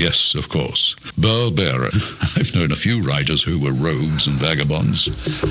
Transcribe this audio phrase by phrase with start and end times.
[0.00, 0.96] Yes, of course.
[1.18, 1.90] Burl Barer.
[2.34, 5.08] I've known a few writers who were rogues and vagabonds.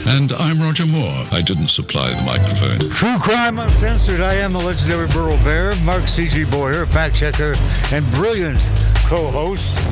[0.08, 1.28] And I'm Roger Moore.
[1.32, 2.80] I didn't supply the microphone.
[2.90, 4.22] True Crime Uncensored.
[4.22, 6.46] I am the legendary Burl Bear, Mark C.G.
[6.46, 7.54] Boyer, fact checker
[7.92, 8.72] and brilliant
[9.06, 9.78] co-host.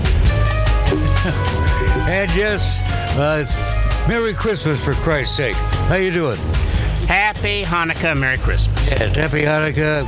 [2.09, 2.81] and yes,
[3.15, 5.55] uh, it's Merry Christmas for Christ's sake.
[5.85, 6.37] How you doing?
[7.05, 8.87] Happy Hanukkah, Merry Christmas.
[8.87, 10.07] Yes, Happy Hanukkah.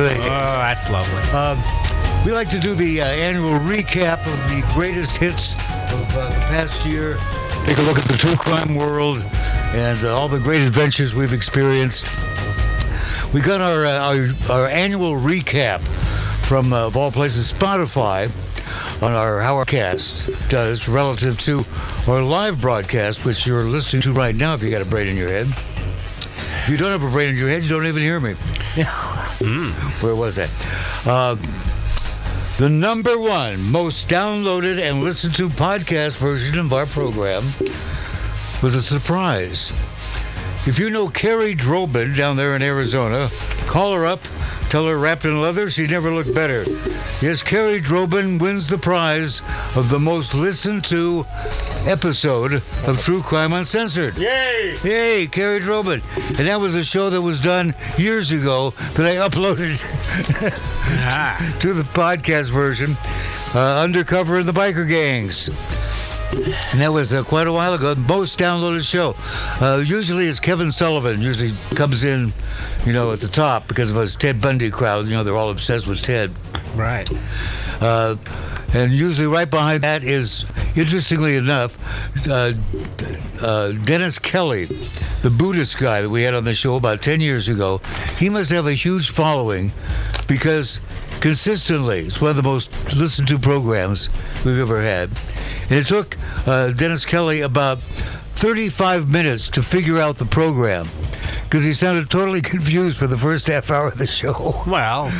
[0.00, 1.22] Oh, that's lovely.
[1.36, 1.87] Um,
[2.24, 6.34] we like to do the uh, annual recap of the greatest hits of uh, the
[6.46, 7.16] past year.
[7.64, 9.24] Take a look at the true crime world
[9.72, 12.06] and uh, all the great adventures we've experienced.
[13.32, 15.80] We got our uh, our, our annual recap
[16.46, 18.30] from uh, of all places Spotify
[19.02, 21.64] on our Hourcast does relative to
[22.08, 24.54] our live broadcast, which you're listening to right now.
[24.54, 27.36] If you got a brain in your head, if you don't have a brain in
[27.36, 28.32] your head, you don't even hear me.
[30.00, 30.50] Where was that?
[31.06, 31.36] Uh,
[32.58, 37.44] the number one most downloaded and listened to podcast version of our program
[38.64, 39.70] was a surprise.
[40.66, 43.30] If you know Kerrie Droban down there in Arizona,
[43.68, 44.18] call her up.
[44.70, 46.64] Tell her wrapped in leather, she never looked better.
[47.22, 49.40] Yes, Kerrie Droban wins the prize
[49.74, 51.24] of the most listened to
[51.86, 54.16] episode of True Crime Uncensored.
[54.18, 54.76] Yay!
[54.84, 56.02] Yay, Kerrie Droban.
[56.38, 59.80] And that was a show that was done years ago that I uploaded
[61.00, 62.94] Ah, to the podcast version,
[63.54, 65.48] uh, Undercover in the Biker Gangs.
[66.32, 67.94] And that was uh, quite a while ago.
[67.94, 69.14] Most downloaded show.
[69.64, 71.20] Uh, usually it's Kevin Sullivan.
[71.20, 72.32] Usually comes in,
[72.84, 75.06] you know, at the top because of his Ted Bundy crowd.
[75.06, 76.32] You know, they're all obsessed with Ted.
[76.74, 77.10] right.
[77.80, 78.16] Uh,
[78.74, 80.44] and usually right behind that is,
[80.76, 81.78] interestingly enough,
[82.28, 82.52] uh,
[83.40, 84.66] uh, Dennis Kelly,
[85.22, 87.80] the Buddhist guy that we had on the show about 10 years ago.
[88.18, 89.72] He must have a huge following
[90.26, 90.80] because
[91.20, 94.10] consistently it's one of the most listened to programs
[94.44, 95.10] we've ever had.
[95.70, 96.16] And it took
[96.46, 100.86] uh, Dennis Kelly about 35 minutes to figure out the program
[101.44, 104.54] because he sounded totally confused for the first half hour of the show.
[104.66, 105.10] Well,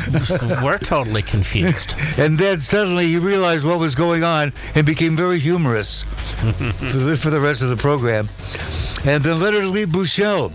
[0.62, 1.94] we're totally confused.
[2.18, 7.40] And then suddenly he realized what was going on and became very humorous for, the,
[7.40, 8.28] rest of the program.
[9.04, 10.52] And then Leonard Lee Buschel,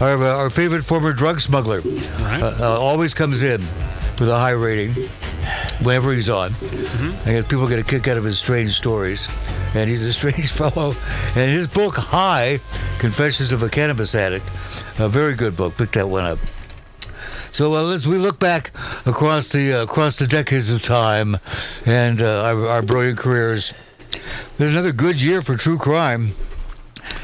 [0.00, 2.42] our, uh, our favorite former drug smuggler, Right.
[2.42, 3.60] uh, uh, always comes in
[4.18, 4.92] with a high rating
[5.84, 6.52] whenever he's on.
[7.24, 9.28] I guess people get a kick out of his strange stories.
[9.74, 10.94] And he's a strange fellow.
[11.36, 12.60] And his book, High
[12.98, 14.46] Confessions of a Cannabis Addict,
[14.98, 15.76] a very good book.
[15.76, 16.38] Pick that one up.
[17.50, 18.72] So uh, as we look back
[19.06, 21.36] across the uh, across the decades of time
[21.86, 23.72] and uh, our, our brilliant careers,
[24.58, 26.32] there's another good year for true crime.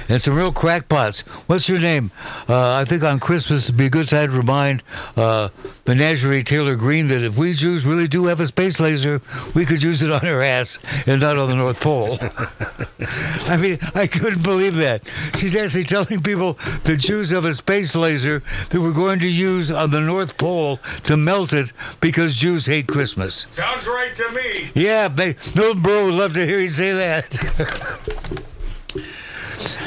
[0.08, 1.20] And some real crackpots.
[1.48, 2.10] What's your name?
[2.48, 4.82] Uh, I think on Christmas it'd be a good time to remind
[5.16, 5.50] uh,
[5.86, 9.20] Menagerie Taylor Greene that if we Jews really do have a space laser,
[9.54, 12.18] we could use it on her ass and not on the North Pole.
[13.48, 15.02] I mean, I couldn't believe that.
[15.38, 19.70] She's actually telling people the Jews have a space laser that we're going to use
[19.70, 23.46] on the North Pole to melt it because Jews hate Christmas.
[23.50, 24.70] Sounds right to me.
[24.74, 28.46] Yeah, Milton Berle would love to hear you say that.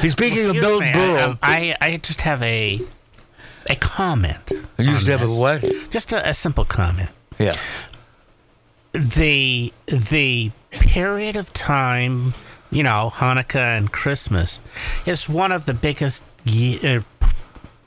[0.01, 1.17] He's speaking of Excuse Milton me, Berle.
[1.17, 2.79] I, um, I, I just have a
[3.69, 4.51] a comment.
[4.78, 5.63] You on have a what?
[5.89, 7.09] Just a, a simple comment.
[7.39, 7.56] Yeah.
[8.94, 12.34] The the period of time,
[12.72, 14.59] you know, Hanukkah and Christmas,
[15.06, 17.01] is one of the biggest ye- uh,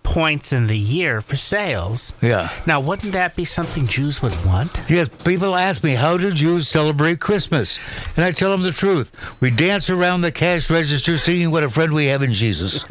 [0.06, 2.14] points in the year for sales.
[2.22, 2.48] Yeah.
[2.64, 4.80] Now, wouldn't that be something Jews would want?
[4.88, 7.80] Yes, people ask me, how do Jews celebrate Christmas?
[8.16, 9.10] And I tell them the truth.
[9.40, 12.84] We dance around the cash register singing what a friend we have in Jesus.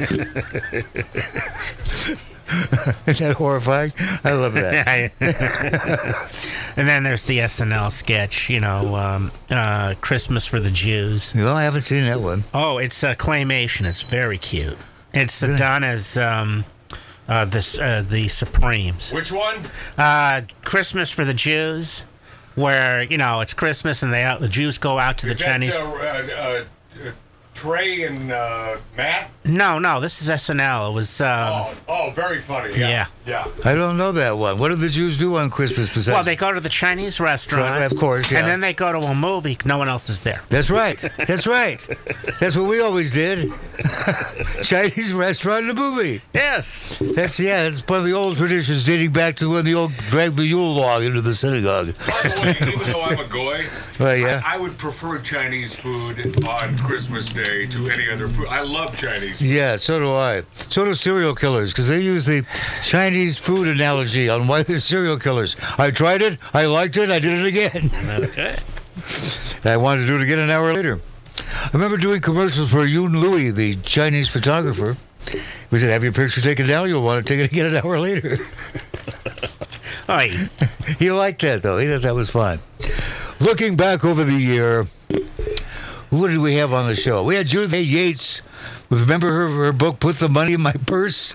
[3.06, 3.92] Isn't that horrifying?
[4.22, 5.10] I love that.
[6.76, 11.32] and then there's the SNL sketch, you know, um, uh, Christmas for the Jews.
[11.34, 12.44] Well, I haven't seen that one.
[12.54, 13.86] Oh, it's a claymation.
[13.86, 14.76] It's very cute.
[15.12, 16.64] It's uh, done as um,
[17.28, 19.12] uh, this uh, the Supremes.
[19.12, 19.56] Which one?
[19.98, 22.04] Uh, Christmas for the Jews,
[22.54, 25.44] where you know it's Christmas and they out, the Jews go out to Is the
[25.44, 25.74] that Chinese.
[25.74, 26.64] uh, uh, uh,
[27.56, 29.30] Trey and uh, Matt?
[29.44, 30.90] no, no, this is SNL.
[30.90, 31.20] It was.
[31.20, 31.26] Um,
[31.56, 32.76] Oh, oh, very funny.
[32.76, 33.06] Yeah.
[33.26, 33.46] Yeah.
[33.64, 34.58] I don't know that one.
[34.58, 36.14] What do the Jews do on Christmas besides?
[36.14, 38.38] well, they go to the Chinese restaurant, Of course, yeah.
[38.38, 39.56] and then they go to a movie.
[39.64, 40.42] No one else is there.
[40.48, 40.98] That's right.
[41.26, 41.84] That's right.
[42.40, 43.52] That's what we always did.
[44.62, 46.20] Chinese restaurant and a movie.
[46.34, 46.96] Yes.
[47.00, 47.64] That's yeah.
[47.64, 50.74] That's one of the old traditions dating back to when the old dragged the Yule
[50.74, 51.94] log into the synagogue.
[52.06, 53.64] By the way, even though I'm a goy,
[53.98, 54.42] Right, yeah.
[54.44, 58.48] I, I would prefer Chinese food on Christmas Day today to any other food.
[58.48, 59.40] I love Chinese.
[59.40, 60.42] Yeah, so do I.
[60.68, 62.44] So do serial killers because they use the
[62.82, 65.56] Chinese food analogy on why they're serial killers.
[65.78, 67.90] I tried it, I liked it, I did it again.
[68.24, 68.56] Okay.
[69.64, 71.00] I wanted to do it again an hour later.
[71.38, 74.94] I remember doing commercials for Yun Lui, the Chinese photographer.
[75.70, 76.88] We said, "Have your picture taken down?
[76.88, 78.38] You'll want to take it again an hour later."
[80.08, 80.30] Oi.
[80.98, 81.78] he liked that though.
[81.78, 82.60] He thought that was fun.
[83.40, 84.86] Looking back over the year,
[86.10, 87.22] who did we have on the show?
[87.22, 87.80] We had Judith A.
[87.82, 88.42] Yates.
[88.90, 91.34] Remember her her book, "Put the Money in My Purse."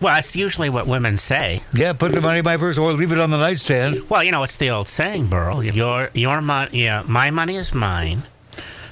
[0.00, 1.62] Well, that's usually what women say.
[1.72, 4.10] Yeah, put the money in my purse, or leave it on the nightstand.
[4.10, 5.62] Well, you know, it's the old saying, Burl.
[5.64, 8.24] Your your money, yeah, my money is mine.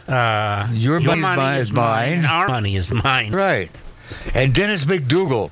[0.09, 2.13] Uh, Your money's mine is mine.
[2.19, 3.33] and Our money is mine.
[3.33, 3.71] Right.
[4.35, 5.51] And Dennis McDougal,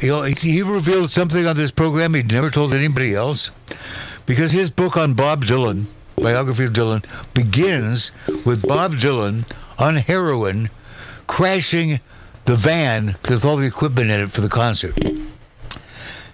[0.00, 3.50] you know, he- he revealed something on this program he'd never told anybody else,
[4.26, 5.84] because his book on Bob Dylan,
[6.22, 7.04] biography of Dylan,
[7.34, 8.12] begins
[8.44, 9.44] with Bob Dylan
[9.78, 10.70] on heroin,
[11.26, 12.00] crashing
[12.44, 14.96] the van with all the equipment in it for the concert.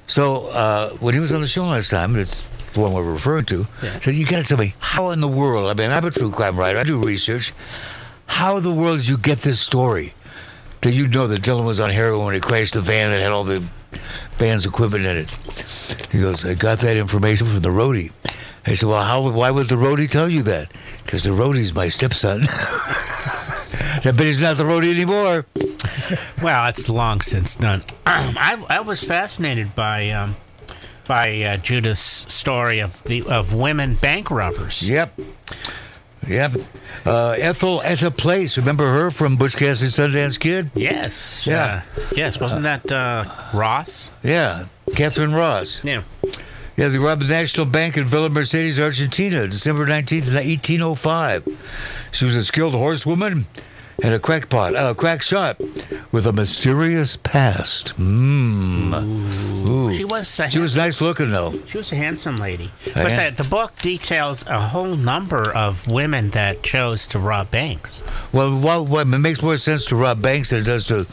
[0.07, 2.43] So uh, when he was on the show last time, that's
[2.73, 3.99] the one we're referring to, Yeah.
[4.01, 5.69] said, "You got to tell me how in the world?
[5.69, 6.79] I mean, I'm a true crime writer.
[6.79, 7.53] I do research.
[8.27, 10.15] How in the world did you get this story?
[10.81, 13.33] Did you know that Dylan was on heroin when he crashed the van that had
[13.33, 13.63] all the
[14.39, 15.39] band's equipment in it?"
[16.11, 18.13] He goes, "I got that information from the roadie."
[18.69, 19.29] I said, "Well, how?
[19.31, 20.71] Why would the roadie tell you that?
[21.05, 25.47] Because the roadie's my stepson." I bet he's not the roadie anymore.
[26.43, 27.83] Well, it's long since done.
[28.07, 30.37] I, I was fascinated by um,
[31.07, 34.87] by uh, Judah's story of the of women bank robbers.
[34.87, 35.19] Yep.
[36.29, 36.53] Yep.
[37.07, 38.59] Uh, Ethel Etta Place.
[38.59, 40.71] Remember her from Butch Cassidy Sundance Kid?
[40.75, 41.47] Yes.
[41.47, 41.83] Yeah.
[41.97, 42.39] uh, yes.
[42.39, 43.25] Wasn't that uh,
[43.55, 44.11] Ross?
[44.23, 44.67] Yeah.
[44.95, 45.83] Katharine Ross.
[45.83, 46.03] Yeah.
[46.79, 52.09] Yeah, they robbed the National Bank in Villa Mercedes, Argentina, December 19th, 1805.
[52.13, 53.49] She was a skilled horsewoman
[54.03, 55.59] and a crackpot, uh, crack shot
[56.13, 57.95] with a mysterious past.
[57.99, 59.69] Mmm.
[59.69, 59.93] Ooh.
[59.93, 60.39] She was.
[60.39, 61.53] A She was nice looking, though.
[61.67, 62.71] She was a handsome lady.
[62.95, 63.31] But yeah.
[63.31, 68.03] the, the book details a whole number of women that chose to rob banks.
[68.33, 71.07] Well, what, what, it makes more sense to rob banks than it does to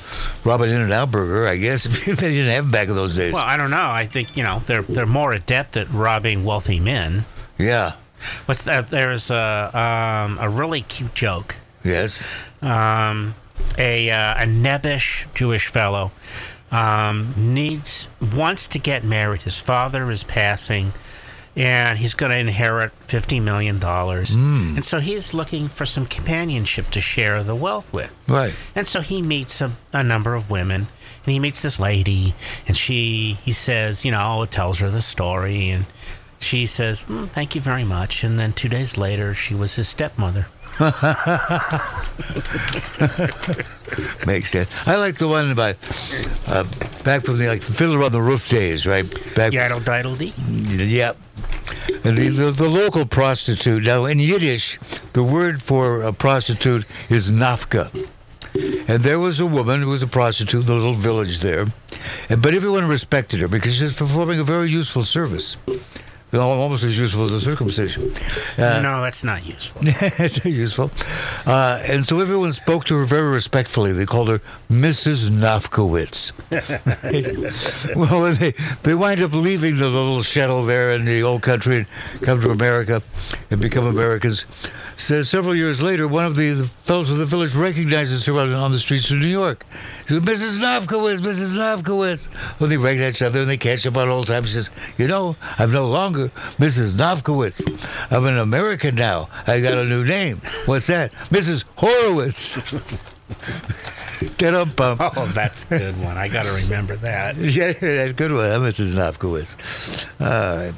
[0.43, 1.85] rob an In-N-Out burger, I guess.
[2.05, 3.33] If you didn't have them back in those days.
[3.33, 3.89] Well, I don't know.
[3.89, 7.25] I think you know they're they're more adept at robbing wealthy men.
[7.57, 7.93] yeah.
[8.45, 8.89] What's that?
[8.89, 11.57] There's a um, a really cute joke.
[11.85, 12.25] Yes.
[12.61, 13.35] Um,
[13.77, 16.11] a uh, a nebbish Jewish fellow
[16.71, 19.43] um, needs wants to get married.
[19.43, 20.93] His father is passing,
[21.55, 24.33] and he's going to inherit fifty million dollars.
[24.33, 28.13] And so he's looking for some companionship to share the wealth with.
[28.27, 28.53] Right.
[28.73, 30.87] And so he meets a, a number of women,
[31.23, 32.33] and he meets this lady,
[32.67, 35.85] and she he says, you know, tells her the story, and
[36.39, 39.87] she says, "Mm, "Thank you very much." And then two days later, she was his
[39.87, 40.47] stepmother.
[44.25, 44.69] Makes sense.
[44.85, 45.77] I like the one about
[46.47, 46.65] uh,
[47.03, 49.09] back from the like Fiddler on the Roof days, right?
[49.35, 49.53] Back.
[49.53, 50.33] Yaddle diddle dee.
[50.37, 51.15] Yep.
[52.03, 53.83] And the, the, the local prostitute.
[53.83, 54.77] Now, in Yiddish,
[55.13, 57.89] the word for a prostitute is nafka.
[58.87, 61.65] And there was a woman who was a prostitute in the little village there.
[62.29, 65.57] And, but everyone respected her because she was performing a very useful service.
[66.35, 68.11] Almost as useful as a circumcision.
[68.57, 69.81] Uh, no, that's not useful.
[69.85, 70.91] it's useful.
[71.45, 73.91] Uh, and so everyone spoke to her very respectfully.
[73.91, 74.39] They called her
[74.69, 75.29] Mrs.
[75.29, 76.31] Nofkowitz.
[77.95, 78.53] well, they,
[78.83, 81.87] they wind up leaving the little shtetl there in the old country and
[82.21, 83.01] come to America
[83.51, 84.45] and become Americans.
[84.97, 88.71] So several years later, one of the, the fellows of the village recognizes her on,
[88.71, 89.65] the streets of New York.
[90.07, 90.59] He says, Mrs.
[90.59, 91.53] Nofkowitz, Mrs.
[91.53, 92.29] Nofkowitz.
[92.59, 94.47] Well, they recognize each other and they catch up on old times.
[94.49, 96.93] She says, You know, I'm no longer Mrs.
[96.93, 97.61] Nofkowitz.
[98.11, 99.29] I'm an American now.
[99.47, 100.41] I got a new name.
[100.65, 101.11] What's that?
[101.29, 101.65] Mrs.
[101.75, 102.55] Horowitz.
[104.37, 105.01] Get up, bump.
[105.01, 106.17] Oh, that's a good one.
[106.17, 107.35] I got to remember that.
[107.55, 108.93] Yeah, that's a good one, Mrs.
[108.95, 109.55] Nofkowitz.
[110.19, 110.71] Uh,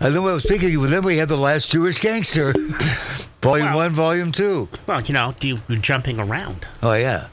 [0.00, 2.52] and then, well, speaking of, then we had The Last Jewish Gangster,
[3.42, 3.76] Volume Wow.
[3.76, 4.68] 1, Volume 2.
[4.86, 6.66] Well, you know, you, you're jumping around.
[6.82, 7.28] Oh, yeah.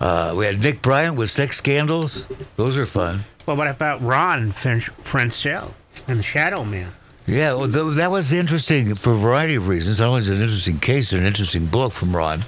[0.00, 2.26] Uh, we had Nick Bryant with Sex Scandals.
[2.56, 3.20] Those are fun.
[3.46, 5.72] Well, what about Ron and French, Franscell
[6.08, 6.92] and the Shadow Man?
[7.26, 9.98] Yeah, well, th- that was interesting for a variety of reasons.
[9.98, 12.42] Not only is it an interesting case and an interesting book from Ron,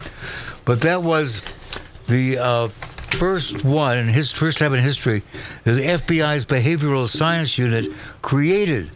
[0.66, 1.40] but that was
[2.08, 5.22] the uh, first one in his first time in history
[5.64, 8.90] the FBI's behavioral science unit created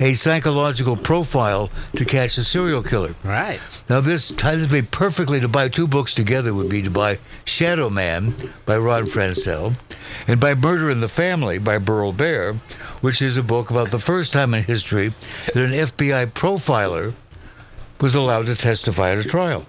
[0.00, 3.14] a psychological profile to catch a serial killer.
[3.22, 3.60] Right.
[3.88, 7.90] Now, this ties me perfectly to buy two books together would be to buy Shadow
[7.90, 8.34] Man
[8.66, 9.74] by Ron Franscell
[10.26, 12.54] and by Murder in the Family by Burl Bear,
[13.02, 15.12] which is a book about the first time in history
[15.52, 17.14] that an FBI profiler
[18.00, 19.66] was allowed to testify at a trial.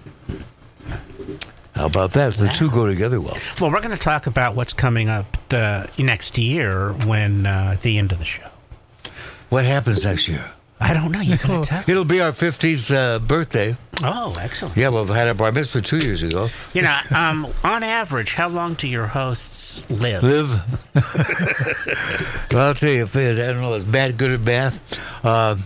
[1.74, 2.34] How about that?
[2.34, 3.36] The two go together well.
[3.60, 7.82] Well, we're going to talk about what's coming up uh, next year when uh, at
[7.82, 8.48] the end of the show.
[9.48, 10.52] What happens next year?
[10.80, 11.22] I don't know.
[11.24, 11.84] Going to tell.
[11.88, 13.76] It'll be our 50th uh, birthday.
[14.02, 14.76] Oh, excellent.
[14.76, 16.48] Yeah, we've had our bar mitzvah two years ago.
[16.74, 20.22] You know, um, on average, how long do your hosts live?
[20.22, 20.50] Live.
[22.52, 24.78] well, I'll tell you, if it, I don't know, it's bad, good, or bad.
[25.24, 25.56] Uh,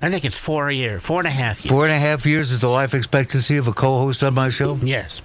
[0.00, 1.72] I think it's four a year, four and a half years.
[1.72, 4.76] four and a half years is the life expectancy of a co-host on my show.
[4.82, 5.22] Yes.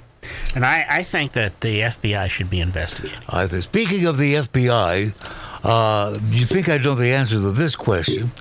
[0.56, 3.18] And I, I think that the FBI should be investigating.
[3.28, 5.14] Uh, speaking of the FBI,
[5.64, 8.32] uh, you think I know the answer to this question,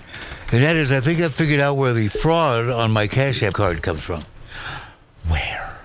[0.53, 3.55] and that is, I think I figured out where the fraud on my Cash App
[3.55, 4.23] card comes from.
[5.29, 5.79] Where?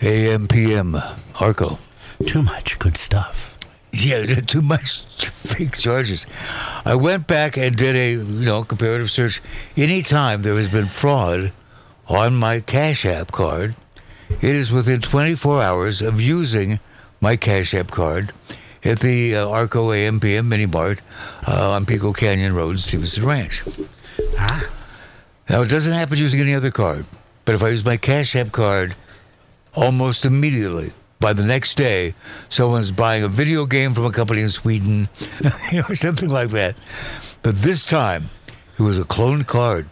[0.00, 1.78] AMPM, Arco.
[2.26, 3.58] Too much good stuff.
[3.92, 6.26] Yeah, too much fake charges.
[6.84, 9.40] I went back and did a you know comparative search.
[9.76, 11.52] Anytime there has been fraud
[12.06, 13.74] on my Cash App card,
[14.28, 16.80] it is within 24 hours of using
[17.20, 18.32] my Cash App card
[18.88, 21.02] at the uh, Arco AMPM Mini Mart
[21.46, 23.62] uh, on Pico Canyon Road, in Stevenson Ranch.
[24.38, 24.66] Ah.
[25.50, 27.04] Now, it doesn't happen using any other card,
[27.44, 28.96] but if I use my Cash App card
[29.74, 32.14] almost immediately, by the next day,
[32.48, 35.08] someone's buying a video game from a company in Sweden,
[35.72, 36.74] you know, something like that.
[37.42, 38.30] But this time,
[38.78, 39.88] it was a cloned card.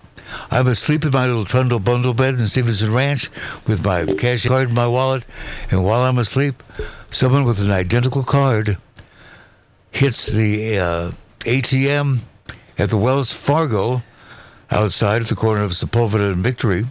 [0.51, 3.31] I'm asleep in my little trundle bundle bed in Stevenson Ranch
[3.67, 5.25] with my cash card in my wallet,
[5.71, 6.63] and while I'm asleep,
[7.11, 8.79] someone with an identical card
[9.97, 11.11] hits the uh,
[11.41, 12.19] ATM
[12.79, 14.03] at the Wells Fargo
[14.71, 16.85] outside at the corner of Sepulveda and Victory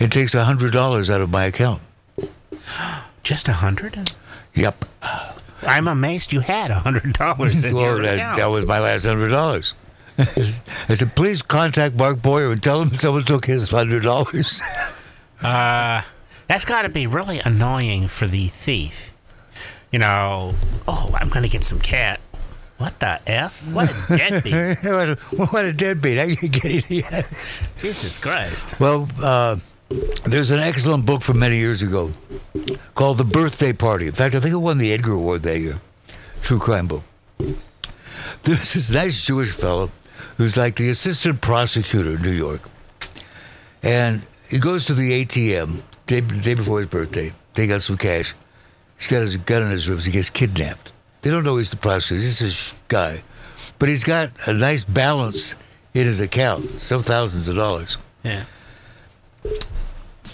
[0.00, 1.80] and takes $100 out of my account.
[3.22, 4.12] Just a hundred?
[4.54, 4.84] Yep.
[5.62, 8.38] I'm amazed you had a hundred dollars in well, your that, account.
[8.38, 9.74] that was my last hundred dollars.
[10.18, 14.60] I said, please contact Mark Boyer and tell him someone took his hundred dollars.
[15.40, 16.02] Uh,
[16.48, 19.12] that's got to be really annoying for the thief.
[19.92, 20.54] You know,
[20.88, 22.18] oh, I'm going to get some cat.
[22.82, 23.72] What the F?
[23.72, 24.54] What a deadbeat.
[24.82, 26.18] what, a, what a deadbeat.
[26.18, 27.26] I get it.
[27.78, 28.80] Jesus Christ.
[28.80, 29.58] Well, uh,
[30.24, 32.12] there's an excellent book from many years ago
[32.96, 34.08] called The Birthday Party.
[34.08, 35.80] In fact, I think it won the Edgar Award that year.
[36.40, 37.04] True crime book.
[38.42, 39.92] There's this nice Jewish fellow
[40.36, 42.68] who's like the assistant prosecutor in New York.
[43.84, 48.34] And he goes to the ATM day, day before his birthday, take out some cash.
[48.98, 50.04] He's got his gun in his ribs.
[50.04, 50.90] He gets kidnapped.
[51.22, 52.22] They don't know he's the prosecutor.
[52.22, 53.22] He's this sh- guy.
[53.78, 55.54] But he's got a nice balance
[55.94, 58.44] in his account, some thousands of dollars Yeah.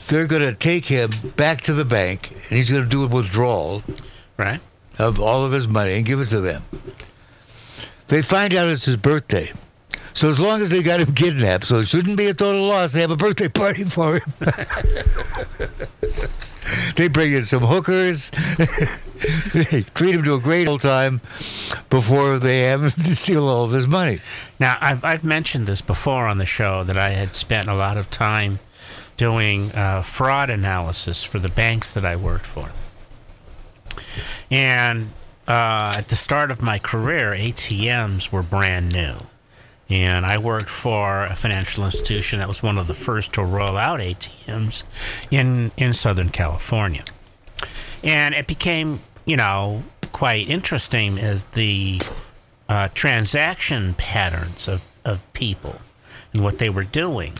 [0.08, 3.08] they're going to take him back to the bank and he's going to do a
[3.08, 3.82] withdrawal
[4.36, 4.60] Right?
[4.98, 6.62] of all of his money and give it to them.
[8.08, 9.52] They find out it's his birthday.
[10.14, 12.92] So as long as they got him kidnapped, so it shouldn't be a total loss,
[12.92, 14.32] they have a birthday party for him.
[16.96, 18.30] they bring in some hookers.
[19.54, 21.20] they treat him to a great old time
[21.90, 24.20] before they have him steal all of his money.
[24.60, 27.96] Now, I've, I've mentioned this before on the show that I had spent a lot
[27.96, 28.58] of time
[29.16, 32.70] doing uh, fraud analysis for the banks that I worked for.
[34.50, 35.10] And
[35.46, 39.16] uh, at the start of my career, ATMs were brand new.
[39.90, 43.76] And I worked for a financial institution that was one of the first to roll
[43.76, 44.82] out ATMs
[45.30, 47.04] in, in Southern California.
[48.04, 52.00] And it became, you know, quite interesting as the
[52.68, 55.80] uh, transaction patterns of, of people
[56.34, 57.38] and what they were doing.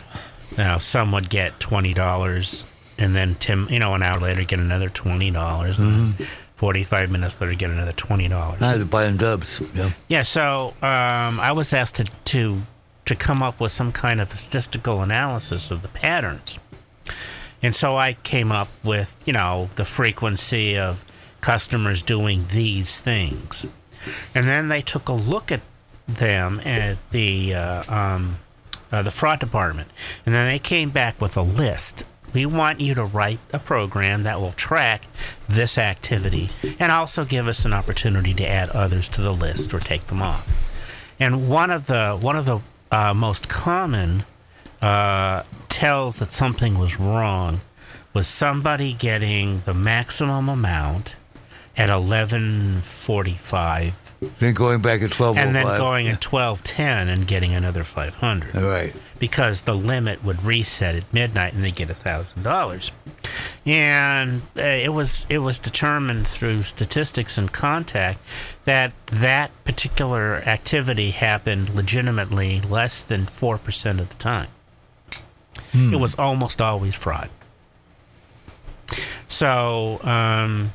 [0.57, 2.65] Now, some would get $20
[2.99, 5.31] and then Tim, you know, an hour later get another $20.
[5.31, 6.23] Mm-hmm.
[6.59, 8.61] 45 minutes later get another $20.
[8.61, 9.61] I had to buy them dubs.
[9.73, 9.91] Yeah.
[10.09, 10.23] Yeah.
[10.23, 12.63] So um, I was asked to, to,
[13.05, 16.59] to come up with some kind of statistical analysis of the patterns.
[17.63, 21.05] And so I came up with, you know, the frequency of
[21.39, 23.65] customers doing these things.
[24.35, 25.61] And then they took a look at
[26.09, 28.39] them at the uh, um,
[28.91, 29.89] uh, the fraud department,
[30.25, 34.23] and then they came back with a list we want you to write a program
[34.23, 35.05] that will track
[35.47, 39.79] this activity and also give us an opportunity to add others to the list or
[39.79, 40.47] take them off.
[41.19, 42.59] And one of the one of the
[42.91, 44.23] uh, most common
[44.81, 47.61] uh, tells that something was wrong
[48.13, 51.15] was somebody getting the maximum amount
[51.75, 53.93] at eleven forty five
[54.39, 55.37] Then going back at 1205.
[55.45, 58.93] and then going at twelve ten and getting another five hundred All right.
[59.19, 62.91] Because the limit would reset at midnight and they get a thousand dollars.
[63.65, 68.19] And uh, it was it was determined through statistics and contact
[68.65, 74.47] that that particular activity happened legitimately less than four percent of the time.
[75.93, 77.29] It was almost always fraud.
[79.27, 80.73] So um,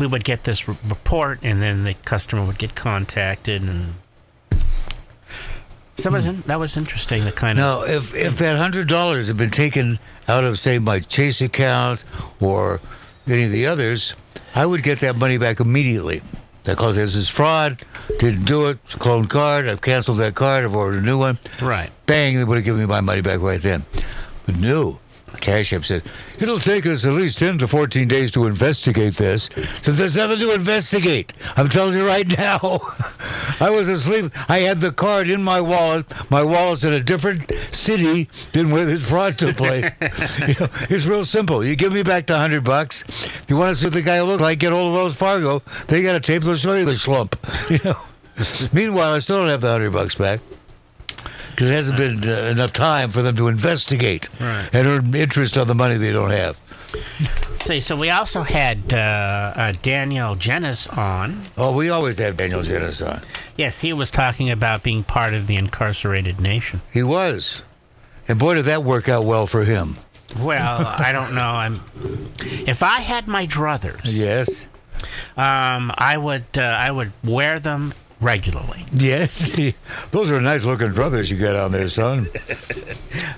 [0.00, 3.94] we would get this report, and then the customer would get contacted, and
[5.96, 7.24] so that was, in, that was interesting.
[7.24, 9.98] The kind of Now, if if that hundred dollars had been taken
[10.28, 12.04] out of say my Chase account
[12.40, 12.80] or
[13.26, 14.14] any of the others,
[14.54, 16.22] I would get that money back immediately.
[16.64, 17.82] That Because this is fraud,
[18.20, 21.18] didn't do it, it's a clone card, I've canceled that card, I've ordered a new
[21.18, 21.38] one.
[21.60, 21.90] right.
[22.06, 23.84] Bang, they would have given me my money back right then.
[24.46, 24.98] But no.
[25.40, 26.02] Cash App said,
[26.38, 29.50] it'll take us at least 10 to 14 days to investigate this.
[29.82, 31.32] So there's nothing to investigate.
[31.56, 32.80] I'm telling you right now.
[33.60, 34.32] I was asleep.
[34.48, 36.06] I had the card in my wallet.
[36.30, 39.84] My wallet's in a different city than where this fraud took place.
[40.48, 41.64] you know, it's real simple.
[41.64, 43.02] You give me back the 100 bucks.
[43.02, 45.62] If you want to see what the guy looks like, get all of Wells Fargo.
[45.88, 46.42] They got a tape.
[46.42, 47.36] They'll show you the slump.
[47.70, 47.98] You know.
[48.72, 50.40] Meanwhile, I still don't have the 100 bucks back
[51.54, 54.68] because it hasn't been uh, enough time for them to investigate Right.
[54.72, 56.56] and earn interest on the money they don't have.
[57.62, 61.40] See, so we also had uh, uh, Daniel Genis on.
[61.56, 63.22] Oh, we always have Daniel Genis on.
[63.56, 66.82] Yes, he was talking about being part of the incarcerated nation.
[66.92, 67.62] He was,
[68.28, 69.96] and boy, did that work out well for him.
[70.38, 71.40] Well, I don't know.
[71.42, 71.80] I'm.
[72.66, 74.66] If I had my druthers, Yes,
[75.36, 78.86] um, I would uh, I would wear them regularly.
[78.92, 79.54] yes,
[80.10, 82.28] those are nice looking brothers you got on there, son.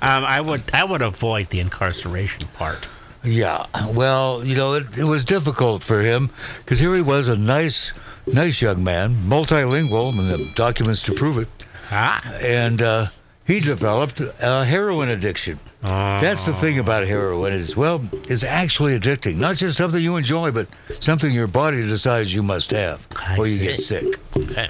[0.03, 2.87] Um, I would I would avoid the incarceration part.
[3.25, 7.37] Yeah, well, you know, it, it was difficult for him because here he was, a
[7.37, 7.93] nice,
[8.27, 11.49] nice young man, multilingual, and the documents to prove it.
[11.91, 13.07] Ah, and uh,
[13.47, 15.59] he developed a heroin addiction.
[15.83, 19.37] That's the thing about heroin is well, it's actually addicting.
[19.37, 20.67] Not just something you enjoy, but
[21.01, 24.19] something your body decides you must have, I or you get sick.
[24.37, 24.69] okay.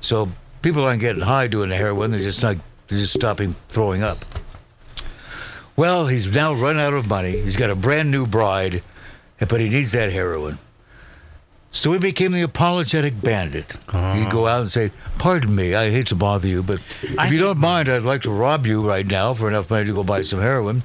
[0.00, 0.28] So
[0.62, 2.56] people aren't getting high doing the heroin; they're just not,
[2.88, 4.16] they're just stopping throwing up.
[5.76, 7.32] Well, he's now run out of money.
[7.32, 8.82] He's got a brand new bride,
[9.38, 10.58] but he needs that heroin.
[11.74, 13.76] So he became the apologetic bandit.
[13.90, 17.26] He'd go out and say, Pardon me, I hate to bother you, but if I-
[17.26, 20.04] you don't mind, I'd like to rob you right now for enough money to go
[20.04, 20.84] buy some heroin.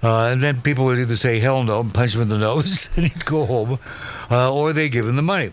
[0.00, 2.88] Uh, and then people would either say, Hell no, and punch him in the nose,
[2.96, 3.78] and he'd go home,
[4.30, 5.52] uh, or they give him the money.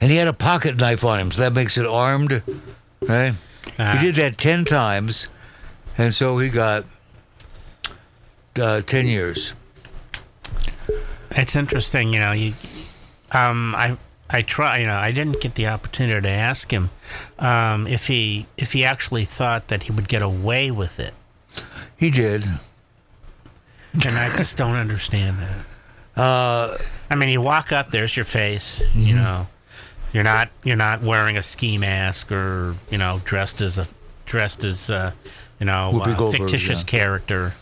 [0.00, 2.42] And he had a pocket knife on him, so that makes it armed,
[3.02, 3.34] right?
[3.78, 3.92] Ah.
[3.96, 5.28] He did that 10 times,
[5.96, 6.84] and so he got
[8.60, 9.52] uh, 10 years.
[11.30, 12.32] It's interesting, you know.
[12.32, 12.52] You,
[13.32, 13.96] um, I
[14.30, 16.88] I try, you know, I didn't get the opportunity to ask him
[17.38, 21.12] um, if he if he actually thought that he would get away with it,
[21.96, 22.44] He did.
[23.94, 26.20] and I just don't understand that.
[26.20, 26.78] Uh,
[27.10, 29.48] I mean, you walk up, there's your face, you know.
[30.12, 33.86] You're not you're not wearing a ski mask or you know dressed as a
[34.26, 35.12] dressed as uh,
[35.58, 36.84] you know a Goldberg, fictitious yeah.
[36.84, 37.54] character.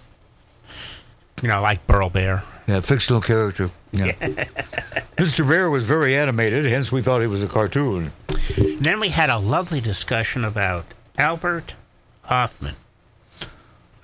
[1.42, 2.42] You know, like Burl Bear.
[2.66, 3.70] Yeah, fictional character.
[3.92, 4.12] Yeah.
[5.16, 5.46] Mr.
[5.46, 8.12] Bear was very animated, hence we thought he was a cartoon.
[8.56, 10.86] Then we had a lovely discussion about
[11.18, 11.74] Albert
[12.22, 12.76] Hofmann.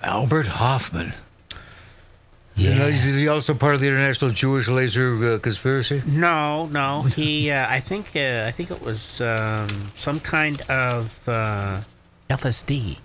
[0.01, 1.13] Albert Hofmann.
[2.55, 6.01] You know, is he also part of the International Jewish Laser uh, Conspiracy?
[6.07, 7.03] No, no.
[7.03, 11.81] He, uh, I think, uh, I think it was um, some kind of uh,
[12.31, 12.97] LSD.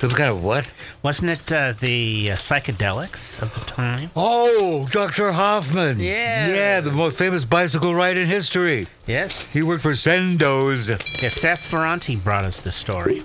[0.00, 0.72] Some kind of what?
[1.02, 4.10] Wasn't it uh, the uh, psychedelics of the time?
[4.16, 5.30] Oh, Dr.
[5.30, 5.98] Hofmann.
[5.98, 6.48] Yeah.
[6.48, 8.86] Yeah, the most famous bicycle ride in history.
[9.06, 9.52] Yes.
[9.52, 10.88] He worked for Sandoz.
[10.88, 13.22] Yeah, Seth Ferranti brought us the story.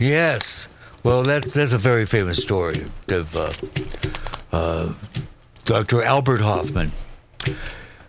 [0.00, 0.68] Yes.
[1.04, 3.52] Well, that, that's a very famous story of uh,
[4.50, 4.94] uh,
[5.66, 6.02] Dr.
[6.02, 6.90] Albert Hofmann.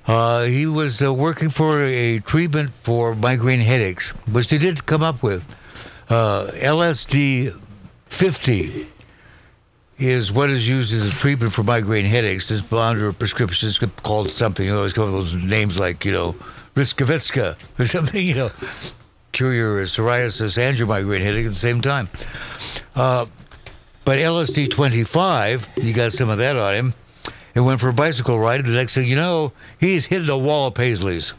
[0.08, 5.04] Uh, he was uh, working for a treatment for migraine headaches, which they did come
[5.04, 5.46] up with.
[6.10, 7.56] Uh, LSD
[8.10, 8.88] 50
[9.98, 12.48] is what is used as a treatment for migraine headaches.
[12.48, 14.66] This under a prescription is called something.
[14.66, 16.36] You know, it's got those names like, you know,
[16.76, 18.52] Riskavitska or something, you know,
[19.32, 22.10] cure your psoriasis and your migraine headache at the same time.
[22.96, 23.26] Uh,
[24.06, 26.94] but LSD 25, you got some of that on him,
[27.54, 28.62] and went for a bicycle ride.
[28.62, 31.34] And the next thing you know, he's hitting a wall of Paisleys.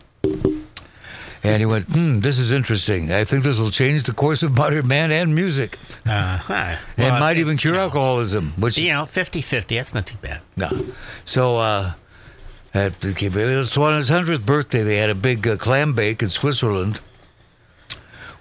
[1.43, 3.11] And he went, hmm, this is interesting.
[3.11, 5.79] I think this will change the course of modern man and music.
[6.05, 6.77] Uh, huh.
[6.99, 9.77] and Well, might even cure alcoholism, which You know, 50 50.
[9.77, 10.41] That's not too bad.
[10.57, 10.71] no.
[11.25, 11.93] So, uh,
[12.75, 17.01] on his 100th birthday, they had a big uh, clam bake in Switzerland,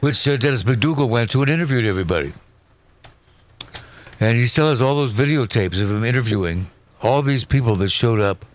[0.02, 2.34] which uh, Dennis McDougal went to and interviewed everybody.
[4.20, 6.70] And he still has all those videotapes of him interviewing
[7.02, 8.46] all these people that showed up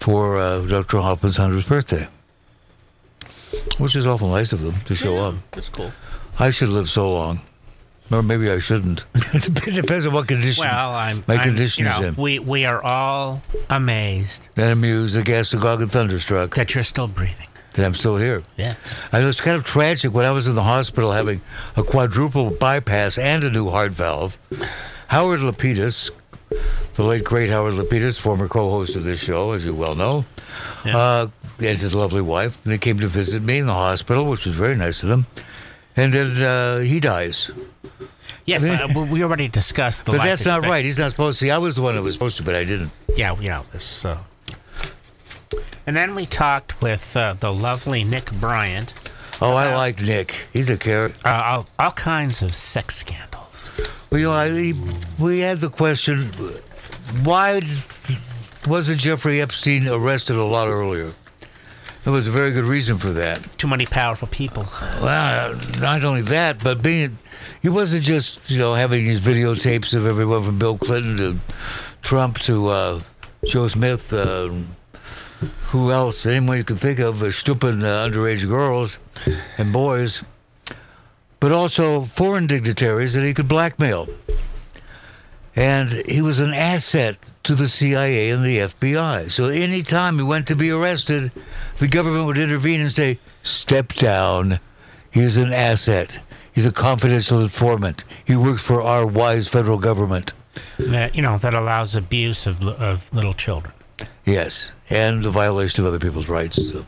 [0.00, 0.98] for uh, Dr.
[0.98, 2.08] Hofmann's 100th birthday,
[3.78, 5.34] which is awful nice of them to show up.
[5.52, 5.90] That's cool.
[6.38, 7.40] I should live so long.
[8.12, 9.04] Or maybe I shouldn't.
[9.14, 10.64] it depends on what condition.
[10.64, 11.24] Well, I'm.
[11.26, 12.14] My I'm, condition you is in.
[12.16, 17.46] We we are all amazed and amused, aghast, agog, and thunderstruck that you're still breathing.
[17.72, 18.42] that I'm still here.
[18.58, 18.76] Yes.
[19.12, 21.40] I know it's kind of tragic when I was in the hospital having
[21.76, 24.36] a quadruple bypass and a new heart valve.
[25.08, 26.10] Howard Lapidus,
[26.96, 30.24] the late great Howard Lapidus, former co-host of this show, as you well know,
[30.84, 30.96] Yeah.
[30.98, 31.26] uh,
[31.58, 34.74] and his lovely wife, they came to visit me in the hospital, which was very
[34.76, 35.26] nice of them.
[35.96, 37.50] And then uh, he dies.
[38.46, 40.12] Yes, uh, we- already discussed the.
[40.12, 40.84] But that's not expect- right.
[40.84, 41.46] He's not supposed to.
[41.46, 42.90] See, I was the one that was supposed to, but I didn't.
[43.16, 44.04] Yeah, you know this.
[44.04, 44.18] Uh,
[45.86, 48.92] and then we talked with uh, the lovely Nick Bryant.
[49.42, 50.34] Oh, I like Nick.
[50.52, 51.26] He's a character.
[51.26, 53.68] Uh, all, all kinds of sex scandals.
[54.10, 54.74] Well, you know, I, he-
[55.18, 56.18] we had the question:
[57.22, 57.62] Why
[58.66, 61.12] wasn't Jeffrey Epstein arrested a lot earlier?
[62.04, 63.40] There was a very good reason for that.
[63.56, 64.66] Too many powerful people.
[65.00, 67.18] Well, not only that, but being
[67.62, 71.36] he wasn't just you know having these videotapes of everyone from Bill Clinton to
[72.02, 73.00] Trump to uh,
[73.46, 74.50] Joe Smith, uh,
[75.68, 76.26] who else?
[76.26, 78.98] Anyone you can think of, uh, stupid uh, underage girls
[79.56, 80.22] and boys,
[81.40, 84.08] but also foreign dignitaries that he could blackmail.
[85.56, 89.30] And he was an asset to the CIA and the FBI.
[89.30, 91.30] So anytime he went to be arrested,
[91.78, 94.60] the government would intervene and say, "Step down."
[95.10, 96.18] He's an asset.
[96.52, 98.04] He's a confidential informant.
[98.24, 100.34] He works for our wise federal government.
[100.78, 103.72] That you know that allows abuse of, of little children.
[104.24, 106.56] Yes, and the violation of other people's rights.
[106.70, 106.86] So.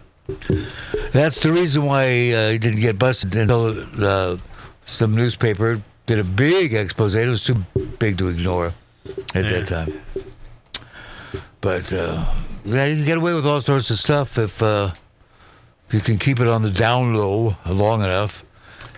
[1.12, 4.36] That's the reason why uh, he didn't get busted until uh,
[4.84, 7.14] some newspaper did a big expose.
[7.14, 7.56] It was too
[7.98, 8.72] big to ignore
[9.34, 9.50] at Yeah.
[9.60, 10.00] that time.
[11.66, 12.24] But uh,
[12.64, 14.92] yeah, you can get away with all sorts of stuff if, uh,
[15.90, 18.44] you can keep it on the down low long enough.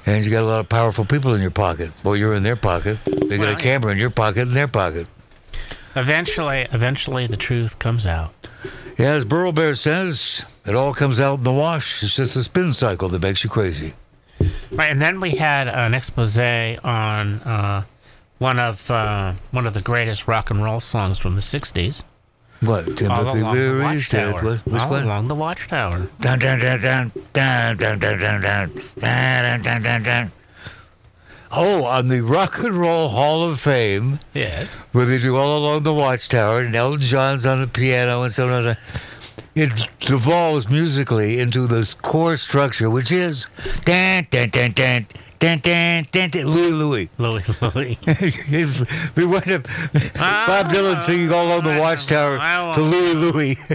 [0.04, 1.90] And you got a lot of powerful people in your pocket.
[2.04, 2.98] Well, you're in their pocket.
[3.06, 5.06] They got Well, a camera in your pocket in their pocket.
[5.96, 8.34] Eventually, eventually, the truth comes out.
[8.98, 12.02] Yeah, as Burl Bear says, it all comes out in the wash.
[12.02, 13.94] It's just a spin cycle that makes you crazy.
[14.72, 17.84] Right, and then we had an expose on uh,
[18.36, 22.02] one of uh, one of the greatest rock and roll songs from the '60s.
[22.60, 22.88] What?
[22.88, 24.32] All Timothy along the Leary's dead.
[24.32, 24.50] Watchtower.
[24.56, 24.66] What?
[24.66, 25.02] Which All one?
[25.04, 26.08] along the Watchtower.
[26.20, 30.32] Dun dun dun dun dun dun dun dun dun dun dun dun dun dun.
[31.50, 34.68] Oh, on the Rock and Roll Hall of Fame, Yes.
[34.92, 38.48] where they do all along the Watchtower, and Elton John's on the piano and so
[38.50, 38.76] on.
[39.54, 43.46] It devolves musically into this core structure, which is
[43.84, 45.06] dun dun dun dun dun
[45.38, 47.10] dun dun, dun Louie Louie.
[47.18, 47.98] Louis Louis.
[49.16, 49.64] we went up
[50.14, 52.38] Bob Dylan singing all along the Watchtower
[52.74, 53.56] to Louie Louie.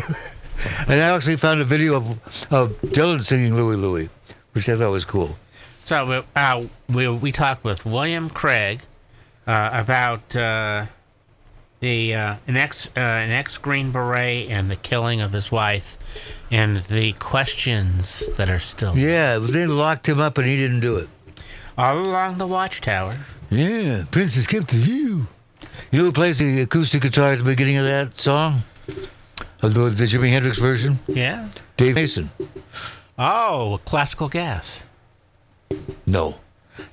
[0.88, 2.10] and I actually found a video of,
[2.52, 4.10] of Dylan singing Louie Louie,
[4.54, 5.38] which I thought was cool.
[5.86, 8.82] So we, uh, we we talked with William Craig
[9.46, 10.86] uh, about uh,
[11.82, 15.98] the uh, an ex uh, an ex Green Beret and the killing of his wife,
[16.50, 20.98] and the questions that are still Yeah, they locked him up and he didn't do
[20.98, 21.10] it.
[21.78, 23.18] All along the Watchtower.
[23.50, 25.28] Yeah, Prince Princess kept the view.
[25.92, 28.62] You know who plays the acoustic guitar at the beginning of that song?
[29.62, 31.00] Of the, the Jimi Hendrix version?
[31.08, 31.50] Yeah.
[31.78, 32.30] Dave Mason.
[33.18, 34.80] Oh, classical gas.
[36.06, 36.36] No,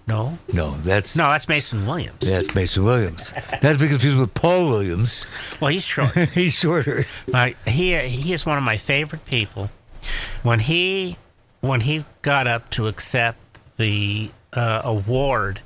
[0.06, 2.20] No, no, that's no, that's Mason Williams.
[2.20, 3.32] that's Mason Williams.
[3.62, 5.24] Not to be confused with Paul Williams.
[5.60, 6.14] Well, he's short.
[6.34, 7.06] He's shorter.
[7.32, 9.70] Uh, he he is one of my favorite people.
[10.42, 11.16] When he
[11.60, 13.38] when he got up to accept
[13.78, 15.60] the uh, award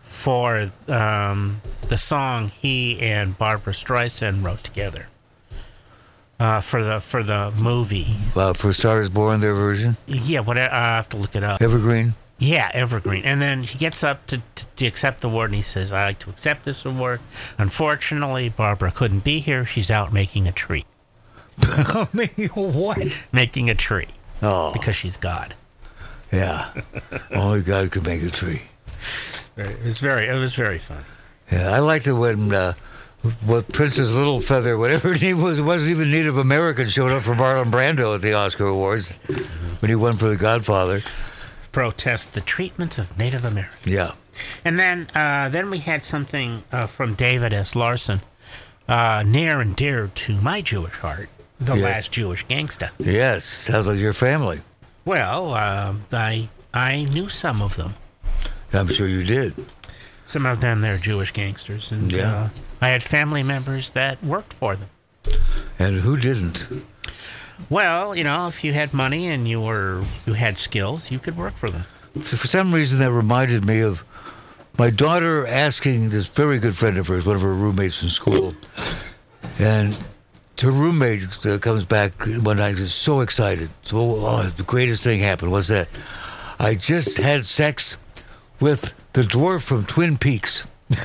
[0.00, 5.08] for um, the song he and Barbra Streisand wrote together
[6.40, 8.16] uh, for the for the movie.
[8.34, 9.96] Uh, for Stars Born, their version.
[10.06, 10.72] Yeah, whatever.
[10.72, 11.60] I have to look it up.
[11.60, 12.14] Evergreen.
[12.38, 13.24] Yeah, Evergreen.
[13.24, 16.04] And then he gets up to, to, to accept the award and he says, I'd
[16.04, 17.20] like to accept this award.
[17.58, 19.64] Unfortunately, Barbara couldn't be here.
[19.64, 20.84] She's out making a tree.
[21.62, 22.06] I
[22.54, 23.26] what?
[23.32, 24.06] Making a tree
[24.40, 25.54] Oh, because she's God.
[26.32, 26.72] Yeah.
[27.30, 28.62] Only God could make a tree.
[29.56, 31.04] It was very, it was very fun.
[31.50, 32.74] Yeah, I liked it when uh,
[33.44, 37.70] what Princess Littlefeather, whatever her name was, wasn't even Native American, showed up for Marlon
[37.70, 39.16] Brando at the Oscar Awards
[39.80, 41.02] when he won for The Godfather.
[41.72, 43.86] Protest the treatment of Native Americans.
[43.86, 44.12] Yeah.
[44.64, 47.74] And then, uh, then we had something uh, from David S.
[47.74, 48.20] Larson,
[48.88, 51.28] uh, near and dear to my Jewish heart,
[51.60, 51.82] the Yes.
[51.84, 52.90] last Jewish gangsta.
[52.98, 54.60] Yes, sounds like your family.
[55.08, 57.94] Well, uh, I I knew some of them.
[58.74, 59.54] I'm sure you did.
[60.26, 62.30] Some of them they're Jewish gangsters, and Yeah.
[62.30, 62.48] uh,
[62.82, 64.90] I had family members that worked for them.
[65.78, 66.66] And who didn't?
[67.70, 71.38] Well, you know, if you had money and you were you had skills, you could
[71.38, 71.84] work for them.
[72.22, 74.04] So for some reason, that reminded me of
[74.76, 78.52] my daughter asking this very good friend of hers, one of her roommates in school,
[79.58, 79.98] and
[80.60, 83.70] her roommate uh, comes back one night and is so excited.
[83.82, 85.52] So, oh, the greatest thing happened.
[85.52, 85.88] What's that?
[86.58, 87.96] I just had sex
[88.60, 90.64] with the dwarf from Twin Peaks.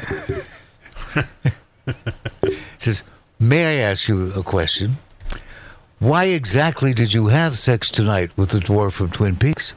[2.84, 3.04] She says,
[3.40, 4.98] May I ask you a question?
[6.00, 9.74] Why exactly did you have sex tonight with the dwarf from Twin Peaks?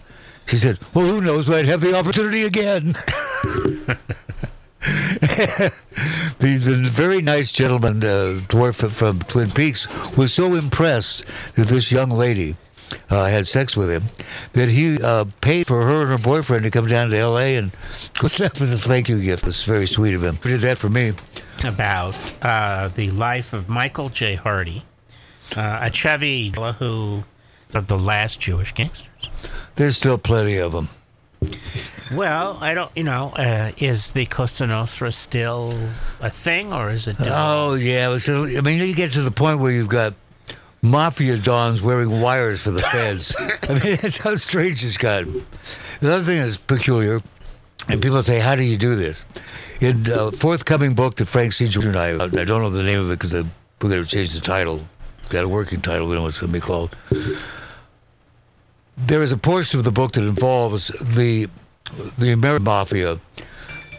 [0.46, 2.96] She said, Well, who knows I'd have the opportunity again.
[6.38, 11.24] the, very nice gentleman, uh, dwarf from Twin Peaks, was so impressed
[11.56, 12.56] that this young lady
[13.10, 14.02] uh, had sex with him
[14.52, 17.56] that he uh, paid for her and her boyfriend to come down to L.A.
[17.56, 17.72] and
[18.18, 19.42] go that was a thank you gift.
[19.42, 20.36] It was very sweet of him.
[20.36, 21.12] He did that for me.
[21.64, 24.34] About uh, the life of Michael J.
[24.34, 24.84] Hardy,
[25.56, 27.24] uh, a Chevy who
[27.74, 29.08] of the last Jewish gangsters.
[29.74, 30.88] There's still plenty of them.
[32.14, 35.76] Well, I don't, you know, uh, is the Costa Nostra still
[36.20, 37.16] a thing or is it?
[37.20, 40.14] Oh yeah, so, I mean, you get to the point where you've got
[40.82, 43.34] mafia dons wearing wires for the feds.
[43.38, 45.44] I mean, that's how strange it's gotten.
[46.00, 47.20] The other thing that's peculiar,
[47.88, 49.24] and people say, "How do you do this?"
[49.80, 51.66] In a forthcoming book that Frank C.
[51.66, 53.44] And I, I don't know the name of it because we're
[53.80, 54.86] going to change the title.
[55.28, 56.06] Got a working title.
[56.06, 56.96] We know what it's going to be called.
[58.96, 61.48] There is a portion of the book that involves the
[62.18, 63.18] the American mafia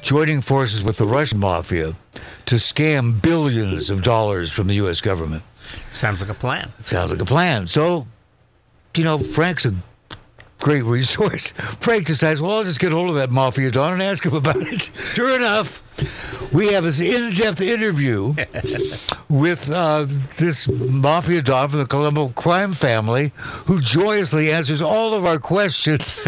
[0.01, 1.93] joining forces with the Russian mafia
[2.45, 5.01] to scam billions of dollars from the U.S.
[5.01, 5.43] government.
[5.91, 6.71] Sounds like a plan.
[6.83, 7.67] Sounds like a plan.
[7.67, 8.07] So,
[8.95, 9.73] you know, Frank's a
[10.59, 11.51] great resource.
[11.81, 14.57] Frank decides, well, I'll just get hold of that mafia don and ask him about
[14.57, 14.91] it.
[15.13, 15.81] Sure enough,
[16.51, 18.33] we have this in-depth interview
[19.29, 20.05] with uh,
[20.37, 23.31] this mafia don from the Colombo crime family,
[23.65, 26.19] who joyously answers all of our questions.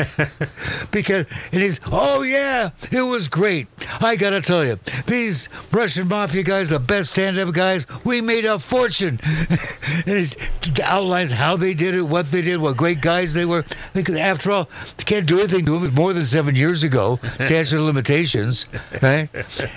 [0.92, 3.68] because and he's, oh yeah, it was great.
[4.02, 8.60] I gotta tell you, these Russian mafia guys, the best stand-up guys, we made a
[8.60, 9.20] fortune.
[10.06, 13.64] and he outlines how they did it, what they did, what great guys they were.
[13.94, 15.94] Because after all, they can't do anything to him.
[15.94, 17.20] More than seven years ago.
[17.36, 18.68] Statute of limitations,
[19.02, 19.30] right?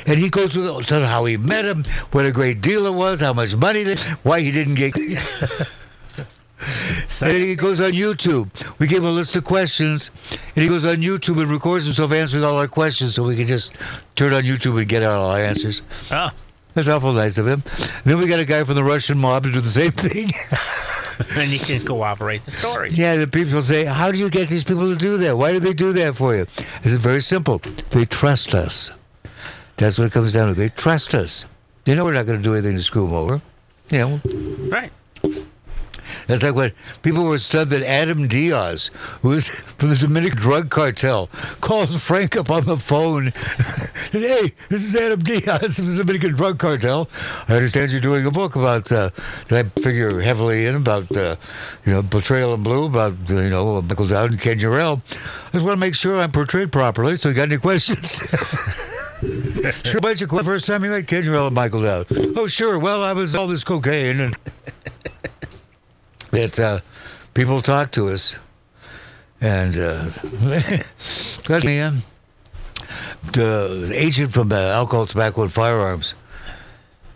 [0.06, 3.20] And he goes through the, how he met him, what a great deal it was,
[3.20, 4.96] how much money, they, why he didn't get.
[7.22, 8.48] and he goes on YouTube.
[8.78, 10.10] We gave him a list of questions,
[10.54, 13.46] and he goes on YouTube and records himself answering all our questions, so we can
[13.46, 13.72] just
[14.16, 15.82] turn on YouTube and get all our answers.
[16.10, 16.30] Oh.
[16.74, 17.62] That's awful nice of him.
[18.04, 20.30] then we got a guy from the Russian mob to do the same thing.
[21.36, 22.98] and you can cooperate the stories.
[22.98, 25.36] Yeah, the people say, How do you get these people to do that?
[25.36, 26.46] Why do they do that for you?
[26.82, 27.60] It's very simple.
[27.90, 28.90] They trust us.
[29.76, 30.54] That's what it comes down to.
[30.54, 31.46] They trust us.
[31.84, 33.42] They know we're not going to do anything to screw them over.
[33.90, 34.18] Yeah.
[34.68, 34.92] Right.
[36.26, 38.90] That's like when people were stunned that Adam Diaz,
[39.22, 39.46] who was
[39.78, 41.28] from the Dominican drug cartel,
[41.60, 43.26] calls Frank up on the phone.
[43.26, 43.34] And,
[44.22, 47.08] hey, this is Adam Diaz from the Dominican drug cartel.
[47.48, 49.10] I understand you're doing a book about, uh,
[49.48, 51.36] that I figure heavily in about, uh,
[51.84, 55.02] you know, Betrayal in Blue, about, uh, you know, Michael Dowd and Ken Eurell.
[55.10, 58.22] I just want to make sure I'm portrayed properly, so you got any questions?
[59.84, 62.06] sure, but you first time you met Eurell and Michael Dowd.
[62.36, 62.78] Oh, sure.
[62.78, 64.38] Well, I was all this cocaine and
[66.32, 66.80] that uh,
[67.34, 68.36] people talk to us,
[69.40, 70.06] and uh,
[71.48, 71.98] let me in.
[73.32, 76.14] The agent from uh, Alcohol, Tobacco, and Firearms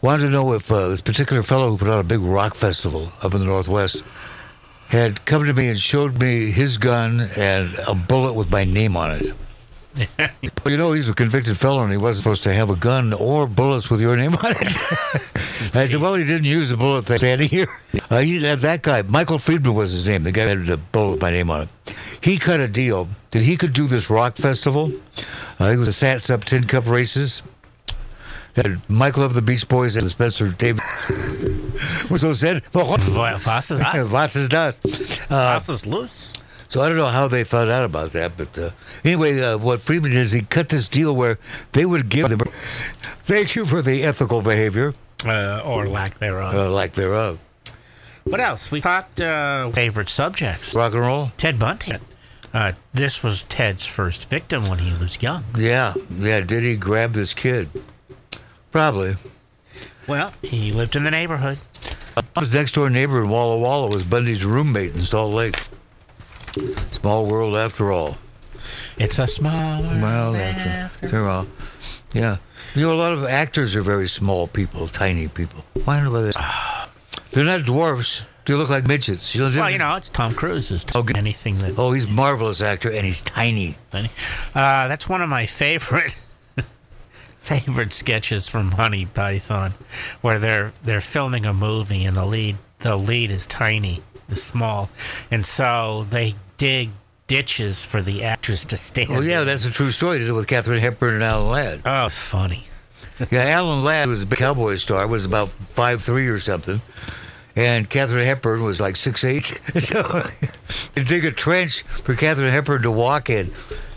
[0.03, 3.11] wanted to know if uh, this particular fellow who put on a big rock festival
[3.23, 4.03] up in the Northwest
[4.88, 8.97] had come to me and showed me his gun and a bullet with my name
[8.97, 9.35] on it.
[10.18, 11.90] well, you know, he's a convicted felon.
[11.90, 14.76] He wasn't supposed to have a gun or bullets with your name on it.
[15.74, 17.68] I said, well, he didn't use the bullet that's standing here.
[18.11, 21.12] Uh, he, that guy, Michael Friedman was his name, the guy that had a bullet
[21.12, 21.68] with my name on it.
[22.20, 24.92] He cut a deal that he could do this rock festival.
[25.61, 27.42] Uh, it was a Sats Up Tin Cup races.
[28.88, 30.82] Michael of the Beach Boys and Spencer Davis
[32.11, 32.62] was so said.
[32.72, 34.12] Was ist das?
[34.12, 34.80] Was ist das?
[35.28, 36.25] Uh, Was ist los?
[36.68, 38.70] So I don't know how they found out about that, but uh,
[39.05, 41.38] anyway, uh, what Freeman did is he cut this deal where
[41.72, 42.40] they would give them.
[43.24, 46.55] Thank you for the ethical behavior, Uh, or lack thereof.
[46.55, 47.40] uh, lack thereof.
[48.24, 48.70] what else?
[48.70, 50.74] We talked uh, favorite subjects.
[50.74, 51.33] Rock and roll.
[51.37, 51.96] Ted Bundy.
[52.55, 55.44] Uh, this was Ted's first victim when he was young.
[55.57, 56.40] Yeah, yeah.
[56.40, 57.68] Did he grab this kid?
[58.72, 59.16] Probably.
[60.07, 61.59] Well, he lived in the neighborhood.
[62.38, 65.59] His next door neighbor in Walla Walla was Bundy's roommate in Salt Lake.
[66.92, 68.16] Small world after all.
[68.99, 71.47] It's a small world Well, after- after all.
[72.12, 72.37] Yeah.
[72.75, 75.64] You know, a lot of actors are very small people, tiny people.
[75.85, 76.33] Why don't they?
[77.33, 78.23] They're not dwarfs.
[78.47, 79.35] They look like midgets.
[79.35, 80.71] You know, Well, you know, it's Tom Cruise.
[80.71, 81.14] Is Okay.
[81.19, 83.77] anything that Oh, he's a marvelous actor, and he's tiny.
[83.92, 84.01] Uh,
[84.55, 86.14] that's one of my favorite
[87.40, 89.75] favorite sketches from Monty Python,
[90.21, 94.90] where they're they're filming a movie and the lead the lead is tiny, is small,
[95.30, 96.90] and so they dig
[97.26, 99.10] ditches for the actress to stand.
[99.10, 99.46] Oh yeah, in.
[99.46, 100.18] that's a true story.
[100.18, 101.80] Did it with Katharine Hepburn and Alan Ladd.
[101.84, 102.66] oh, funny.
[103.30, 105.06] Yeah, Alan Ladd was a big cowboy star.
[105.06, 106.80] Was about five three or something,
[107.54, 109.46] and Katharine Hepburn was like six eight.
[109.78, 110.22] so
[110.94, 113.52] they dig a trench for Katharine Hepburn to walk in.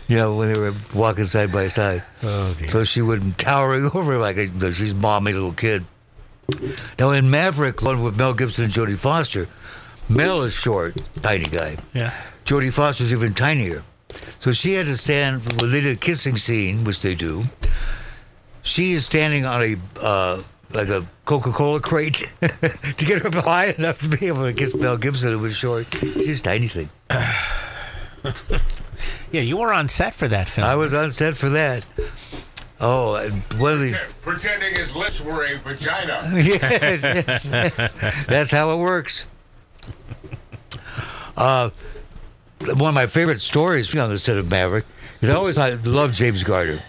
[0.08, 2.02] You know, when they were walking side by side.
[2.22, 2.68] Oh dear.
[2.68, 5.84] So she wouldn't towering over like a, she's mommy little kid.
[6.98, 9.46] Now in Maverick, one with Mel Gibson and Jodie Foster,
[10.10, 11.76] Mel is short, tiny guy.
[11.94, 12.12] Yeah.
[12.44, 13.82] Jodie Foster's even tinier.
[14.40, 17.44] So she had to stand when they did a kissing scene, which they do.
[18.62, 20.42] She is standing on a uh,
[20.72, 24.96] like a Coca-Cola crate to get her high enough to be able to kiss Mel
[24.96, 25.86] Gibson, who was short.
[25.94, 26.90] She's a tiny thing.
[29.32, 30.66] Yeah, you were on set for that film.
[30.66, 31.86] I was on set for that.
[32.80, 36.20] Oh, and one of the Pretending his lips were a vagina.
[36.34, 37.44] yes,
[38.26, 39.26] that's how it works.
[41.36, 41.70] Uh,
[42.66, 44.84] one of my favorite stories on the set of Maverick
[45.22, 46.82] is I always I loved James Garner,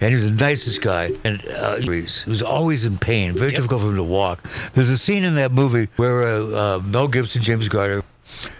[0.00, 3.82] and he was the nicest guy, and uh, he was always in pain, very difficult
[3.82, 4.48] for him to walk.
[4.74, 8.02] There's a scene in that movie where uh, uh, Mel Gibson, James Garner,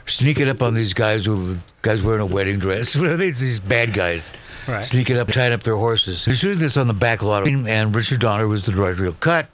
[0.07, 2.93] sneaking up on these guys who guys wearing a wedding dress.
[3.19, 4.33] These bad guys.
[4.67, 4.85] Right.
[4.85, 6.25] Sneaking up, tying up their horses.
[6.25, 9.05] They're shooting this on the back lot, and Richard Donner was the director.
[9.05, 9.47] He'll cut,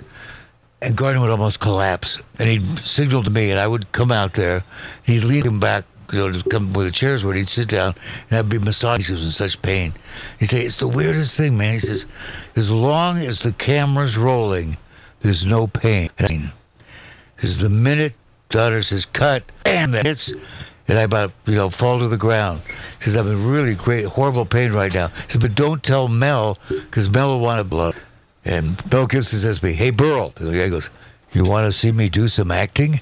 [0.84, 2.18] and Garner would almost collapse.
[2.38, 4.64] And he'd signal to me, and I would come out there.
[5.06, 7.32] And he'd lead him back, you know, to come where the chairs were.
[7.32, 7.94] He'd sit down,
[8.28, 9.06] and I'd be massaged.
[9.06, 9.94] He was in such pain.
[10.38, 11.74] He'd say, It's the weirdest thing, man.
[11.74, 12.06] He says,
[12.54, 14.76] As long as the camera's rolling,
[15.20, 16.10] there's no pain.
[17.36, 18.12] Because the minute
[18.50, 20.32] Donner says, Cut, bam, that hits.
[20.86, 22.60] And I about, you know, fall to the ground.
[22.98, 25.08] Because I'm in really great, horrible pain right now.
[25.08, 27.94] He said, but don't tell Mel, because Mel will want to blood.
[28.44, 30.32] And Mel Gibson says to me, hey, Burl.
[30.36, 30.90] The guy goes,
[31.32, 33.00] you want to see me do some acting?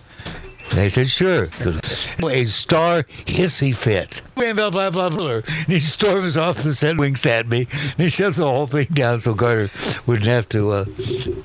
[0.70, 1.46] And I said, sure.
[1.46, 1.80] He goes,
[2.22, 4.22] a star hissy fit.
[4.34, 5.40] Blah, blah, blah, blah, blah.
[5.46, 8.86] And he storms off the set, winks at me, and he shuts the whole thing
[8.92, 9.68] down so Garner
[10.06, 10.84] wouldn't have to uh,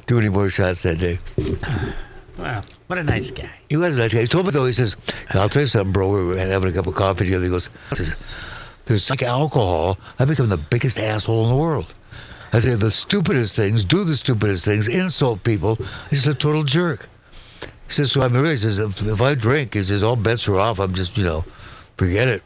[0.06, 1.20] do any more shots that day.
[2.38, 3.50] wow, what a nice guy.
[3.70, 4.22] He was a nice guy.
[4.22, 4.96] He told me though, he says,
[5.32, 6.10] I'll tell you something, bro.
[6.10, 7.44] We were having a cup of coffee together.
[7.44, 7.70] He goes,
[8.86, 9.98] There's like alcohol.
[10.20, 11.94] I've become the biggest asshole in the world.
[12.54, 15.78] I say the stupidest things, do the stupidest things, insult people.
[16.10, 17.10] He's a total jerk.
[17.62, 20.58] He says, so really, he says, if, if I drink, he says, all bets are
[20.60, 20.80] off.
[20.80, 21.46] I'm just, you know,
[21.98, 22.44] forget it.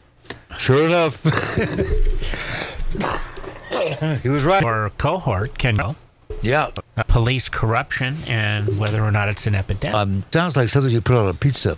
[0.57, 1.21] Sure enough.
[4.21, 4.63] he was right.
[4.63, 5.95] Our cohort can know
[6.41, 6.69] Yeah.
[6.97, 9.95] uh, police corruption and whether or not it's an epidemic.
[9.95, 11.77] Um, sounds like something you put on a pizza.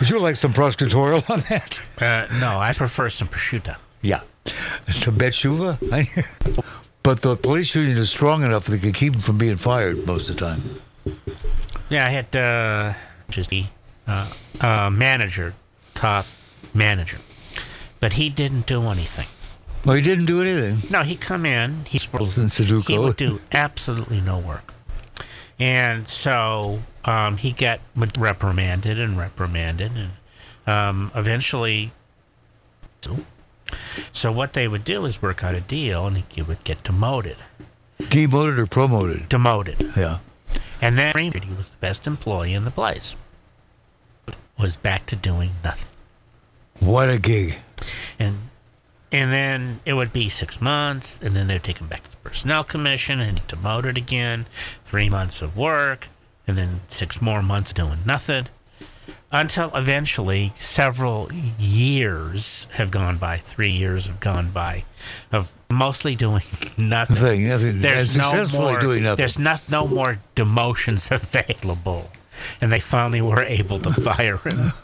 [0.00, 1.88] Would you like some prosecutorial on that?
[2.00, 3.76] Uh, no, I prefer some prosciutto.
[4.02, 4.20] Yeah.
[4.44, 5.78] To Betshuva?
[7.02, 10.06] but the police union is strong enough that they can keep him from being fired
[10.06, 10.62] most of the time.
[11.88, 12.94] Yeah, I had uh,
[13.30, 13.64] just the
[14.06, 14.30] uh,
[14.60, 15.54] uh, manager,
[15.94, 16.26] top
[16.74, 17.18] manager,
[18.00, 19.26] but he didn't do anything.
[19.84, 20.90] Well, he didn't do anything.
[20.90, 21.86] No, he come in.
[21.86, 22.88] He Sudoku.
[22.88, 24.74] He would do absolutely no work,
[25.58, 30.10] and so um, he got reprimanded and reprimanded, and
[30.66, 31.92] um, eventually.
[33.00, 33.18] So
[34.32, 37.36] what they would do is work out a deal, and he would get demoted.
[37.98, 39.28] Demoted or promoted?
[39.28, 39.92] Demoted.
[39.96, 40.18] Yeah.
[40.80, 43.16] And then he was the best employee in the place.
[44.58, 45.88] Was back to doing nothing.
[46.80, 47.56] What a gig.
[48.18, 48.38] And
[49.10, 52.16] and then it would be six months, and then they'd take him back to the
[52.18, 54.46] personnel commission and he'd demoted again.
[54.84, 56.08] Three months of work,
[56.46, 58.48] and then six more months doing nothing.
[59.30, 64.84] Until eventually several years have gone by, three years have gone by
[65.30, 66.42] of mostly doing
[66.78, 67.16] nothing.
[67.16, 67.80] Nothing, nothing.
[67.80, 69.16] There's no successfully more, doing nothing.
[69.18, 72.10] There's not, no more demotions available.
[72.60, 74.72] And they finally were able to fire him.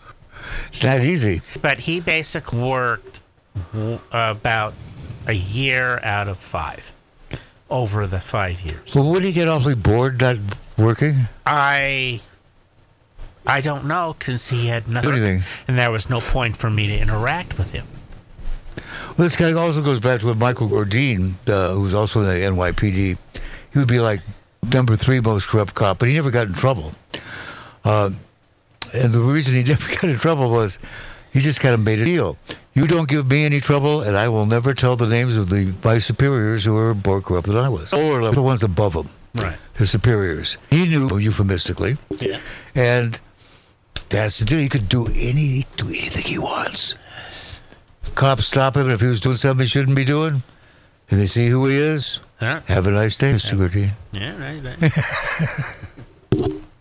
[0.69, 1.41] It's not easy.
[1.63, 3.21] But he basically worked
[4.13, 4.75] about
[5.27, 6.93] a year out of five
[7.71, 8.95] over the five years.
[8.95, 10.37] Well, wouldn't he get awfully bored not
[10.77, 11.29] working?
[11.47, 12.21] I
[13.47, 15.43] I don't know because he had nothing, Anything.
[15.69, 17.87] and there was no point for me to interact with him.
[18.77, 22.35] Well, this guy also goes back to what Michael Gordine, uh, who's also in the
[22.35, 23.17] NYPD.
[23.73, 24.21] He would be like
[24.73, 26.93] number three most corrupt cop, but he never got in trouble.
[27.85, 28.11] Uh,
[28.93, 30.79] and the reason he never got in trouble was
[31.33, 32.39] he just kind of made a deal.
[32.75, 35.73] You don't give me any trouble, and I will never tell the names of the
[35.85, 39.57] my superiors who are more corrupt than I was, or the ones above him, Right.
[39.75, 40.57] the superiors.
[40.71, 42.39] He knew euphemistically, Yeah.
[42.75, 43.21] and
[44.09, 44.59] that's the deal.
[44.59, 46.95] He could do any do anything he wants.
[48.15, 50.43] Cops stop him, if he was doing something he shouldn't be doing,
[51.11, 52.21] and they see who he is.
[52.39, 52.61] Huh?
[52.67, 53.57] Have a nice day, Mr.
[53.57, 53.91] Gordini.
[54.13, 54.93] Yeah, right.
[56.33, 56.53] right.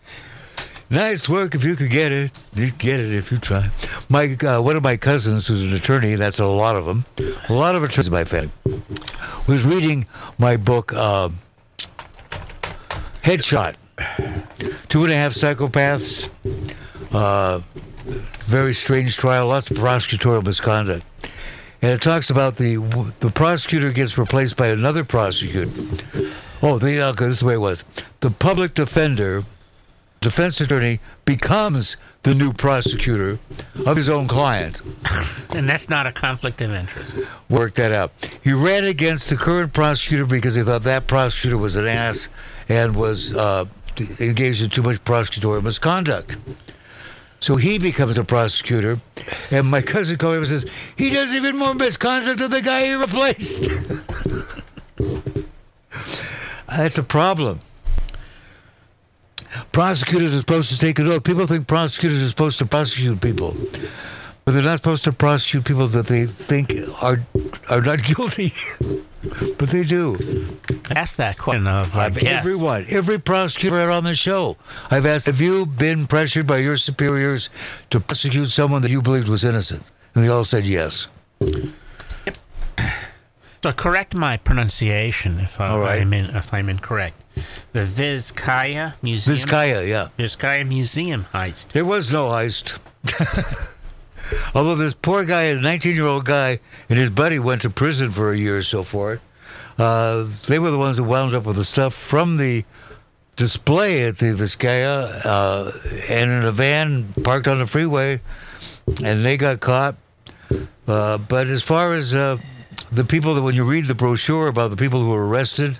[0.94, 2.30] Nice work if you could get it.
[2.54, 3.68] You get it if you try.
[4.08, 7.04] My uh, one of my cousins, who's an attorney, that's a lot of them.
[7.48, 8.52] A lot of attorneys in my family.
[9.48, 10.06] Was reading
[10.38, 11.30] my book, uh,
[13.24, 13.74] Headshot.
[14.88, 16.28] Two and a half psychopaths.
[17.14, 17.60] Uh,
[18.46, 19.46] very strange trial.
[19.46, 21.06] Lots of prosecutorial misconduct.
[21.80, 22.76] And it talks about the
[23.20, 25.70] the prosecutor gets replaced by another prosecutor.
[26.62, 27.84] Oh, the, uh, this is the way it was.
[28.20, 29.44] The public defender
[30.22, 33.38] defense attorney becomes the new prosecutor
[33.84, 34.80] of his own client.
[35.50, 37.16] and that's not a conflict of interest.
[37.50, 38.10] Work that out.
[38.42, 42.30] He ran against the current prosecutor because he thought that prosecutor was an ass
[42.70, 43.66] and was uh,
[44.18, 46.38] engaged in too much prosecutorial misconduct.
[47.40, 48.98] So he becomes a prosecutor,
[49.50, 50.66] and my cousin him and says,
[50.96, 53.70] he does even more misconduct than the guy he replaced.
[56.76, 57.60] That's a problem.
[59.72, 61.22] Prosecutors are supposed to take it oath.
[61.22, 63.56] People think prosecutors are supposed to prosecute people,
[64.44, 67.20] but they're not supposed to prosecute people that they think are
[67.68, 68.52] are not guilty.
[69.58, 70.16] But they do.
[70.90, 74.56] Ask that question of uh, Everyone, every prosecutor on the show,
[74.90, 77.50] I've asked, have you been pressured by your superiors
[77.90, 79.82] to prosecute someone that you believed was innocent?
[80.14, 81.08] And they all said yes.
[83.62, 86.00] So correct my pronunciation if, I, right.
[86.02, 87.16] I'm in, if I'm incorrect.
[87.72, 89.36] The Vizcaya Museum.
[89.36, 90.08] Vizcaya, yeah.
[90.18, 91.68] Vizcaya Museum heist.
[91.68, 92.78] There was no heist.
[94.54, 98.10] Although this poor guy, a 19 year old guy, and his buddy went to prison
[98.10, 99.20] for a year or so for it.
[99.78, 102.64] Uh, they were the ones who wound up with the stuff from the
[103.36, 105.72] display at the Vizcaya uh,
[106.08, 108.20] and in a van parked on the freeway,
[109.02, 109.96] and they got caught.
[110.86, 112.36] Uh, but as far as uh,
[112.92, 115.76] the people that, when you read the brochure about the people who were arrested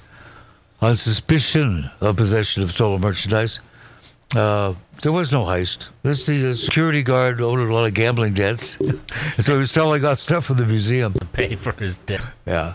[0.81, 3.61] on suspicion of possession of stolen merchandise,
[4.37, 5.89] uh, there was no heist.
[6.03, 8.79] This the uh, security guard owed a lot of gambling debts,
[9.41, 11.13] so he was selling off stuff from the museum.
[11.15, 12.23] To pay for his debt.
[12.47, 12.75] Yeah,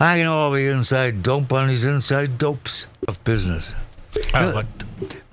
[0.00, 3.74] I know all the inside dope on these inside dopes of business.
[4.32, 4.66] But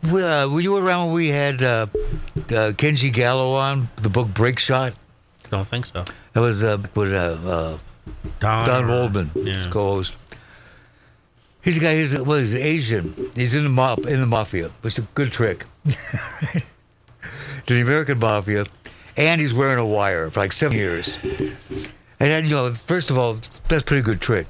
[0.04, 4.28] Well, uh, were you around when we had uh, uh, Kenji Gallo on the book
[4.34, 4.94] Break Shot?
[5.50, 6.04] don't think so.
[6.34, 7.78] That was uh, with uh, uh,
[8.40, 9.70] Don, Don or- Waldman, his Yeah.
[9.72, 10.14] co-host.
[11.66, 11.96] He's a guy.
[11.96, 13.32] He's well, he's Asian.
[13.34, 15.66] He's in the mob in the mafia, It's a good trick.
[17.66, 18.68] to the American mafia,
[19.18, 21.18] and he's wearing a wire for like seven years.
[21.24, 21.58] And
[22.20, 24.46] then, you know, first of all, that's a pretty good trick.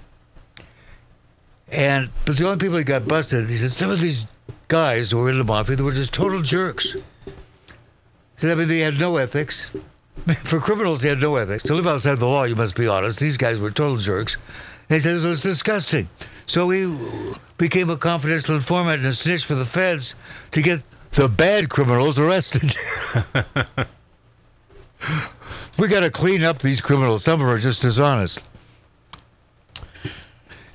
[1.71, 4.25] And but the only people he got busted, he said, some of these
[4.67, 6.91] guys who were in the mafia, they were just total jerks.
[6.93, 7.01] He
[8.35, 9.71] said, I mean, they had no ethics.
[10.43, 11.63] For criminals, they had no ethics.
[11.63, 13.21] To live outside the law, you must be honest.
[13.21, 14.35] These guys were total jerks.
[14.89, 16.09] And he said it was disgusting.
[16.45, 16.95] So he
[17.57, 20.15] became a confidential informant and a snitch for the feds
[20.51, 20.81] to get
[21.11, 22.75] the bad criminals arrested.
[25.79, 27.23] we got to clean up these criminals.
[27.23, 28.39] Some of them are just dishonest.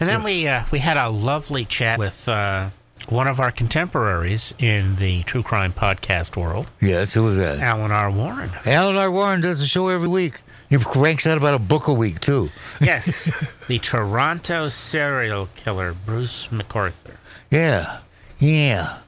[0.00, 2.70] And then we uh, we had a lovely chat with uh,
[3.10, 7.58] one of our contemporaries in the true crime podcast world, Yes, who was that?
[7.58, 8.10] Alan R.
[8.10, 8.50] Warren.
[8.64, 9.10] Alan R.
[9.10, 10.40] Warren does a show every week.
[10.70, 12.48] He cranks out about a book a week, too.
[12.80, 13.30] Yes,
[13.68, 17.16] the Toronto serial killer Bruce McArthur.
[17.50, 17.98] Yeah,
[18.38, 19.00] yeah,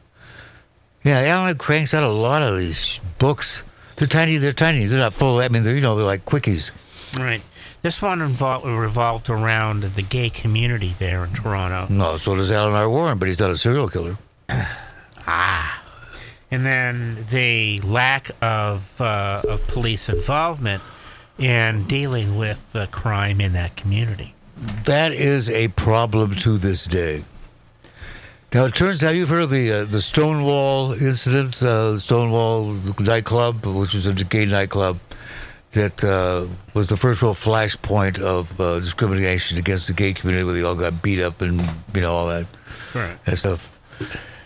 [1.02, 1.20] yeah.
[1.20, 3.62] Alan cranks out a lot of these books.
[3.96, 4.36] They're tiny.
[4.36, 4.84] They're tiny.
[4.86, 5.38] They're not full.
[5.38, 6.70] I mean, they're you know they're like quickies.
[7.16, 7.40] Right.
[7.82, 11.92] This one involved, revolved around the gay community there in Toronto.
[11.92, 12.88] No, so does Alan R.
[12.88, 14.18] Warren, but he's not a serial killer.
[15.24, 15.80] Ah.
[16.50, 20.82] And then the lack of, uh, of police involvement
[21.38, 24.34] in dealing with the crime in that community.
[24.84, 27.24] That is a problem to this day.
[28.52, 33.64] Now it turns out you've heard of the uh, the Stonewall incident, uh, Stonewall nightclub,
[33.64, 34.98] which was a gay nightclub
[35.72, 40.54] that uh, was the first real flashpoint of uh, discrimination against the gay community, where
[40.54, 41.62] they all got beat up and
[41.94, 42.46] you know all that.
[42.94, 43.16] Right.
[43.24, 43.80] and stuff.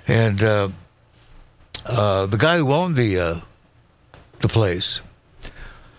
[0.07, 0.69] And uh,
[1.85, 3.41] uh, the guy who owned the uh,
[4.39, 5.01] the place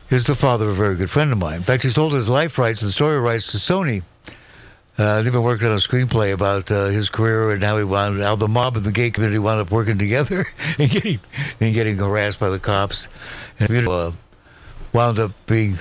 [0.09, 1.57] is the father of a very good friend of mine.
[1.57, 4.03] In fact, he sold his life rights and story rights to Sony.
[4.97, 8.19] Uh, they've been working on a screenplay about uh, his career and how he wound,
[8.19, 10.47] how the mob and the gay community wound up working together
[10.79, 11.19] and getting
[11.59, 13.07] and getting harassed by the cops,
[13.59, 14.11] and uh,
[14.93, 15.77] wound up being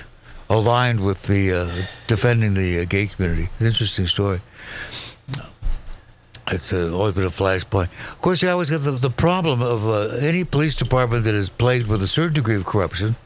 [0.50, 3.44] aligned with the uh, defending the uh, gay community.
[3.44, 4.40] It's an interesting story.
[6.48, 7.88] It's uh, always been a flashpoint.
[8.12, 11.48] Of course, you always have the, the problem of uh, any police department that is
[11.48, 13.16] plagued with a certain degree of corruption,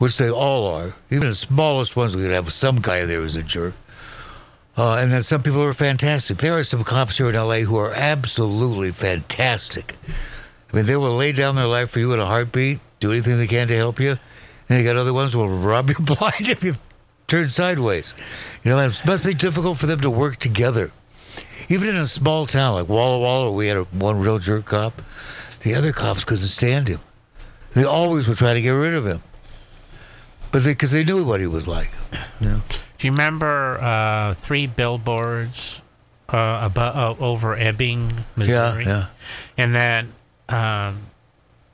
[0.00, 0.94] which they all are.
[1.10, 3.74] Even the smallest ones, we could have some guy there who's a jerk.
[4.74, 6.38] Uh, and then some people are fantastic.
[6.38, 9.94] There are some cops here in LA who are absolutely fantastic.
[10.72, 13.36] I mean, they will lay down their life for you in a heartbeat, do anything
[13.36, 14.16] they can to help you.
[14.70, 16.76] And you got other ones who will rob you blind if you
[17.28, 18.14] turn sideways.
[18.64, 20.92] You know, it must be difficult for them to work together.
[21.68, 25.02] Even in a small town like Walla Walla, we had a, one real jerk cop.
[25.60, 27.00] The other cops couldn't stand him.
[27.74, 29.20] They always were trying to get rid of him.
[30.52, 31.90] But because they, knew what he was like.
[32.40, 32.60] You know?
[32.98, 35.80] Do you remember uh, three billboards
[36.28, 38.84] uh, above, uh, over Ebbing, Missouri?
[38.84, 39.06] yeah.
[39.56, 40.12] And then
[40.48, 41.02] um,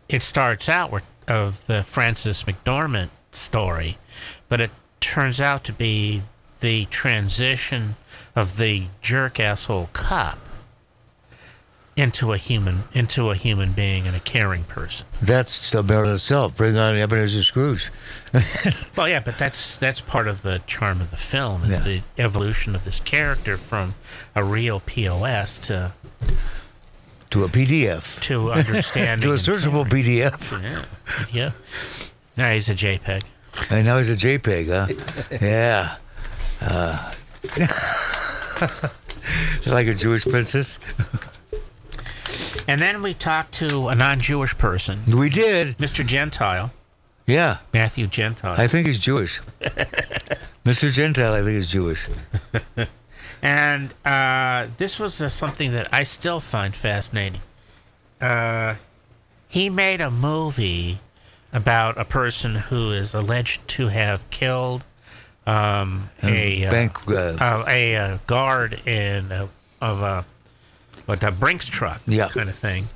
[0.08, 3.98] it starts out with, of the Frances McDormand story,
[4.48, 4.70] but it
[5.00, 6.22] turns out to be
[6.60, 7.96] the transition
[8.34, 10.38] of the jerk asshole cop
[11.96, 15.06] into a human into a human being and a caring person.
[15.22, 16.54] That's the merit itself.
[16.56, 17.90] Bring on Ebenezer Scrooge.
[18.96, 21.78] Well, yeah, but that's that's part of the charm of the film is Yeah.
[21.80, 23.94] the evolution of this character from
[24.34, 25.92] a real POS to
[27.30, 28.20] to a PDF.
[28.22, 30.04] to understanding To a searchable caring.
[30.04, 30.62] PDF.
[30.62, 30.84] Yeah,
[31.32, 31.50] yeah.
[32.36, 33.22] No, he's a JPEG.
[33.70, 35.38] And now he's a JPEG, huh?
[35.40, 35.96] yeah.
[36.60, 37.12] Uh,
[39.66, 40.78] like a Jewish princess.
[42.68, 45.78] And then we talked to a non-Jewish person, We did.
[45.78, 46.04] Mr.
[46.04, 46.72] Gentile,
[47.26, 47.58] Yeah.
[47.72, 49.40] Matthew Gentile, I think he's Jewish.
[50.64, 50.90] Mr.
[50.90, 52.08] Gentile, I think is Jewish.
[53.42, 57.40] and uh, this was uh, something that I still find fascinating.
[58.20, 58.74] Uh,
[59.48, 60.98] he made a movie
[61.52, 64.84] about a person who is alleged to have killed
[65.46, 67.08] um, a uh, Bank.
[67.08, 69.30] Uh, uh, a uh, guard in
[69.80, 70.24] of a
[71.06, 72.28] what a Brinks truck Yeah.
[72.28, 72.88] kind of thing,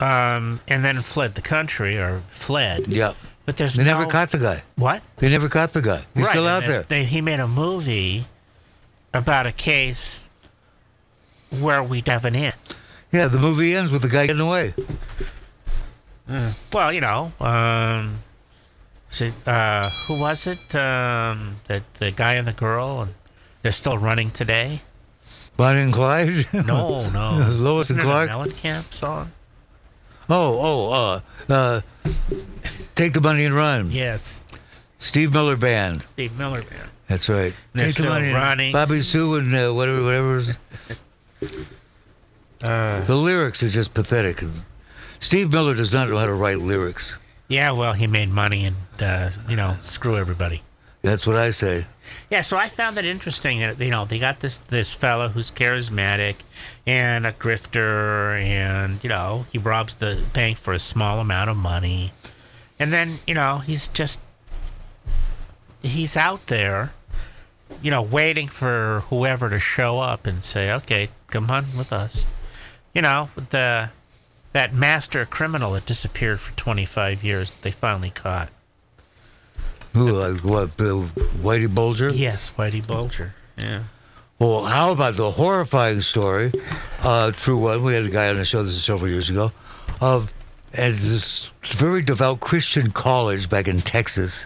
[0.00, 2.88] um, and then fled the country or fled.
[2.88, 3.14] yeah.
[3.44, 4.62] But there's They no, never caught the guy.
[4.76, 6.04] what They never caught the guy.
[6.14, 6.82] He's Right, still out then there.
[6.82, 8.26] They, he made a movie
[9.12, 10.28] about a case
[11.50, 12.52] where we have an in.
[13.10, 14.74] Yeah, the movie ends with the guy getting away.
[16.72, 18.20] Well, you know, um,
[19.10, 20.74] so, uh, who was it?
[20.74, 23.14] Um, the the guy and the girl, and
[23.62, 24.80] they're still running today.
[25.56, 26.46] Bonnie and Clyde?
[26.66, 28.30] No, no, Lois Isn't and Clark?
[28.30, 29.30] Mellencamp song.
[30.30, 30.58] Oh,
[30.90, 31.80] oh, uh, uh,
[32.94, 33.90] Take the Money and Run.
[33.90, 34.42] Yes,
[34.98, 36.06] Steve Miller Band.
[36.14, 36.88] Steve Miller Band.
[37.08, 37.52] That's right.
[37.74, 38.72] They're Take the Money and- running.
[38.72, 40.42] Bobby Sue and uh, whatever, whatever.
[42.62, 44.42] Uh, The lyrics are just pathetic.
[45.18, 47.18] Steve Miller does not know how to write lyrics.
[47.48, 50.62] yeah, well, he made money and uh, you know screw everybody.
[51.02, 51.86] That's what I say.
[52.30, 55.50] Yeah, so I found that interesting that you know they got this this fellow who's
[55.50, 56.36] charismatic
[56.86, 61.56] and a grifter, and you know he robs the bank for a small amount of
[61.56, 62.12] money,
[62.78, 64.20] and then you know he's just
[65.82, 66.92] he's out there,
[67.82, 72.24] you know, waiting for whoever to show up and say, "Okay, come on with us,"
[72.94, 73.90] you know, the
[74.52, 78.50] that master criminal that disappeared for 25 years they finally caught.
[79.92, 82.10] Who, like what, Whitey Bulger?
[82.10, 83.34] Yes, Whitey Bulger.
[83.56, 83.82] Yeah.
[84.38, 86.50] Well, how about the horrifying story?
[87.00, 87.84] Uh, true one.
[87.84, 89.52] We had a guy on the show this is several years ago
[90.00, 90.32] of
[90.74, 94.44] at this very devout Christian college back in Texas.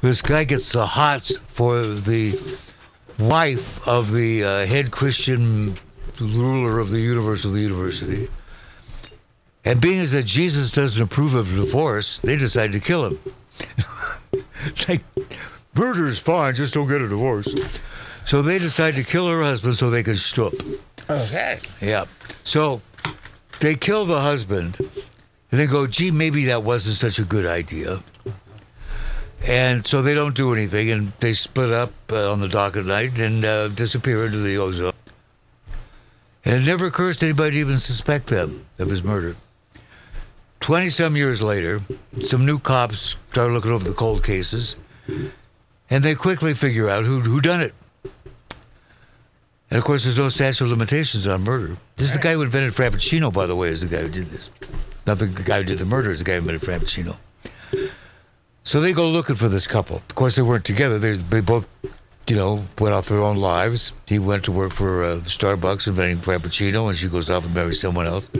[0.00, 2.38] Where this guy gets the hots for the
[3.18, 5.76] wife of the uh, head Christian
[6.20, 8.28] ruler of the universe of the university.
[9.64, 13.18] And being as that Jesus doesn't approve of divorce, they decide to kill him.
[14.88, 15.02] Like
[15.74, 17.54] murder is fine, just don't get a divorce.
[18.24, 20.54] So they decide to kill her husband so they can stoop.
[21.10, 21.58] Okay.
[21.80, 22.06] Yeah.
[22.44, 22.80] So
[23.60, 28.02] they kill the husband and they go, gee, maybe that wasn't such a good idea.
[29.46, 32.86] And so they don't do anything and they split up uh, on the dock at
[32.86, 34.92] night and uh, disappear into the ozone.
[36.46, 39.36] And it never occurs to anybody to even suspect them of his murder.
[40.64, 41.82] 20 some years later,
[42.24, 44.76] some new cops start looking over the cold cases
[45.90, 47.74] and they quickly figure out who, who done it.
[49.70, 51.76] And of course, there's no statute of limitations on murder.
[51.96, 54.28] This is the guy who invented Frappuccino, by the way, is the guy who did
[54.28, 54.48] this.
[55.06, 57.18] Not the guy who did the murder, is the guy who invented Frappuccino.
[58.62, 59.96] So they go looking for this couple.
[59.96, 60.98] Of course, they weren't together.
[60.98, 61.68] They, they both,
[62.26, 63.92] you know, went off their own lives.
[64.06, 67.82] He went to work for uh, Starbucks inventing Frappuccino, and she goes off and marries
[67.82, 68.30] someone else.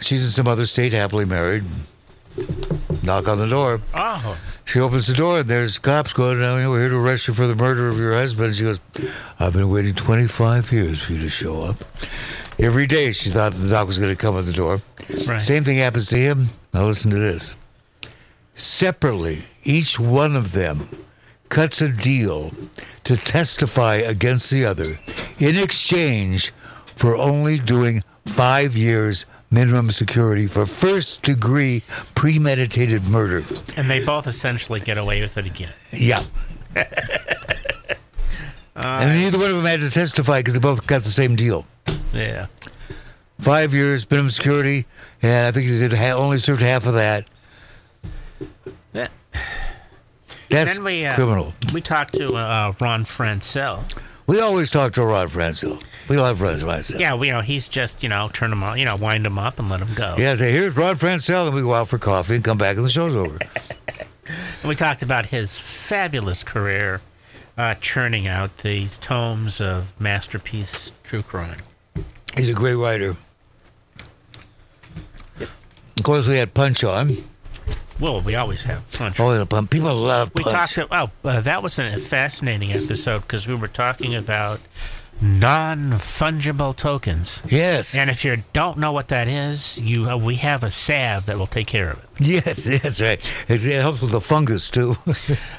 [0.00, 1.64] She's in some other state, happily married.
[3.02, 3.80] Knock on the door.
[3.94, 4.36] Oh.
[4.64, 7.46] She opens the door and there's cops going, "Now we're here to arrest you for
[7.46, 8.80] the murder of your husband." She goes,
[9.38, 11.84] "I've been waiting 25 years for you to show up."
[12.58, 14.82] Every day she thought the doc was going to come at the door.
[15.26, 15.40] Right.
[15.40, 16.50] Same thing happens to him.
[16.74, 17.54] Now listen to this.
[18.54, 20.88] Separately, each one of them
[21.48, 22.50] cuts a deal
[23.04, 24.98] to testify against the other
[25.38, 26.52] in exchange
[26.96, 31.82] for only doing five years minimum security for first degree
[32.14, 33.44] premeditated murder.
[33.76, 35.72] And they both essentially get away with it again.
[35.92, 36.22] Yeah.
[38.76, 41.66] and neither one of them had to testify because they both got the same deal.
[42.12, 42.46] Yeah.
[43.40, 44.86] Five years minimum security,
[45.22, 47.28] and I think they did ha- only served half of that.
[48.94, 49.08] Yeah.
[50.48, 51.52] That's Then we uh, criminal.
[51.74, 53.84] We talked to uh, Ron Franscell.
[54.26, 55.82] We always talk to Rod Franscell.
[56.08, 56.98] We love Rod Franscell.
[56.98, 59.38] Yeah, we, you know, he's just you know turn him on, you know, wind him
[59.38, 60.16] up and let him go.
[60.18, 62.84] Yeah, say, here's Rod Franscell, and we go out for coffee and come back and
[62.84, 63.38] the show's over.
[64.60, 67.00] And we talked about his fabulous career,
[67.56, 71.58] uh, churning out these tomes of masterpiece true crime.
[72.36, 73.16] He's a great writer.
[75.38, 77.16] Of course, we had Punch on.
[77.98, 79.18] Well, we always have punch.
[79.20, 79.70] Oh, and Punch.
[79.70, 80.74] People love we Punch.
[80.74, 80.92] talked.
[81.24, 84.60] Oh, uh, that was a fascinating episode because we were talking about
[85.18, 87.40] non-fungible tokens.
[87.48, 87.94] yes.
[87.94, 91.38] And if you don't know what that is, you uh, we have a salve that
[91.38, 92.08] will take care of it.
[92.20, 93.18] yes, that's right.
[93.48, 94.96] It, it helps with the fungus, too.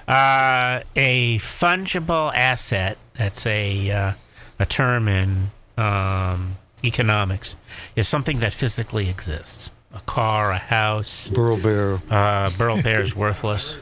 [0.08, 2.98] Uh, a fungible asset.
[3.18, 4.12] That's a uh,
[4.58, 7.56] a term in um, economics.
[7.98, 9.70] Is something that physically exists.
[9.98, 11.28] A car, a house.
[11.30, 12.02] Burl Barer.
[12.10, 13.78] Uh, Burl Barer is worthless.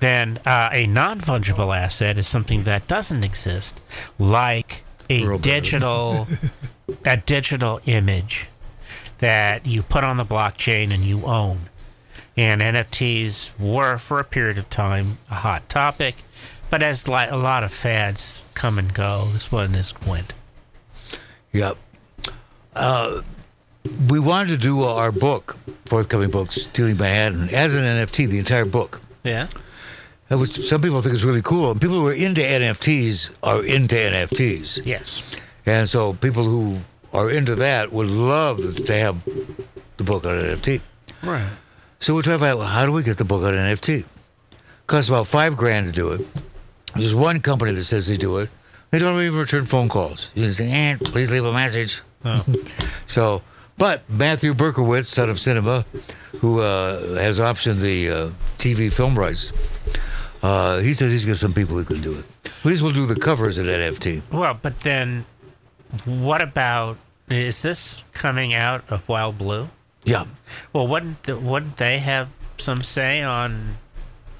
[0.00, 3.78] Then uh, a non fungible asset is something that doesn't exist,
[4.18, 6.26] like a Burl digital
[7.04, 8.48] a digital image
[9.18, 11.68] that you put on the blockchain and you own.
[12.36, 16.16] And NFTs were, for a period of time, a hot topic,
[16.68, 20.32] but as li- a lot of fads come and go, this one is went.
[21.52, 21.78] Yep.
[22.74, 23.22] Uh,
[24.08, 25.56] we wanted to do our book,
[25.86, 29.00] forthcoming book, Stealing Manhattan, as an NFT, the entire book.
[29.24, 29.48] Yeah.
[30.28, 31.70] That was, some people think it's really cool.
[31.70, 34.84] And people who are into NFTs are into NFTs.
[34.84, 35.22] Yes.
[35.66, 36.78] And so people who
[37.12, 39.22] are into that would love to have
[39.96, 40.80] the book on NFT.
[41.22, 41.48] Right.
[42.00, 44.06] So we're talking about how do we get the book on NFT?
[44.86, 46.26] Costs about five grand to do it.
[46.94, 48.48] There's one company that says they do it.
[48.90, 50.30] They don't even return phone calls.
[50.34, 52.02] You just say, eh, please leave a message.
[52.24, 52.44] Oh.
[53.06, 53.40] So,
[53.78, 55.84] but Matthew Berkowitz, son of cinema,
[56.40, 59.52] who uh, has optioned the uh, TV film rights,
[60.42, 62.24] uh, he says he's got some people who can do it.
[62.44, 64.22] At least we'll do the covers at NFT.
[64.30, 65.24] Well, but then
[66.04, 66.98] what about
[67.28, 69.68] is this coming out of Wild Blue?
[70.04, 70.26] Yeah.
[70.72, 73.76] Well, wouldn't the, wouldn't they have some say on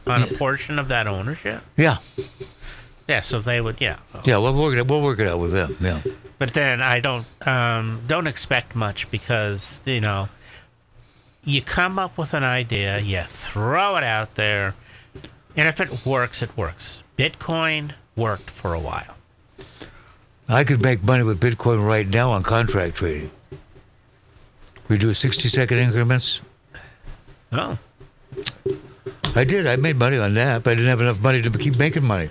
[0.07, 1.63] on a portion of that ownership?
[1.77, 1.99] Yeah.
[3.09, 3.81] Yeah, so they would.
[3.81, 4.39] Yeah, Yeah.
[4.39, 4.87] We'll work it.
[4.87, 5.77] We'll work it out with them.
[5.81, 6.01] Yeah.
[6.39, 10.29] But then I don't um, don't expect much because you know
[11.45, 14.75] you come up with an idea, you throw it out there,
[15.57, 17.03] and if it works, it works.
[17.17, 19.17] Bitcoin worked for a while.
[20.49, 23.31] I could make money with Bitcoin right now on contract trading.
[24.89, 26.41] We do 60 second increments.
[27.53, 27.79] Oh,
[29.35, 29.67] I did.
[29.67, 32.31] I made money on that, but I didn't have enough money to keep making money.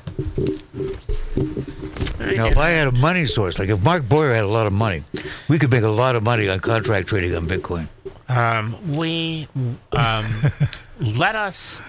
[2.34, 4.74] Now, if I had a money source, like if Mark Boyer had a lot of
[4.74, 5.04] money,
[5.48, 7.88] we could make a lot of money on contract trading on Bitcoin.
[8.28, 9.48] Um, we
[9.92, 10.26] um,
[11.00, 11.82] let us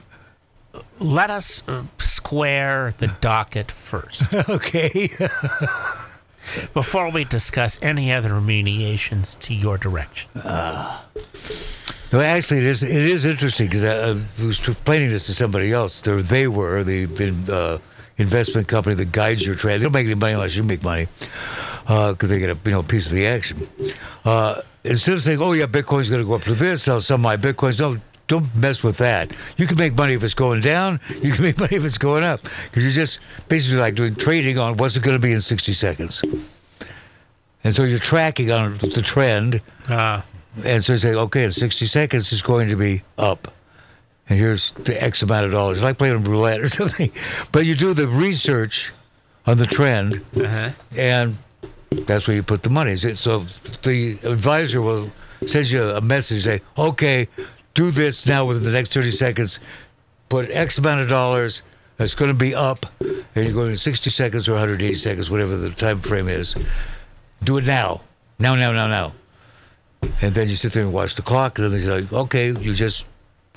[1.01, 5.11] let us uh, square the docket first Okay.
[6.75, 10.31] before we discuss any other remediations to your direction.
[12.13, 15.73] No, actually, it is it is interesting because I, I was explaining this to somebody
[15.73, 16.01] else.
[16.01, 17.05] There they were the
[17.51, 17.79] uh,
[18.19, 19.79] investment company that guides your trade.
[19.79, 21.07] They don't make any money unless you make money
[21.87, 23.69] because they get a you know piece of the action.
[24.25, 27.19] Uh, instead of saying, "Oh yeah, Bitcoin's going to go up to this," I'll sell
[27.19, 27.79] my Bitcoins.
[27.79, 27.99] No,
[28.29, 29.33] don't mess with that.
[29.57, 30.99] You can make money if it's going down.
[31.23, 34.59] You can make money if it's going up because you're just basically like doing trading
[34.59, 36.23] on what's it going to be in 60 seconds.
[37.65, 39.61] And so you're tracking on the trend.
[39.89, 40.23] Uh,
[40.65, 43.53] And so you say, okay, in 60 seconds it's going to be up.
[44.29, 45.79] And here's the X amount of dollars.
[45.79, 47.11] It's like playing roulette or something.
[47.53, 48.93] But you do the research
[49.47, 50.71] on the trend, uh-huh.
[50.97, 51.37] and
[51.91, 52.97] that's where you put the money.
[52.97, 53.45] So-
[53.83, 55.11] the advisor will
[55.47, 57.29] send you a message, say, okay,
[57.75, 59.61] do this now within the next 30 seconds.
[60.29, 61.63] Put X amount of dollars.
[61.99, 62.87] It's going to be up.
[63.01, 66.55] And you're going in 60 seconds or 180 seconds, whatever the time frame is.
[67.45, 68.01] Do it now.
[68.39, 69.13] Now, now, now, now.
[70.21, 72.75] And then you sit there and watch the clock, and then you're like, okay, you
[72.75, 73.07] just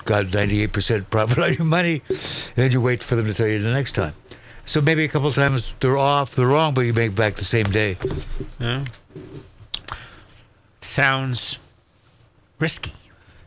[0.04, 2.02] got 98% profit on your money.
[2.08, 4.14] And then you wait for them to tell you the next time.
[4.64, 7.44] So maybe a couple of times they're off, they're wrong, but you make back the
[7.44, 7.96] same day.
[10.80, 11.58] Sounds
[12.58, 12.92] risky.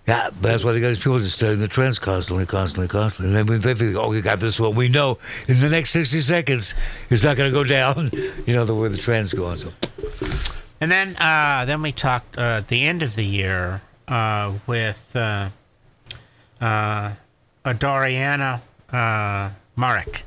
[0.08, 3.39] Yeah, but that's why they got these people just studying the trends constantly, constantly, constantly.
[3.39, 4.76] And then they think, oh, we got this one.
[4.76, 6.76] We know in the next 60 seconds,
[7.10, 8.12] it's not going to go down,
[8.45, 9.58] you know, the way the trend's going.
[9.58, 9.70] So,
[10.82, 15.16] And then uh, then we talked uh, at the end of the year uh, with
[16.64, 17.14] uh,
[17.66, 18.61] Doriana
[18.91, 20.24] uh, Marek.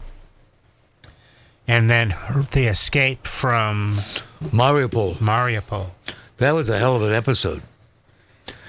[1.69, 3.99] And then her, the escape from
[4.41, 5.91] Mariupol, Mariupol.
[6.37, 7.63] that was a hell of an episode.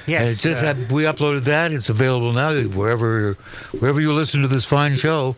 [0.08, 0.30] Yes.
[0.32, 1.74] and just uh, that we uploaded that.
[1.74, 3.34] It's available now wherever
[3.78, 5.36] wherever you listen to this fine show.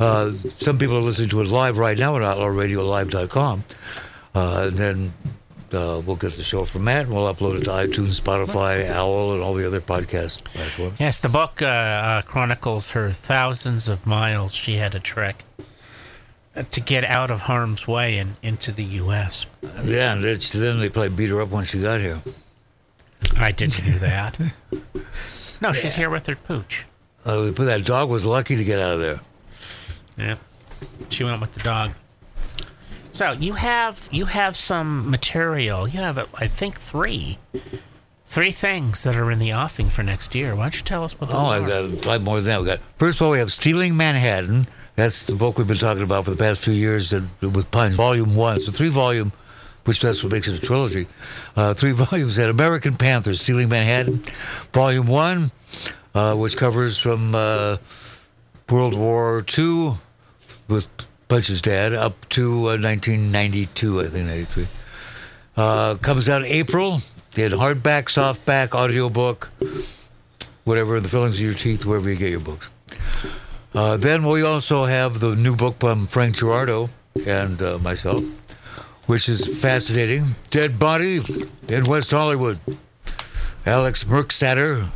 [0.00, 3.64] Uh, some people are listening to it live right now at outlawradiolive.com.
[4.34, 5.12] Uh, and then
[5.72, 9.32] uh, we'll get the show from Matt and we'll upload it to iTunes, Spotify, Owl,
[9.32, 10.96] and all the other podcast platforms.
[10.98, 15.44] Yes, the book uh, uh, chronicles her thousands of miles she had to trek
[16.54, 19.46] uh, to get out of harm's way and into the U.S.
[19.84, 22.22] Yeah, and it's, then they probably beat her up when she got here.
[23.36, 24.38] I didn't do that.
[25.60, 26.84] No, she's here with her pooch.
[27.24, 29.20] Uh, that dog was lucky to get out of there.
[30.18, 30.36] Yeah,
[31.08, 31.92] she went with the dog.
[33.16, 35.88] So you have you have some material.
[35.88, 37.38] You have, I think, three,
[38.26, 40.54] three things that are in the offing for next year.
[40.54, 41.30] Why don't you tell us what?
[41.30, 41.88] Oh, those I are?
[41.88, 42.60] got five more than that.
[42.60, 44.66] We got first of all, we have Stealing Manhattan.
[44.96, 47.92] That's the book we've been talking about for the past few years that, with Pine,
[47.92, 48.60] Volume One.
[48.60, 49.32] So three volume,
[49.86, 51.08] which that's what makes it a trilogy.
[51.56, 54.24] Uh, three volumes that American Panther, Stealing Manhattan,
[54.74, 55.52] Volume One,
[56.14, 57.78] uh, which covers from uh,
[58.68, 59.92] World War II
[60.68, 60.86] with
[61.28, 64.66] Punch's dad up to uh, 1992, I think 93.
[65.56, 67.00] Uh, comes out in April.
[67.34, 69.50] Did hardback, softback, audiobook,
[70.64, 72.70] whatever, the fillings of your teeth, wherever you get your books.
[73.74, 76.88] Uh, then we also have the new book from Frank Girardot
[77.26, 78.24] and uh, myself,
[79.06, 80.24] which is fascinating.
[80.50, 81.20] Dead Body
[81.68, 82.58] in West Hollywood.
[83.66, 84.86] Alex Merksatter,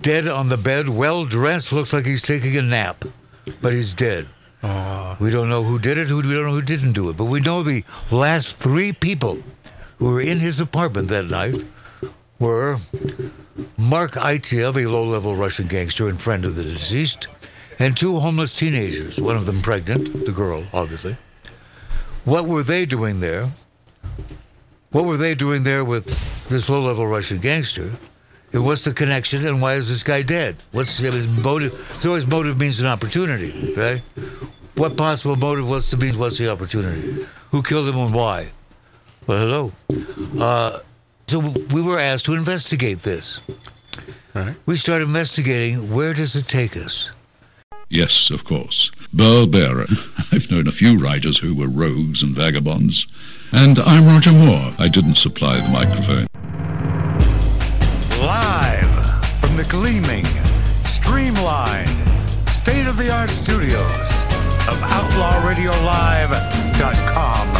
[0.00, 3.04] dead on the bed, well dressed, looks like he's taking a nap,
[3.60, 4.28] but he's dead.
[4.62, 7.24] We don't know who did it, who we don't know who didn't do it, but
[7.24, 9.38] we know the last three people
[9.98, 11.64] who were in his apartment that night
[12.38, 12.78] were
[13.76, 17.28] Mark Itiev, a low-level Russian gangster and friend of the deceased,
[17.78, 21.16] and two homeless teenagers, one of them pregnant, the girl, obviously.
[22.24, 23.50] What were they doing there?
[24.90, 27.92] What were they doing there with this low-level Russian gangster?
[28.52, 30.56] And what's the connection, and why is this guy dead?
[30.72, 31.72] What's his motive?
[31.92, 34.02] There's always motive means an opportunity, right?
[34.74, 35.68] What possible motive?
[35.68, 36.16] What's the means?
[36.16, 37.26] What's the opportunity?
[37.50, 38.48] Who killed him and why?
[39.26, 39.72] Well, hello.
[40.40, 40.80] Uh,
[41.26, 43.38] so we were asked to investigate this.
[44.34, 44.56] Right.
[44.64, 45.94] We started investigating.
[45.94, 47.10] Where does it take us?
[47.90, 48.90] Yes, of course.
[49.12, 49.86] Burl Barer.
[50.32, 53.06] I've known a few writers who were rogues and vagabonds.
[53.52, 54.72] And I'm Roger Moore.
[54.78, 56.26] I didn't supply the microphone.
[58.18, 60.24] Live from the gleaming,
[60.86, 61.90] streamlined,
[62.48, 64.21] state-of-the-art studios
[64.68, 67.52] of OutlawRadioLive.com,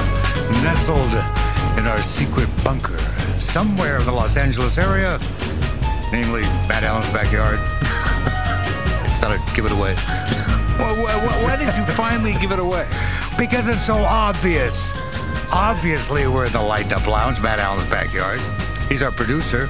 [0.62, 1.12] nestled
[1.78, 2.96] in our secret bunker
[3.38, 5.18] somewhere in the Los Angeles area,
[6.12, 7.58] namely Matt Allen's backyard.
[9.20, 9.94] Thought I'd give it away.
[10.78, 12.86] Why, why, why did you finally give it away?
[13.36, 14.94] Because it's so obvious.
[15.52, 18.40] Obviously, we're in the Light Up Lounge, Matt Allen's backyard.
[18.88, 19.68] He's our producer.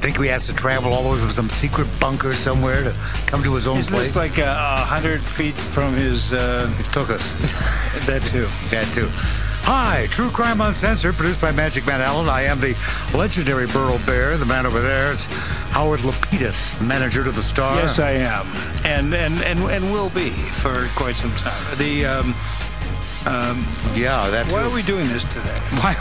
[0.00, 2.94] Think we has to travel all the way from some secret bunker somewhere to
[3.26, 4.14] come to his own place?
[4.14, 6.32] this like a, a hundred feet from his?
[6.32, 7.30] Uh, it took us.
[8.06, 8.48] that too.
[8.70, 9.08] that too.
[9.62, 12.28] Hi, True Crime Uncensored, produced by Magic Man Allen.
[12.30, 12.74] I am the
[13.14, 14.38] legendary Burl Barer.
[14.38, 15.26] The man over there is
[15.70, 17.76] Howard Lapidus, manager to the Star.
[17.76, 18.46] Yes, I am,
[18.84, 21.78] and and and and will be for quite some time.
[21.78, 22.34] The um,
[23.94, 25.58] yeah, that's why are we doing this today?
[25.80, 25.94] Why?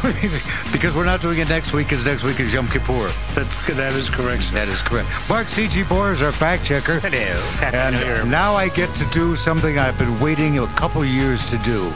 [0.72, 1.88] because we're not doing it next week.
[1.88, 3.12] Because next week is Yom Kippur.
[3.36, 4.44] That's that is correct.
[4.44, 4.54] sir.
[4.54, 5.10] That is correct.
[5.28, 5.84] Mark C.G.
[5.84, 7.00] Bohr is our fact checker.
[7.00, 7.42] Hello.
[7.58, 8.22] Happy New Year.
[8.22, 11.92] And now I get to do something I've been waiting a couple years to do.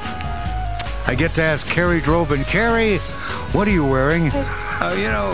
[1.05, 2.99] I get to ask Kerrie Droban, Kerrie,
[3.53, 4.31] what are you wearing?
[4.31, 5.33] Uh, you know,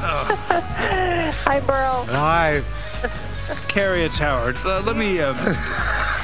[0.00, 2.06] Hi, Burl.
[2.08, 2.62] Hi.
[3.68, 4.56] Kerrie, it's Howard.
[4.64, 5.20] Uh, let me.
[5.20, 5.34] Uh,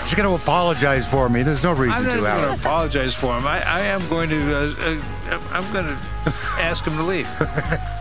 [0.07, 1.43] She's going to apologize for me.
[1.43, 3.47] There's no reason I'm reason not to, going to apologize for him.
[3.47, 4.57] I, I am going to.
[4.57, 4.75] Uh,
[5.31, 5.99] uh, I'm going to
[6.61, 7.29] ask him to leave.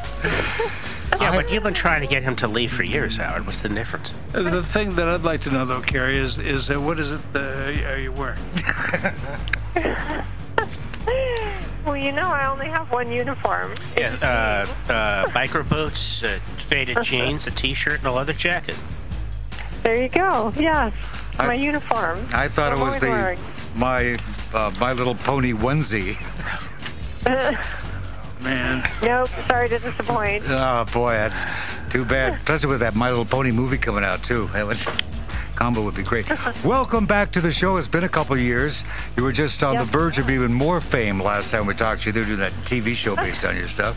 [1.22, 3.46] Yeah, but you've been trying to get him to leave for years, Howard.
[3.46, 4.14] What's the difference?
[4.34, 7.12] Uh, The thing that I'd like to know, though, Kerrie, is is uh, what is
[7.12, 7.40] it uh,
[7.90, 8.44] are you wearing?
[11.86, 13.76] Well, you know, I only have one uniform.
[13.96, 18.76] Yeah, uh, uh, biker boots, uh, faded jeans, a t-shirt, and a leather jacket.
[19.84, 20.52] There you go.
[20.58, 20.94] Yes,
[21.40, 22.20] I- my uniform.
[22.34, 23.40] I thought it was the wearing.
[23.76, 24.18] my
[24.54, 26.16] uh, My Little Pony onesie.
[28.42, 29.30] Man, Nope.
[29.48, 30.44] Sorry to disappoint.
[30.48, 31.40] Oh boy, that's
[31.92, 32.34] Too bad.
[32.38, 34.48] Especially with that My Little Pony movie coming out too.
[34.54, 34.86] That was
[35.56, 36.30] combo would be great.
[36.66, 37.78] Welcome back to the show.
[37.78, 38.84] It's been a couple years.
[39.18, 39.86] You were just on Yep.
[39.86, 42.12] the verge of even more fame last time we talked to you.
[42.14, 43.96] They were doing that TV show based on your stuff.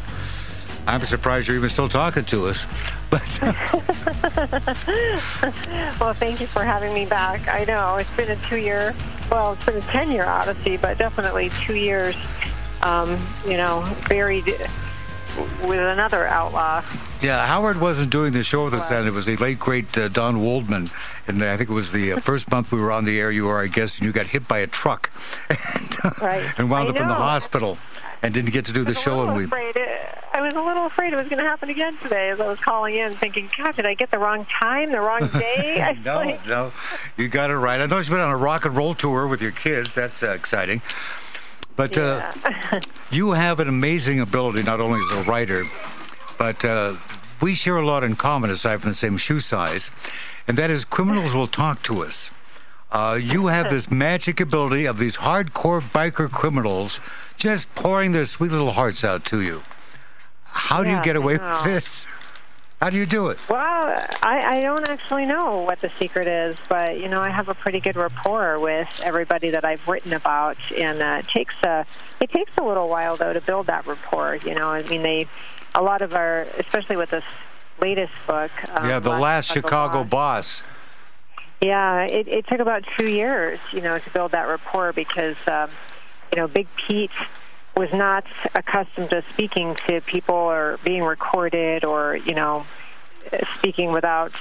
[0.89, 2.65] I'm surprised you're even still talking to us.
[3.11, 3.39] But
[6.01, 7.47] Well, thank you for having me back.
[7.49, 8.95] I know it's been a two-year,
[9.31, 12.15] well, it's been a ten-year odyssey, but definitely two years.
[12.83, 16.83] Um, you know, buried with another outlaw.
[17.21, 19.07] yeah, Howard wasn't doing the show with us then.
[19.07, 20.89] It was the late great uh, Don Waldman,
[21.27, 23.31] and I think it was the uh, first month we were on the air.
[23.33, 25.11] You were our guest, and you got hit by a truck,
[25.51, 26.53] and, uh, Right.
[26.57, 27.79] and wound I up in the hospital,
[28.23, 29.23] and didn't get to do the I was a show.
[29.23, 31.97] And we afraid it, I was a little afraid it was going to happen again
[31.99, 35.01] today as I was calling in, thinking, God, did I get the wrong time, the
[35.01, 35.97] wrong day?
[36.05, 36.73] No, like, no,
[37.17, 37.81] you got it right.
[37.81, 39.95] I know you've been on a rock and roll tour with your kids.
[39.95, 40.83] That's uh, exciting.
[41.77, 42.33] But uh,
[43.11, 45.63] you have an amazing ability, not only as a writer,
[46.37, 46.95] but uh,
[47.41, 49.93] we share a lot in common aside from the same shoe size,
[50.49, 52.31] and that is criminals will talk to us.
[52.91, 57.01] Uh, you have this magic ability of these hardcore biker criminals
[57.39, 59.63] just pouring their sweet little hearts out to you.
[60.45, 62.07] How do you get away with this?
[62.81, 63.39] How do you do it?
[63.49, 63.59] Well,
[64.23, 67.55] I, I don't actually know what the secret is, but you know, I have a
[67.55, 71.85] pretty good rapport with everybody that I've written about, and uh, it takes a
[72.21, 74.37] it takes a little while though to build that rapport.
[74.37, 75.27] You know, I mean, they
[75.75, 77.25] a lot of our, especially with this
[77.81, 78.51] latest book.
[78.71, 80.63] Um, yeah, the last Chicago boss.
[81.61, 85.71] Yeah, it, it took about two years, you know, to build that rapport because, um,
[86.33, 87.11] you know, Big Pete
[87.77, 88.25] was not
[88.55, 92.67] accustomed to speaking to people or being recorded or, you know,
[93.57, 94.33] speaking without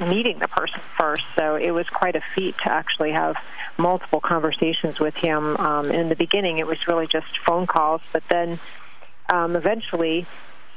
[0.00, 1.24] meeting the person first.
[1.36, 3.36] So it was quite a feat to actually have
[3.78, 5.56] multiple conversations with him.
[5.56, 8.58] Um, in the beginning, it was really just phone calls, but then
[9.28, 10.26] um, eventually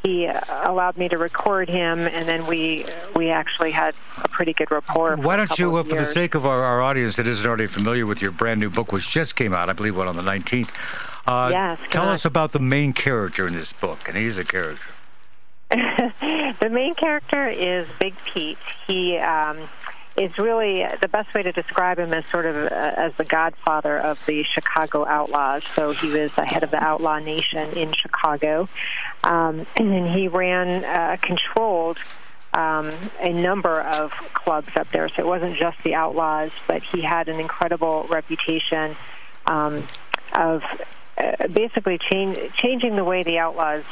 [0.04, 0.28] he
[0.64, 2.86] allowed me to record him, and then we
[3.16, 5.16] we actually had a pretty good rapport.
[5.18, 8.06] Why don't you, of for the sake of our, our audience that isn't already familiar
[8.06, 10.70] with your brand new book, which just came out, I believe, one on the 19th,
[11.28, 12.14] uh, Yes, tell correct.
[12.14, 14.94] us about the main character in this book, and he's a character.
[15.70, 18.58] the main character is Big Pete.
[18.88, 19.58] He um,
[20.20, 23.98] is really the best way to describe him is sort of uh, as the godfather
[23.98, 25.64] of the Chicago Outlaws.
[25.64, 28.68] So he was the head of the outlaw nation in Chicago,
[29.24, 31.98] um, and he ran uh, controlled.
[32.52, 37.02] Um, a number of clubs up there, so it wasn't just the Outlaws, but he
[37.02, 38.96] had an incredible reputation
[39.46, 39.84] um,
[40.34, 40.64] of
[41.16, 43.84] uh, basically change, changing the way the Outlaws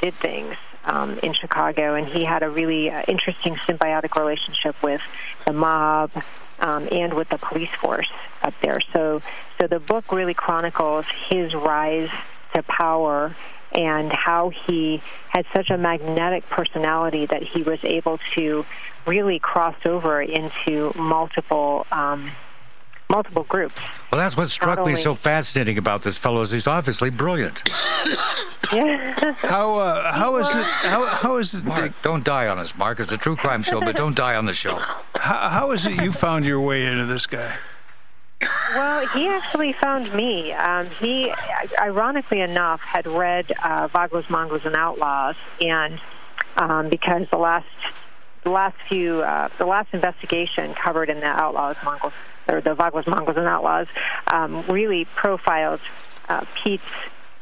[0.00, 0.56] did things
[0.86, 5.02] um, in Chicago, and he had a really uh, interesting symbiotic relationship with
[5.44, 6.10] the mob
[6.60, 8.08] um, and with the police force
[8.42, 8.80] up there.
[8.92, 9.20] So,
[9.60, 12.10] so the book really chronicles his rise
[12.54, 13.34] to power
[13.72, 18.64] and how he had such a magnetic personality that he was able to
[19.06, 22.30] really cross over into multiple um,
[23.08, 23.80] multiple groups.
[24.10, 27.62] Well, that's what struck me only- so fascinating about this fellow is he's obviously brilliant.
[28.72, 29.32] Yeah.
[29.38, 32.98] How uh, how is it how how is it Mark, don't die on us, Mark.
[32.98, 34.76] It's a true crime show, but don't die on the show.
[35.14, 37.56] how, how is it you found your way into this guy?
[38.74, 40.52] Well, he actually found me.
[40.52, 41.32] Um, he,
[41.80, 46.00] ironically enough, had read uh, Vagos, Mongols, and Outlaws, and
[46.56, 47.66] um, because the last,
[48.42, 52.12] the last few, uh, the last investigation covered in the Outlaws, Mongols,
[52.48, 53.88] or the Vagos, Mongols, and Outlaws,
[54.28, 55.80] um, really profiled
[56.28, 56.84] uh, Pete's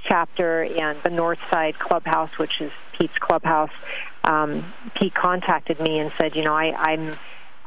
[0.02, 3.70] chapter and the North Side Clubhouse, which is Pete's clubhouse.
[4.22, 7.14] Um, Pete contacted me and said, you know, I, I'm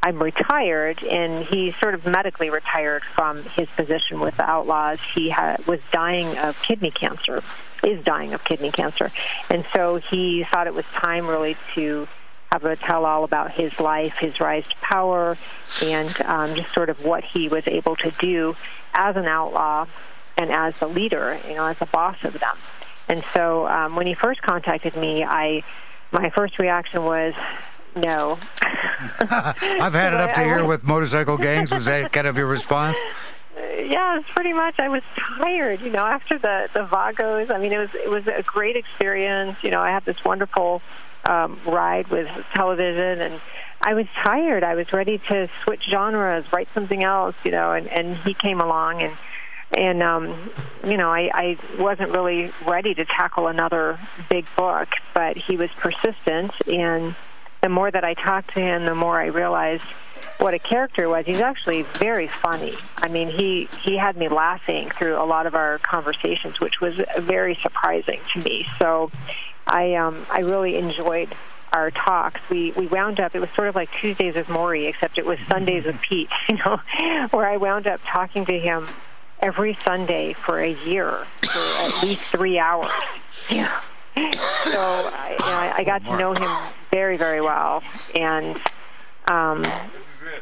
[0.03, 5.01] I'm retired, and he sort of medically retired from his position with the Outlaws.
[5.01, 7.41] He ha- was dying of kidney cancer,
[7.83, 9.11] is dying of kidney cancer,
[9.49, 12.07] and so he thought it was time really to
[12.51, 15.37] have a tell all about his life, his rise to power,
[15.83, 18.55] and um, just sort of what he was able to do
[18.93, 19.85] as an outlaw
[20.37, 22.55] and as a leader, you know, as a boss of them.
[23.09, 25.63] And so um, when he first contacted me, I
[26.11, 27.33] my first reaction was
[27.95, 28.37] no.
[28.61, 31.71] I've had it up to here with motorcycle gangs.
[31.71, 32.97] Was that kind of your response?
[33.57, 34.79] yeah, it's pretty much.
[34.79, 37.49] I was tired, you know, after the the Vagos.
[37.49, 39.63] I mean, it was it was a great experience.
[39.63, 40.81] You know, I had this wonderful
[41.27, 43.41] um, ride with television, and
[43.81, 44.63] I was tired.
[44.63, 47.73] I was ready to switch genres, write something else, you know.
[47.73, 49.13] And and he came along, and
[49.71, 50.51] and um,
[50.85, 53.99] you know, I I wasn't really ready to tackle another
[54.29, 57.15] big book, but he was persistent, and
[57.61, 59.83] the more that I talked to him, the more I realized
[60.37, 61.25] what a character was.
[61.25, 62.73] He's actually very funny.
[62.97, 67.01] I mean, he he had me laughing through a lot of our conversations, which was
[67.19, 68.67] very surprising to me.
[68.77, 69.09] So,
[69.67, 71.29] I um I really enjoyed
[71.73, 75.17] our talks, we, we wound up, it was sort of like Tuesdays with Morrie, except
[75.17, 76.79] it was Sundays with Pete, you know,
[77.31, 78.87] where I wound up talking to him
[79.39, 82.89] every Sunday for a year for at least three hours.
[83.49, 83.81] Yeah.
[84.15, 84.23] So
[84.73, 86.49] I, you know, I, I got to know him
[86.89, 87.83] very, very well,
[88.15, 88.57] and
[89.27, 89.63] um,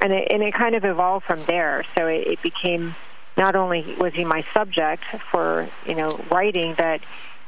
[0.02, 1.84] and it, and it kind of evolved from there.
[1.94, 2.96] So it, it became
[3.36, 7.02] not only was he my subject for you know writing, but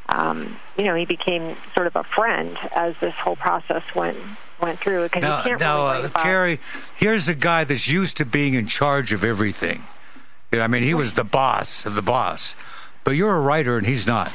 [0.10, 4.18] um, you know he became sort of a friend as this whole process went
[4.62, 5.04] went through.
[5.04, 6.60] Because Now, you can't now really uh, Kerrie,
[6.96, 9.84] here's a guy that's used to being in charge of everything.
[10.52, 12.56] You know, I mean, he was the boss of the boss,
[13.04, 14.32] but you're a writer and he's not.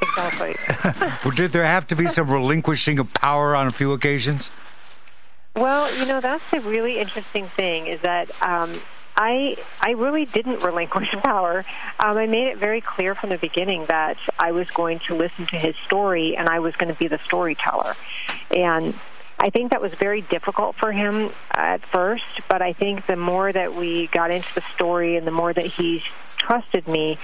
[0.00, 0.54] exactly.
[1.24, 4.50] Well, Did there have to be some relinquishing of power on a few occasions?
[5.54, 8.80] Well, you know, that's the really interesting thing is that um,
[9.16, 11.64] I I really didn't relinquish power.
[11.98, 15.46] Um, I made it very clear from the beginning that I was going to listen
[15.46, 17.94] to his story and I was going to be the storyteller.
[18.50, 18.94] And
[19.38, 23.52] I think that was very difficult for him at first, but I think the more
[23.52, 26.02] that we got into the story and the more that he
[26.38, 27.18] trusted me,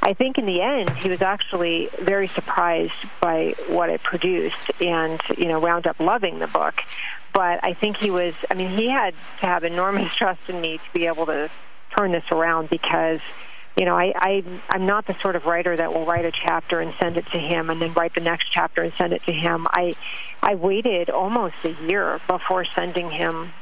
[0.00, 5.20] I think in the end he was actually very surprised by what it produced and,
[5.36, 6.84] you know, wound up loving the book.
[7.36, 10.78] But I think he was, I mean, he had to have enormous trust in me
[10.78, 11.50] to be able to
[11.94, 13.20] turn this around because
[13.76, 16.80] you know, I, I I'm not the sort of writer that will write a chapter
[16.80, 19.32] and send it to him, and then write the next chapter and send it to
[19.32, 19.66] him.
[19.68, 19.96] I
[20.42, 23.52] I waited almost a year before sending him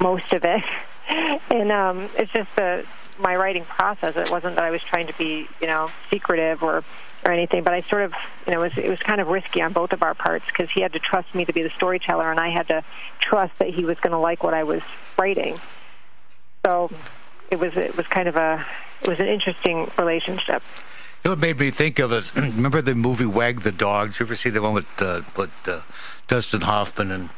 [0.00, 0.64] most of it,
[1.50, 2.86] and um, it's just the
[3.18, 4.16] my writing process.
[4.16, 6.82] It wasn't that I was trying to be you know secretive or
[7.28, 8.14] or anything, but I sort of
[8.46, 10.70] you know it was it was kind of risky on both of our parts because
[10.70, 12.82] he had to trust me to be the storyteller, and I had to
[13.20, 14.82] trust that he was going to like what I was
[15.18, 15.58] writing.
[16.64, 16.90] So
[17.50, 18.66] it was it was kind of a
[19.02, 20.62] it was an interesting relationship.
[21.24, 24.12] You know what made me think of is remember the movie Wag the Dog?
[24.12, 25.82] Did you ever see the one with uh, with uh,
[26.26, 27.28] Dustin Hoffman and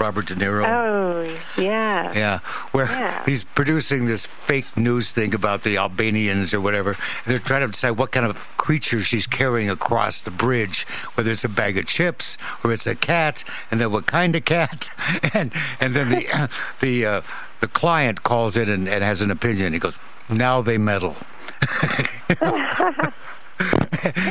[0.00, 0.64] Robert De Niro?
[0.66, 1.22] Oh
[1.60, 2.12] yeah.
[2.14, 2.38] Yeah,
[2.72, 3.22] where Yeah.
[3.26, 6.96] he's producing this fake news thing about the Albanians or whatever.
[7.26, 10.84] They're trying to decide what kind of creature she's carrying across the bridge,
[11.14, 14.44] whether it's a bag of chips or it's a cat, and then what kind of
[14.46, 14.88] cat.
[15.34, 16.48] And and then the
[16.80, 17.20] the uh,
[17.60, 19.74] the client calls in and, and has an opinion.
[19.74, 19.98] He goes,
[20.30, 21.16] "Now they meddle."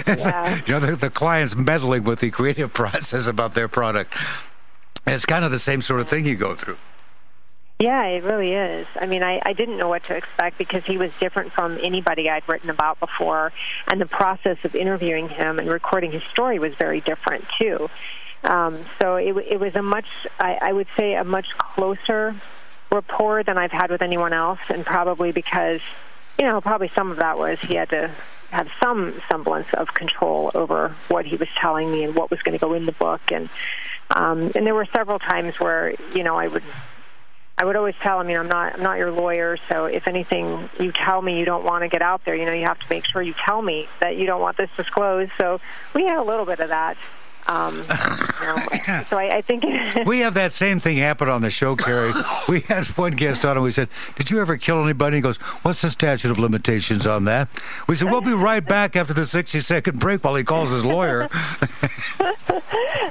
[0.08, 0.60] Yeah.
[0.66, 4.16] You know, the, the client's meddling with the creative process about their product.
[5.10, 6.78] And it's kind of the same sort of thing you go through.
[7.80, 8.86] Yeah, it really is.
[8.96, 12.30] I mean, I, I didn't know what to expect because he was different from anybody
[12.30, 13.52] I'd written about before,
[13.88, 17.90] and the process of interviewing him and recording his story was very different too.
[18.44, 22.36] Um, so it, it was a much, I, I would say, a much closer
[22.92, 25.82] rapport than I've had with anyone else, and probably because,
[26.38, 28.12] you know, probably some of that was he had to
[28.52, 32.58] have some semblance of control over what he was telling me and what was going
[32.58, 33.50] to go in the book, and
[34.12, 36.64] um, and there were several times where you know I would
[37.60, 39.58] I would always tell him, you know, I'm not, I'm not your lawyer.
[39.68, 42.54] So if anything you tell me you don't want to get out there, you know,
[42.54, 45.34] you have to make sure you tell me that you don't want this disclosed.
[45.38, 45.60] So
[45.94, 46.98] we had a little bit of that.
[47.50, 49.64] Um, you know, so I, I think
[50.06, 52.14] We have that same thing happen on the show, Kerrie.
[52.48, 55.18] We had one guest on and we said, Did you ever kill anybody?
[55.18, 57.50] He goes, What's the statute of limitations on that?
[57.88, 60.86] We said, We'll be right back after the 60 second break while he calls his
[60.86, 61.28] lawyer.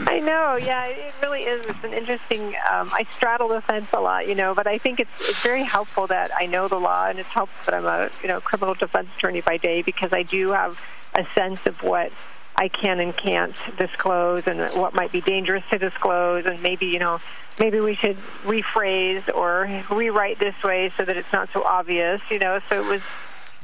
[0.01, 1.67] I know, yeah, it really is.
[1.67, 2.41] It's an interesting.
[2.71, 5.65] Um, I straddle the fence a lot, you know, but I think it's it's very
[5.65, 8.75] helpful that I know the law, and it's helpful that I'm a you know criminal
[8.75, 10.81] defense attorney by day because I do have
[11.15, 12.13] a sense of what
[12.59, 16.99] I can and can't disclose, and what might be dangerous to disclose, and maybe you
[16.99, 17.21] know
[17.61, 22.41] maybe we should rephrase or rewrite this way so that it's not so obvious, you
[22.41, 22.59] know.
[22.69, 23.03] So it was.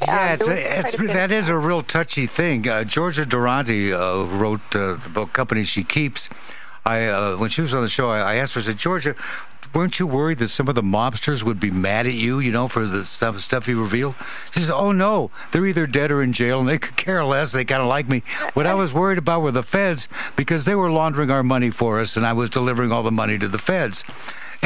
[0.00, 2.68] Yeah, um, it's, it's, quite a bit that is a real touchy thing.
[2.68, 6.28] Uh, Georgia Durante uh, wrote uh, the book Company She Keeps.
[6.86, 9.16] I uh, when she was on the show, I, I asked her, I said, Georgia,
[9.74, 12.68] weren't you worried that some of the mobsters would be mad at you, you know,
[12.68, 14.14] for the stuff stuff you revealed?
[14.52, 17.52] She said, Oh no, they're either dead or in jail, and they could care less.
[17.52, 18.22] They kind of like me.
[18.54, 22.00] What I was worried about were the feds because they were laundering our money for
[22.00, 24.04] us, and I was delivering all the money to the feds.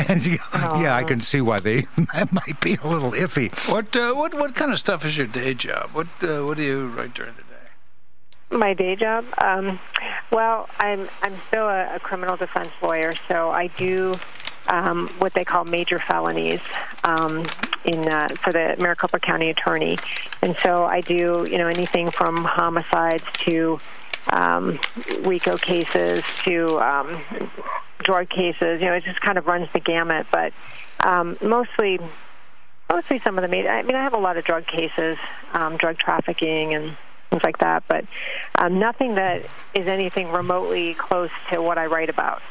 [0.08, 1.80] And yeah, I can see why they
[2.14, 3.50] that might be a little iffy.
[3.68, 5.90] What uh, what what kind of stuff is your day job?
[5.92, 8.56] What uh, what do you write during the day?
[8.56, 9.24] My day job?
[9.38, 9.80] Um,
[10.30, 14.14] well, I'm I'm still a, a criminal defense lawyer, so I do
[14.68, 16.60] um, what they call major felonies
[17.04, 17.44] um,
[17.84, 19.98] in uh, for the Maricopa County Attorney,
[20.42, 23.80] and so I do you know anything from homicides to
[24.30, 24.78] um,
[25.22, 27.18] RICO cases to um,
[27.98, 28.80] drug cases.
[28.80, 30.52] You know, it just kind of runs the gamut, but
[31.00, 31.98] um, mostly
[32.90, 33.68] mostly some of the major.
[33.68, 35.18] I mean, I have a lot of drug cases,
[35.52, 36.96] um, drug trafficking and
[37.30, 38.04] things like that, but
[38.54, 39.42] um, nothing that
[39.74, 42.42] is anything remotely close to what I write about.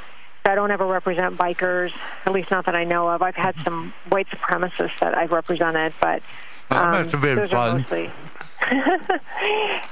[0.47, 1.91] I don't ever represent bikers,
[2.25, 3.21] at least not that I know of.
[3.21, 6.23] I've had some white supremacists that I've represented, but
[6.69, 7.85] that um, must have been fun.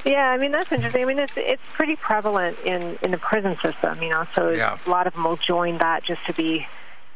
[0.05, 1.01] yeah, I mean that's interesting.
[1.03, 4.25] I mean it's it's pretty prevalent in in the prison system, you know.
[4.35, 4.77] So Yeah.
[4.85, 6.67] a lot of them will join that just to be,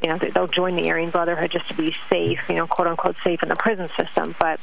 [0.01, 2.87] you know, they- they'll join the Aryan Brotherhood just to be safe, you know, quote
[2.87, 4.35] unquote safe in the prison system.
[4.39, 4.59] But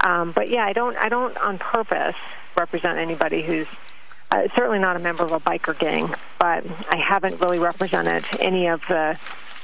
[0.00, 2.16] um, but yeah, I don't I don't on purpose
[2.56, 3.66] represent anybody who's
[4.32, 8.66] uh, certainly not a member of a biker gang, but I haven't really represented any
[8.66, 9.18] of the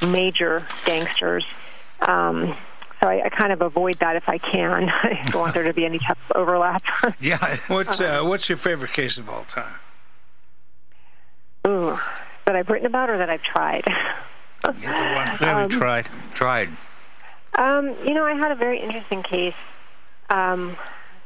[0.07, 1.47] major gangsters.
[2.01, 2.55] Um,
[3.01, 4.89] so I, I kind of avoid that if I can.
[5.03, 6.83] I don't want there to be any type of overlap.
[7.21, 7.57] Yeah.
[7.69, 9.75] What's uh, what's your favorite case of all time?
[11.67, 11.99] Ooh,
[12.45, 13.85] that I've written about or that I've tried.
[14.65, 15.39] Either one.
[15.41, 16.07] Yeah, we tried.
[16.35, 16.69] Tried.
[17.55, 19.55] Um, you know, I had a very interesting case
[20.29, 20.77] um,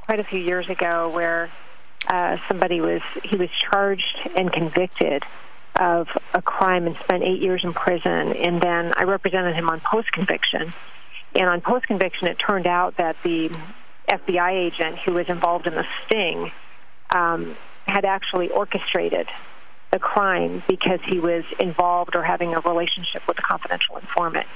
[0.03, 1.51] quite a few years ago where
[2.09, 5.23] uh, somebody was he was charged and convicted
[5.77, 9.81] of a crime and spent eight years in prison, and then I represented him on
[9.81, 10.73] post conviction.
[11.35, 13.51] And on post conviction, it turned out that the
[14.09, 16.53] FBI agent who was involved in the sting
[17.11, 19.29] um, had actually orchestrated
[19.91, 24.47] the crime because he was involved or having a relationship with a confidential informant.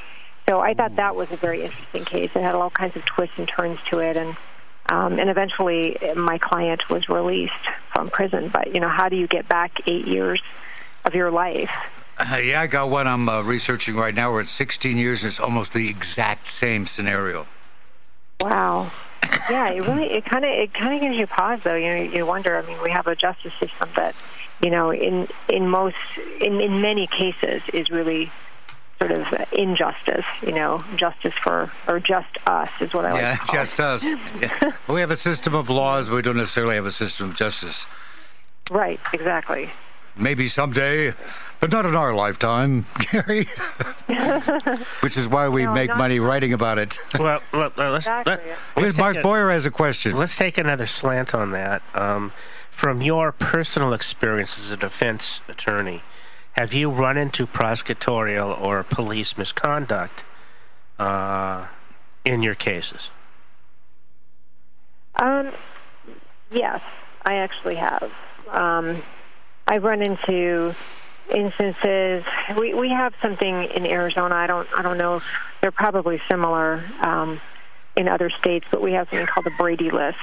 [0.48, 2.30] So I thought that was a very interesting case.
[2.34, 4.36] It had all kinds of twists and turns to it, and
[4.88, 7.52] um, and eventually my client was released
[7.92, 8.48] from prison.
[8.48, 10.42] But you know, how do you get back eight years
[11.04, 11.70] of your life?
[12.18, 15.28] Uh, yeah, I got one I'm uh, researching right now We're at 16 years and
[15.28, 17.46] it's almost the exact same scenario.
[18.40, 18.90] Wow.
[19.50, 21.76] Yeah, it really it kind of it kind of gives you pause though.
[21.76, 22.56] You know, you wonder.
[22.56, 24.16] I mean, we have a justice system that,
[24.60, 25.96] you know, in in most
[26.40, 28.30] in in many cases is really
[28.98, 30.24] sort of injustice.
[30.42, 33.80] You know, justice for or just us is what I like Yeah, to call just
[33.80, 34.04] us.
[34.40, 34.72] Yeah.
[34.88, 37.86] We have a system of laws, but we don't necessarily have a system of justice.
[38.70, 39.00] Right.
[39.12, 39.70] Exactly.
[40.18, 41.12] Maybe someday,
[41.60, 43.48] but not in our lifetime, Gary.
[45.00, 46.98] Which is why we No, make not- money writing about it.
[47.18, 48.32] Well, well, well, let's, Exactly.
[48.76, 50.16] let, let's, Mark a, Boyer has a question.
[50.16, 51.82] let's take another slant on that.
[51.94, 52.32] Um,
[52.70, 56.02] from your personal experience as a defense attorney,
[56.56, 60.24] have you run into prosecutorial or police misconduct
[60.98, 61.66] uh,
[62.24, 63.10] in your cases?
[65.16, 65.50] Um,
[66.50, 66.80] yes,
[67.24, 68.10] I actually have.
[68.50, 68.96] Um,
[69.66, 70.74] I've run into
[71.34, 72.24] instances.
[72.56, 74.34] We we have something in Arizona.
[74.34, 75.24] I don't I don't know if
[75.60, 77.40] they're probably similar um,
[77.96, 80.18] in other states, but we have something called the Brady List,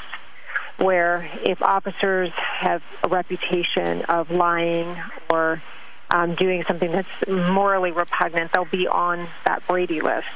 [0.77, 4.95] where if officers have a reputation of lying
[5.29, 5.61] or
[6.13, 10.27] um, doing something that's morally repugnant, they'll be on that Brady list.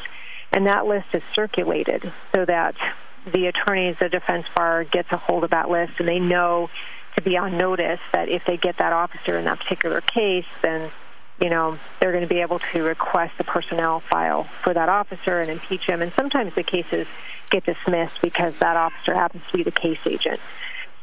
[0.52, 2.76] And that list is circulated so that
[3.32, 6.70] the attorneys, the defense bar gets a hold of that list and they know
[7.16, 10.90] to be on notice that if they get that officer in that particular case, then
[11.40, 15.42] you know they're going to be able to request the personnel file for that officer
[15.42, 16.02] and impeach him.
[16.02, 17.08] And sometimes the cases
[17.52, 20.40] get dismissed because that officer happens to be the case agent.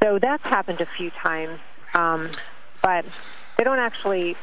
[0.02, 1.60] So that's happened a few times,
[1.94, 2.30] um,
[2.82, 3.04] but
[3.56, 4.36] they don't actually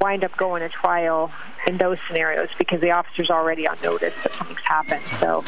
[0.00, 1.30] wind up going to trial
[1.66, 5.02] in those scenarios because the officer's already on notice that something's happened.
[5.18, 5.42] So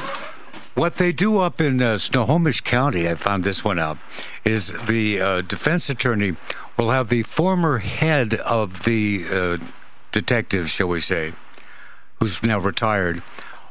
[0.74, 3.98] What they do up in uh, Snohomish County, I found this one out,
[4.44, 6.36] is the uh, defense attorney
[6.76, 9.58] will have the former head of the uh,
[10.12, 11.32] detectives, shall we say,
[12.20, 13.22] who's now retired,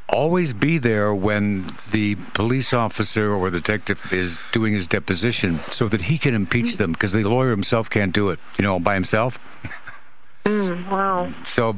[0.10, 6.04] always be there when the police officer or detective is doing his deposition so that
[6.04, 9.40] he can impeach them because the lawyer himself can't do it, you know, by himself.
[10.48, 11.32] wow.
[11.46, 11.78] So,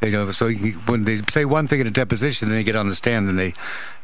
[0.00, 2.76] you know, so he, when they say one thing in a deposition, then they get
[2.76, 3.54] on the stand, and they,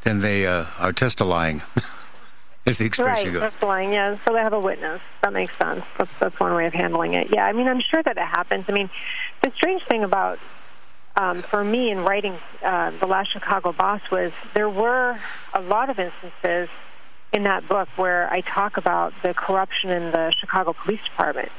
[0.02, 1.62] then they uh, are testifying.
[2.66, 3.40] As the expression Right, goes.
[3.40, 3.92] that's lying.
[3.94, 5.00] Yeah, so they have a witness.
[5.22, 5.84] That makes sense.
[5.96, 7.32] That's, that's one way of handling it.
[7.32, 8.66] Yeah, I mean, I'm sure that it happens.
[8.68, 8.90] I mean,
[9.42, 10.38] the strange thing about
[11.16, 15.18] um, for me in writing uh, the last Chicago Boss was there were
[15.54, 16.68] a lot of instances
[17.32, 21.50] in that book where I talk about the corruption in the Chicago Police Department,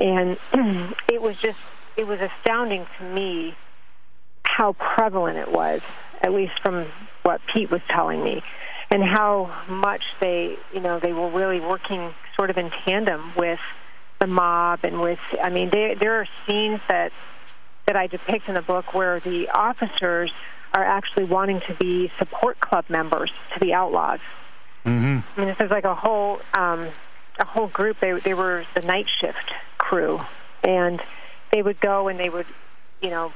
[0.00, 0.38] and
[1.08, 1.58] it was just
[1.98, 3.54] it was astounding to me
[4.44, 5.82] how prevalent it was,
[6.22, 6.86] at least from
[7.22, 8.42] what Pete was telling me,
[8.90, 13.60] and how much they, you know, they were really working sort of in tandem with
[14.20, 15.20] the mob and with.
[15.42, 17.12] I mean, there there are scenes that
[17.86, 20.32] that I depict in the book where the officers
[20.72, 24.20] are actually wanting to be support club members to the outlaws.
[24.84, 25.40] Mm-hmm.
[25.40, 26.88] I mean, this is like a whole um,
[27.40, 27.98] a whole group.
[27.98, 30.20] They they were the night shift crew,
[30.62, 31.02] and
[31.50, 32.46] they would go and they would,
[33.00, 33.32] you know,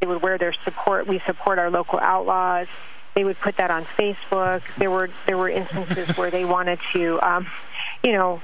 [0.00, 1.06] they would wear their support.
[1.06, 2.66] We support our local outlaws.
[3.14, 4.62] They would put that on Facebook.
[4.76, 7.46] There were there were instances where they wanted to, um,
[8.02, 8.40] you know,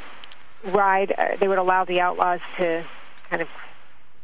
[0.65, 1.13] ride.
[1.17, 2.85] Uh, they would allow the outlaws to
[3.31, 3.49] kind of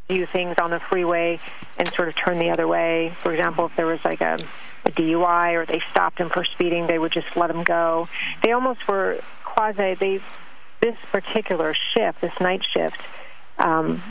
[0.09, 1.41] do things on the freeway
[1.79, 3.13] and sort of turn the other way.
[3.21, 4.39] For example, if there was like a,
[4.85, 8.09] a DUI or they stopped him for speeding, they would just let him go.
[8.43, 9.95] They almost were quasi.
[9.95, 10.21] They
[10.81, 13.01] this particular shift, this night shift.
[13.59, 14.03] Um,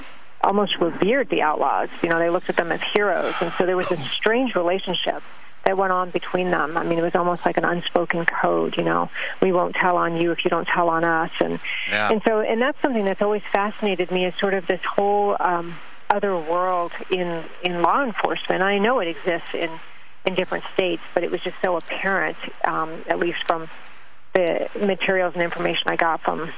[0.43, 1.89] almost revered the outlaws.
[2.01, 5.23] You know, they looked at them as heroes, and so there was this strange relationship
[5.65, 6.75] that went on between them.
[6.75, 8.75] I mean, it was almost like an unspoken code.
[8.75, 9.09] You know,
[9.41, 11.59] we won't tell on you if you don't tell on us, and
[11.89, 12.11] Yeah.
[12.11, 15.75] and so and that's something that's always fascinated me is sort of this whole um,
[16.09, 18.61] other world in in law enforcement.
[18.61, 19.69] I know it exists in
[20.25, 23.67] in different states, but it was just so apparent, um, at least from
[24.33, 26.51] the materials and information I got from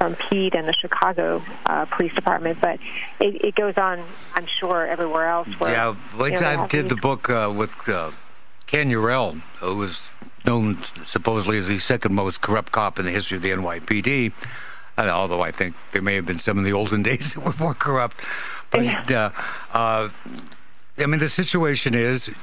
[0.00, 2.58] from Pete and the Chicago uh, Police Department.
[2.58, 2.80] But
[3.20, 4.02] it, it goes on,
[4.34, 5.48] I'm sure, everywhere else.
[5.60, 8.10] Where, Yeah, like you know, I did these- the book uh, with uh,
[8.66, 10.16] Ken Eurell, who was
[10.46, 14.32] known supposedly as the second most corrupt cop in the history of the NYPD.
[14.96, 17.54] Uh, although I think there may have been some in the olden days that were
[17.60, 18.16] more corrupt.
[18.70, 19.30] But uh,
[19.74, 20.08] uh,
[20.98, 22.34] I mean, the situation is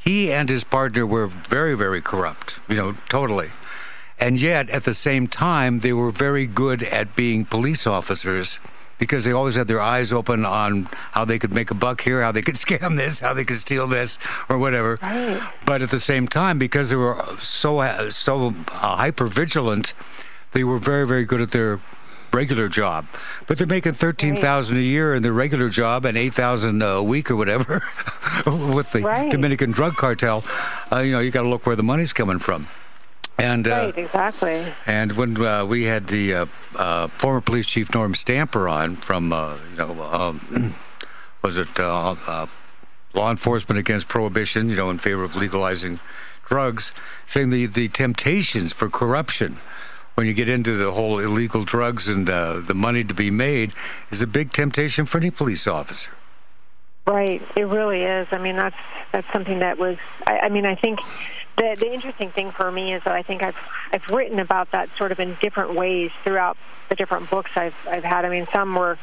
[0.00, 2.58] he and his partner were very, very corrupt.
[2.68, 3.50] You know, totally.
[4.20, 8.58] And yet, at the same time, they were very good at being police officers
[8.98, 12.20] because they always had their eyes open on how they could make a buck here,
[12.20, 14.18] how they could scam this, how they could steal this,
[14.48, 14.98] or whatever.
[15.00, 15.40] Right.
[15.64, 17.80] But at the same time, because they were so
[18.10, 19.94] so uh, hyper vigilant,
[20.52, 21.78] they were very very good at their
[22.32, 23.06] regular job.
[23.46, 27.00] But they're making thirteen thousand a year in their regular job and eight thousand a
[27.02, 27.84] week or whatever
[28.46, 29.30] with the Right.
[29.30, 30.42] Dominican drug cartel.
[30.90, 32.66] Uh, you know, you got to look where the money's coming from.
[33.38, 34.66] And uh, Right, exactly.
[34.86, 36.46] and when uh, we had the uh,
[36.76, 40.74] uh, former police chief Norm Stamper on from, uh, you know, um,
[41.42, 42.46] was it uh, uh,
[43.14, 46.00] law enforcement against prohibition, you know, in favor of legalizing
[46.46, 46.92] drugs,
[47.26, 49.58] saying the, the temptations for corruption
[50.16, 53.72] when you get into the whole illegal drugs and uh, the money to be made
[54.10, 56.10] is a big temptation for any police officer.
[57.06, 58.26] Right, it really is.
[58.32, 58.76] I mean, that's
[59.12, 59.96] that's something that was.
[60.26, 60.98] I, I mean, I think
[61.58, 63.56] the the interesting thing for me is that I think I've
[63.92, 66.56] I've written about that sort of in different ways throughout
[66.88, 68.24] the different books I've I've had.
[68.24, 68.98] I mean, some were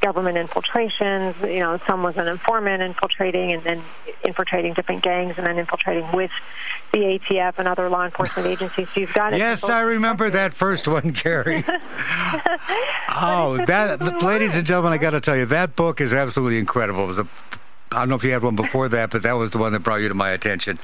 [0.00, 1.36] government infiltrations.
[1.42, 3.82] You know, some was an informant infiltrating and then
[4.24, 6.30] infiltrating different gangs and then infiltrating with
[6.92, 8.88] the ATF and other law enforcement agencies.
[8.90, 9.38] So you've got it.
[9.38, 11.64] Yes, I remember that first one, Kerrie.
[13.20, 17.04] oh, that, ladies and gentlemen, I got to tell you, that book is absolutely incredible.
[17.04, 17.26] It was a,
[17.92, 19.80] I don't know if you had one before that, but that was the one that
[19.80, 20.78] brought you to my attention.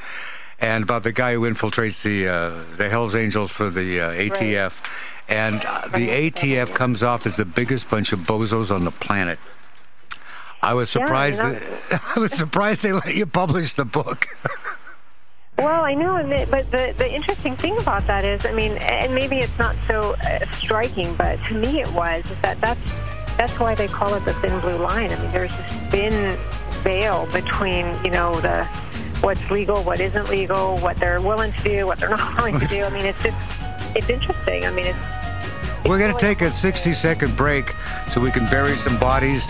[0.58, 4.82] And about the guy who infiltrates the uh, the Hell's Angels for the uh, ATF,
[5.28, 9.38] and uh, the ATF comes off as the biggest bunch of bozos on the planet.
[10.62, 11.42] I was surprised.
[11.42, 11.52] know.
[11.52, 14.26] that, I was surprised they let you publish the book.
[15.58, 18.72] Well, I know, and the, but the the interesting thing about that is, I mean,
[18.72, 22.92] and maybe it's not so uh, striking, but to me it was is that that's
[23.38, 25.10] that's why they call it the thin blue line.
[25.10, 26.38] I mean, there's this thin
[26.82, 28.68] veil between you know the
[29.22, 32.66] what's legal, what isn't legal, what they're willing to do, what they're not willing to
[32.66, 32.82] do.
[32.82, 33.36] I mean, it's just
[33.96, 34.64] it's interesting.
[34.66, 37.74] I mean, it's We're going to take a 60 second break
[38.08, 39.48] so we can bury some bodies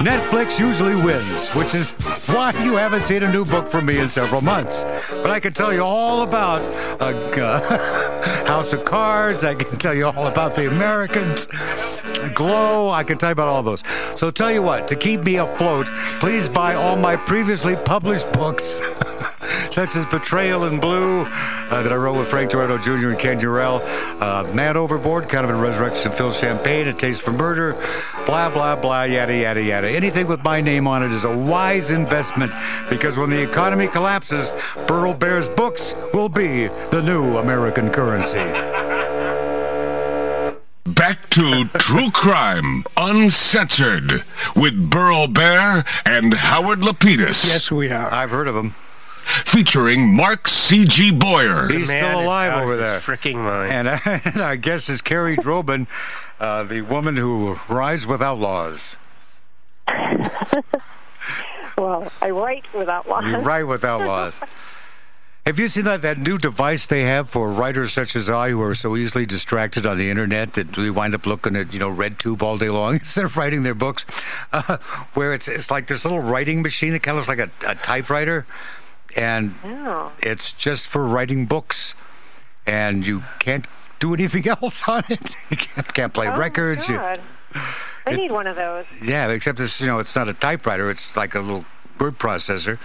[0.00, 1.92] Netflix usually wins, which is
[2.26, 4.82] why you haven't seen a new book from me in several months.
[5.10, 6.62] But I can tell you all about
[7.02, 7.08] uh,
[7.38, 9.44] uh, House of Cards.
[9.44, 11.48] I can tell you all about The Americans,
[12.34, 12.88] Glow.
[12.88, 13.84] I can tell you about all those.
[14.16, 15.86] So tell you what, to keep me afloat,
[16.18, 18.80] please buy all my previously published books.
[19.70, 23.10] such as Betrayal in Blue, uh, that I wrote with Frank Girardot Jr.
[23.10, 23.82] and Ken Eurell,
[24.20, 27.74] uh, Man Overboard, kind of a resurrection of Phil Champagne, A Taste for Murder,
[28.26, 29.88] blah, blah, blah, yada, yada, yada.
[29.88, 32.54] Anything with my name on it is a wise investment
[32.88, 34.52] because when the economy collapses,
[34.86, 38.38] Burl Barer's books will be the new American currency.
[40.86, 44.24] back to True Crime Uncensored
[44.54, 47.46] with Burl Barer and Howard Lapidus.
[47.46, 48.12] Yes, we are.
[48.12, 48.74] I've heard of him.
[49.44, 51.12] Featuring Mark C.G.
[51.12, 51.68] Boyer.
[51.68, 53.00] He's still alive over there.
[53.00, 53.88] Freaking mind.
[53.88, 55.86] And, and our guest is Kerrie Droban,
[56.38, 58.96] uh, the woman who rides with outlaws.
[61.80, 63.44] Well, I write without You lines.
[63.44, 64.38] ride with outlaws.
[65.46, 68.60] Have you seen that, that new device they have for writers such as I who
[68.60, 71.88] are so easily distracted on the internet that we wind up looking at, you know,
[71.88, 74.04] red tube all day long instead of writing their books?
[74.52, 74.76] Uh,
[75.14, 77.74] where it's, it's like this little writing machine that kind of looks like a, a
[77.76, 78.46] typewriter.
[79.16, 80.12] And Oh.
[80.20, 81.94] it's just for writing books.
[82.66, 83.66] And you can't
[83.98, 85.34] do anything else on it.
[85.50, 86.88] You can't, can't play Oh, records.
[86.88, 87.20] You- God.
[88.06, 88.86] I need one of those.
[89.02, 90.88] yeah, except it's you know it's not a typewriter.
[90.88, 91.64] It's like a little
[91.98, 92.78] word processor,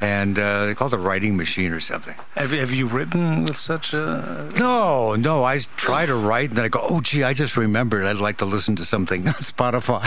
[0.00, 2.14] and uh, they call it a writing machine or something.
[2.34, 4.50] Have, have you written with such a?
[4.58, 5.44] No, no.
[5.44, 8.04] I try to write, and then I go, "Oh, gee, I just remembered.
[8.06, 10.06] I'd like to listen to something on Spotify."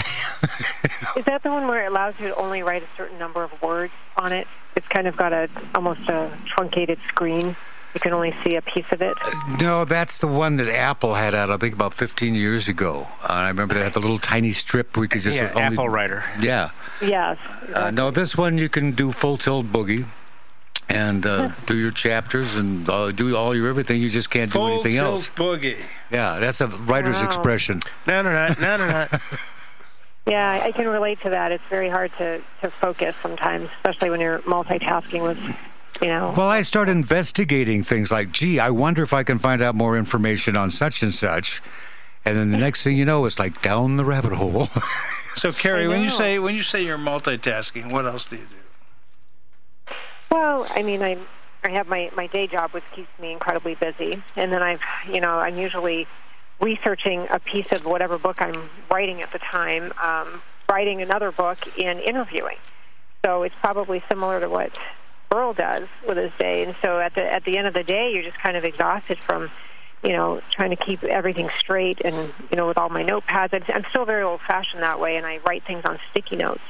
[1.17, 3.61] Is that the one where it allows you to only write a certain number of
[3.61, 4.47] words on it?
[4.77, 7.55] It's kind of got a almost a truncated screen.
[7.95, 9.17] You can only see a piece of it.
[9.59, 11.49] no, that's the one that Apple had out.
[11.49, 13.07] I think about 15 years ago.
[13.23, 15.61] Uh, I remember they had the little tiny strip where you could just yeah, only,
[15.63, 16.23] Apple Writer.
[16.39, 16.69] Yeah.
[17.01, 17.39] Yes.
[17.73, 20.05] Uh, no, this one you can do full tilt boogie.
[20.89, 23.99] And uh, do your chapters and uh, do all your everything.
[23.99, 25.25] You just can't do anything else.
[25.25, 25.75] Full tilt else.
[25.75, 25.77] boogie.
[26.11, 27.25] Yeah, that's a writer's Wow.
[27.25, 27.81] expression.
[28.05, 29.07] No, no, no, no, no, no.
[30.27, 31.51] Yeah, I- I can relate to that.
[31.51, 35.39] It's very hard to, to focus sometimes, especially when you're multitasking with,
[36.01, 36.33] you know.
[36.35, 39.97] Well, I start investigating things like, gee, I wonder if I can find out more
[39.97, 41.61] information on such and such.
[42.25, 44.67] And then the next thing you know, it's like down the rabbit hole.
[45.37, 49.93] So, Kerrie, when you say when you say you're multitasking, what else do you do?
[50.31, 51.15] Well, I mean, I
[51.63, 55.21] I have my my day job, which keeps me incredibly busy, and then I've you
[55.21, 56.07] know I'm usually
[56.59, 61.57] researching a piece of whatever book I'm writing at the time, um, writing another book,
[61.79, 62.57] and interviewing.
[63.25, 64.77] So it's probably similar to what
[65.29, 68.11] Burl does with his day, and so at the at the end of the day,
[68.13, 69.49] you're just kind of exhausted from.
[70.03, 72.15] You know, trying to keep everything straight, and
[72.51, 75.39] you know, with all my notepads, I'm, I'm still very old-fashioned that way, and I
[75.39, 76.61] write things on sticky notes.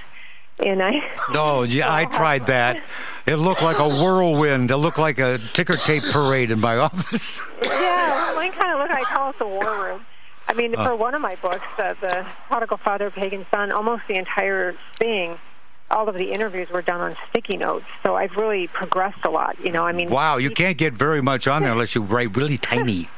[0.60, 1.02] And I
[1.32, 2.82] no, yeah, I tried that.
[3.26, 4.72] It looked like a whirlwind.
[4.72, 7.40] It looked like a ticker tape parade in my office.
[7.64, 8.92] Yeah, mine kind of look.
[8.92, 10.06] I call it the war room.
[10.48, 14.16] I mean, for one of my books, uh, the prodigal father, pagan son, almost the
[14.16, 15.38] entire thing,
[15.92, 17.86] all of the interviews were done on sticky notes.
[18.02, 19.60] So I've really progressed a lot.
[19.60, 22.36] You know, I mean, Wow, you can't get very much on there unless you write
[22.36, 23.10] really tiny.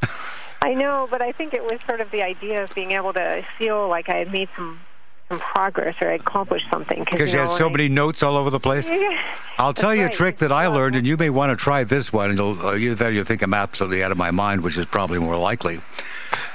[0.62, 3.44] I know, but I think it was sort of the idea of being able to
[3.58, 4.80] feel like I had made some
[5.28, 7.04] some progress or I accomplished something.
[7.04, 8.90] Because you know, had so I- many notes all over the place.
[9.58, 12.12] I'll tell you a trick that I learned, and you may want to try this
[12.12, 12.30] one.
[12.30, 15.18] And you'll, uh, either you'll think I'm absolutely out of my mind, which is probably
[15.18, 15.80] more likely.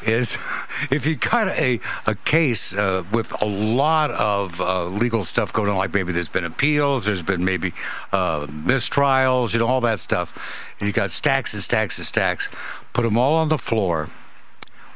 [0.06, 0.38] Is
[0.92, 5.70] if you got a a case uh, with a lot of uh, legal stuff going
[5.70, 7.74] on, like maybe there's been appeals, there's been maybe
[8.14, 10.32] uh, mistrials, you know, all that stuff,
[10.80, 12.50] and you got stacks and stacks and stacks.
[12.94, 14.10] Put them all on the floor,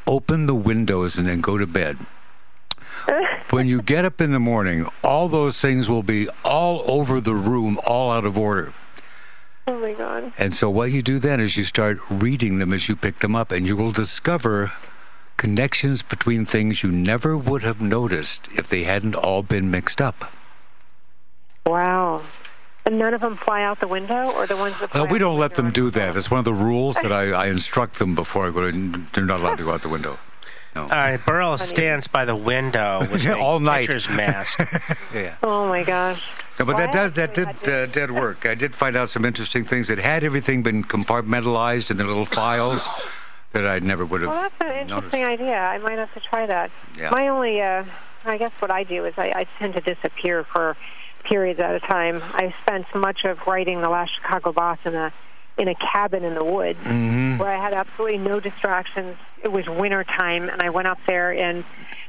[0.08, 1.98] open the windows, and then go to bed
[3.50, 7.34] when you get up in the morning, all those things will be all over the
[7.34, 8.74] room, all out of order.
[9.68, 10.32] Oh my God.
[10.38, 13.36] And so, what you do then is you start reading them as you pick them
[13.36, 14.72] up, and you will discover
[15.36, 20.32] connections between things you never would have noticed if they hadn't all been mixed up.
[21.66, 22.22] Wow.
[22.86, 24.92] And none of them fly out the window, or the ones that.
[24.92, 26.16] Fly Uh, we don't the let them do that.
[26.16, 28.72] It's one of the rules that I, I instruct them before I go.
[28.72, 30.18] They're not allowed to go out the window.
[30.84, 33.88] All right, Burl stands by the window with Yeah, all night.
[33.88, 34.60] pitcher's mask.
[35.14, 35.36] Yeah.
[35.44, 36.22] Oh my gosh.
[36.60, 38.46] No, but Well, that does that did had to- uh, did work.
[38.46, 42.26] I did find out some interesting things that had everything been compartmentalized in their little
[42.26, 42.88] files
[43.54, 44.30] that I never would have.
[44.30, 44.92] Well, that's an noticed.
[45.14, 45.58] interesting idea.
[45.58, 46.72] I might have to try that.
[46.98, 47.10] Yeah.
[47.12, 47.84] My only, uh,
[48.26, 50.76] I guess, what I do is I, I tend to disappear for
[51.24, 52.22] periods at a time.
[52.34, 55.12] I spent much of writing the last Chicago Boss in a
[55.58, 57.38] in a cabin in the woods Mm-hmm.
[57.40, 59.18] where I had absolutely no distractions.
[59.44, 61.64] It was winter time, and I went up there, and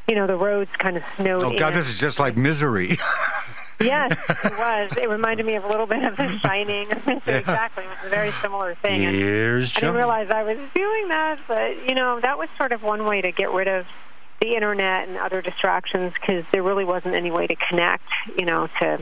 [0.06, 1.42] you know the roads kind of snowed.
[1.42, 1.74] Oh God, in.
[1.78, 2.98] this is just like misery.
[3.80, 4.10] Yes,
[4.44, 4.90] it was.
[4.96, 6.90] It reminded me of a little bit of The Shining.
[7.26, 9.04] exactly, it was a very similar thing.
[9.04, 12.72] And Here's I didn't realize I was doing that, but you know, that was sort
[12.72, 13.86] of one way to get rid of
[14.40, 18.02] the internet and other distractions because there really wasn't any way to connect,
[18.36, 19.00] you know, to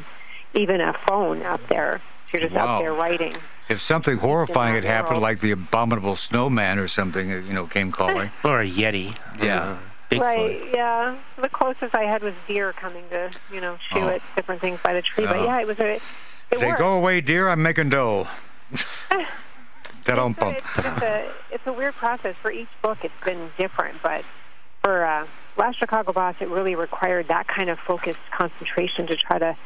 [0.52, 2.02] even a phone out there.
[2.30, 2.66] You're just Wow.
[2.66, 3.34] out there writing.
[3.68, 8.30] If something horrifying had happened, like the abominable snowman or something, you know, came calling.
[8.44, 9.16] Or a Yeti.
[9.42, 9.60] Yeah.
[9.62, 9.78] Uh,
[10.10, 10.20] Bigfoot.
[10.20, 11.16] Right, yeah.
[11.40, 14.08] The closest I had was deer coming to, you know, shoot Oh.
[14.08, 15.24] at different things by the tree.
[15.26, 15.32] Oh.
[15.32, 15.94] But yeah, it was a.
[16.48, 16.78] It Say, worked.
[16.78, 17.48] go away, deer.
[17.48, 18.28] I'm making dough.
[20.04, 20.58] that on So pump.
[20.58, 22.98] it's just a it's a weird process for each book.
[23.04, 24.24] It's been different, but
[24.82, 25.26] for uh,
[25.56, 29.56] Last Chicago Boss, it really required that kind of focused concentration to try to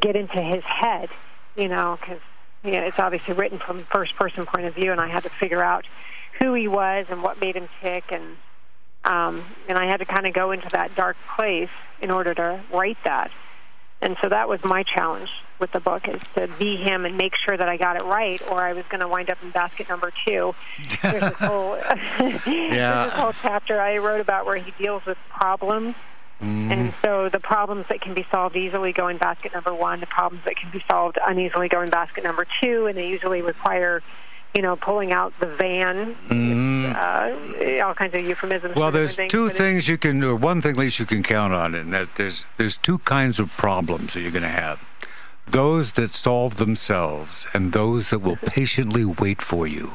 [0.00, 1.08] get into his head,
[1.56, 2.20] you know, because
[2.64, 5.30] you know, it's obviously written from first person point of view, and I had to
[5.30, 5.86] figure out
[6.40, 8.36] who he was and what made him tick, and
[9.04, 11.70] um, and I had to kind of go into that dark place
[12.02, 13.30] in order to write that.
[14.02, 17.34] And so that was my challenge with the book is to be him and make
[17.36, 19.88] sure that I got it right, or I was going to wind up in basket
[19.88, 20.54] number two.
[21.02, 21.72] There's this whole
[22.18, 25.96] there's this whole chapter I wrote about where he deals with problems.
[26.42, 30.06] And so the problems that can be solved easily go in basket number one, the
[30.06, 34.02] problems that can be solved uneasily go in basket number two, and they usually require,
[34.54, 36.16] you know, pulling out the van,
[36.96, 38.74] uh, all kinds of euphemisms.
[38.74, 41.52] Well, there's different two things, you can, or one thing at least you can count
[41.52, 44.82] on, and that there's there's two kinds of problems that you're going to have:
[45.46, 49.90] those that solve themselves, and those that will patiently wait for you.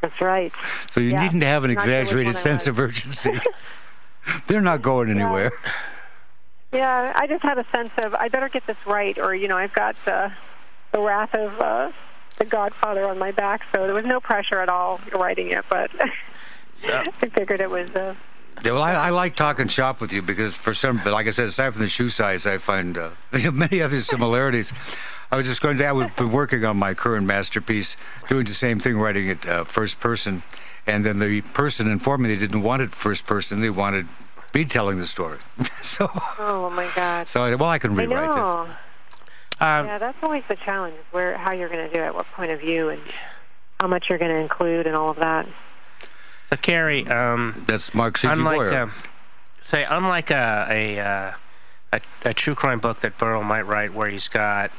[0.00, 0.52] That's right.
[0.90, 1.22] So you Yeah.
[1.24, 3.38] needn't have an Not exaggerated sense of urgency.
[4.46, 5.52] They're not going anywhere.
[6.72, 9.56] Yeah, I just had a sense of I better get this right, or you know,
[9.56, 10.30] I've got uh,
[10.92, 11.90] the wrath of uh,
[12.38, 13.62] the Godfather on my back.
[13.72, 15.90] So there was no pressure at all writing it, but
[16.84, 17.90] I figured it was.
[17.90, 18.14] Uh,
[18.64, 21.30] Yeah, well, I, I like talking shop with you because for some, but like I
[21.30, 23.10] said, aside from the shoe size, I find uh,
[23.52, 24.72] many other similarities.
[25.32, 27.96] I was just going to, I was been working on my current masterpiece,
[28.28, 30.42] doing the same thing, writing it uh, first person,
[30.86, 34.06] and then the person informed me they didn't want it first person; they wanted
[34.54, 35.38] me telling the story.
[35.82, 37.28] so, oh my God!
[37.28, 38.76] so I, well, I can I rewrite this.
[39.62, 42.26] Um, yeah, that's always the challenge: is where how you're going to do it, what
[42.26, 43.00] point of view, and
[43.78, 45.46] how much you're going to include, and all of that.
[46.50, 48.26] So, Kerrie, um, That's Mark C.
[48.26, 48.32] G.
[48.32, 48.82] unlike Boyer.
[48.82, 48.92] um,
[49.62, 51.32] say, unlike a a, uh,
[51.92, 54.72] a a true crime book that Burl might write, where he's got,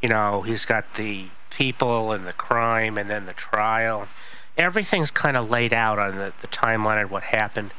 [0.00, 4.06] you know, he's got the people and the crime and then the trial.
[4.58, 7.70] Everything's kind of laid out on the, the timeline of what happened.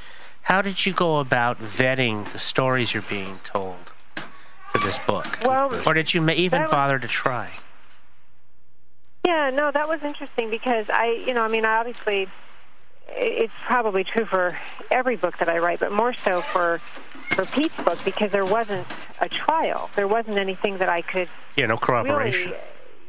[0.43, 3.91] How did you go about vetting the stories you're being told
[4.72, 5.39] for this book?
[5.43, 7.51] Well, or did you even was- bother to try?
[9.26, 12.27] Yeah, no, that was interesting because I, you know, I mean, I obviously,
[13.10, 14.57] it's probably true for
[14.89, 18.88] every book that I write, but more so for for Pete's book because there wasn't
[19.22, 19.91] a trial.
[19.95, 22.51] There wasn't anything that I could Yeah, no corroboration.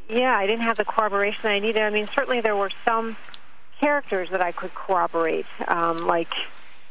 [0.09, 0.21] really.
[0.21, 1.81] Yeah, I didn't have the corroboration I needed.
[1.83, 3.17] I mean, certainly there were some
[3.81, 6.33] characters that I could corroborate, um, like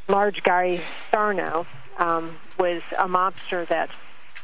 [0.07, 1.68] large guy Sarno
[1.98, 3.90] um, was a mobster that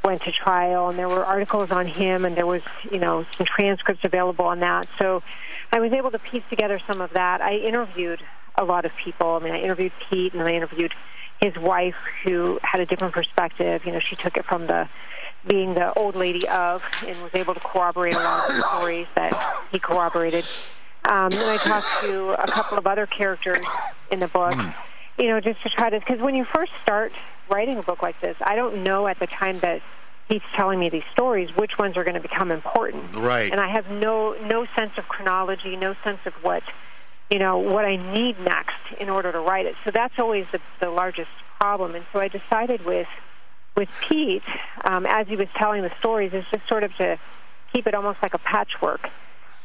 [0.04, 2.62] went to trial, and there were articles on him, and there was,
[2.92, 4.88] you know, some transcripts available on that.
[5.00, 5.24] So
[5.72, 7.42] I was able to piece together some of that.
[7.42, 8.22] I interviewed
[8.56, 9.32] a lot of people.
[9.32, 10.94] I mean, I interviewed Pete, and I interviewed
[11.42, 13.86] his wife, who had a different perspective.
[13.86, 14.88] You know, she took it from the
[15.48, 19.08] being the old lady of, and was able to corroborate a lot of the stories
[19.16, 19.34] that
[19.72, 20.46] he corroborated.
[21.08, 23.64] Um, and I talked to a couple of other characters
[24.10, 24.56] in the book,
[25.18, 27.14] you know, just to try to, because when you first start
[27.50, 29.82] writing a book like this, I don't know at the time that
[30.28, 33.14] he's telling me these stories which ones are going to become important.
[33.14, 33.52] Right.
[33.52, 36.64] And I have no no sense of chronology, no sense of what
[37.30, 39.76] you know what I need next in order to write it.
[39.84, 41.30] So that's always the, the largest
[41.60, 41.96] problem.
[41.96, 43.08] And so I decided with
[43.76, 44.44] with Pete,
[44.84, 47.20] um, as he was telling the stories, is just sort of to
[47.74, 49.10] keep it almost like a patchwork.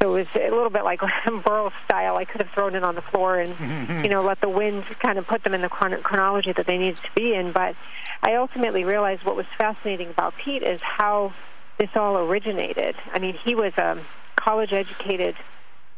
[0.02, 1.01] So it was a little bit like
[1.44, 2.16] Burroughs style.
[2.16, 3.55] I could have thrown it on the floor and,
[4.05, 6.78] you know, let the wind kind of put them in the chron- chronology that they
[6.78, 7.52] needed to be in.
[7.52, 7.77] But
[8.22, 11.32] I ultimately realized what was fascinating about Pete is how
[11.77, 12.97] this all originated.
[13.12, 13.98] I mean, he was a
[14.36, 15.35] college-educated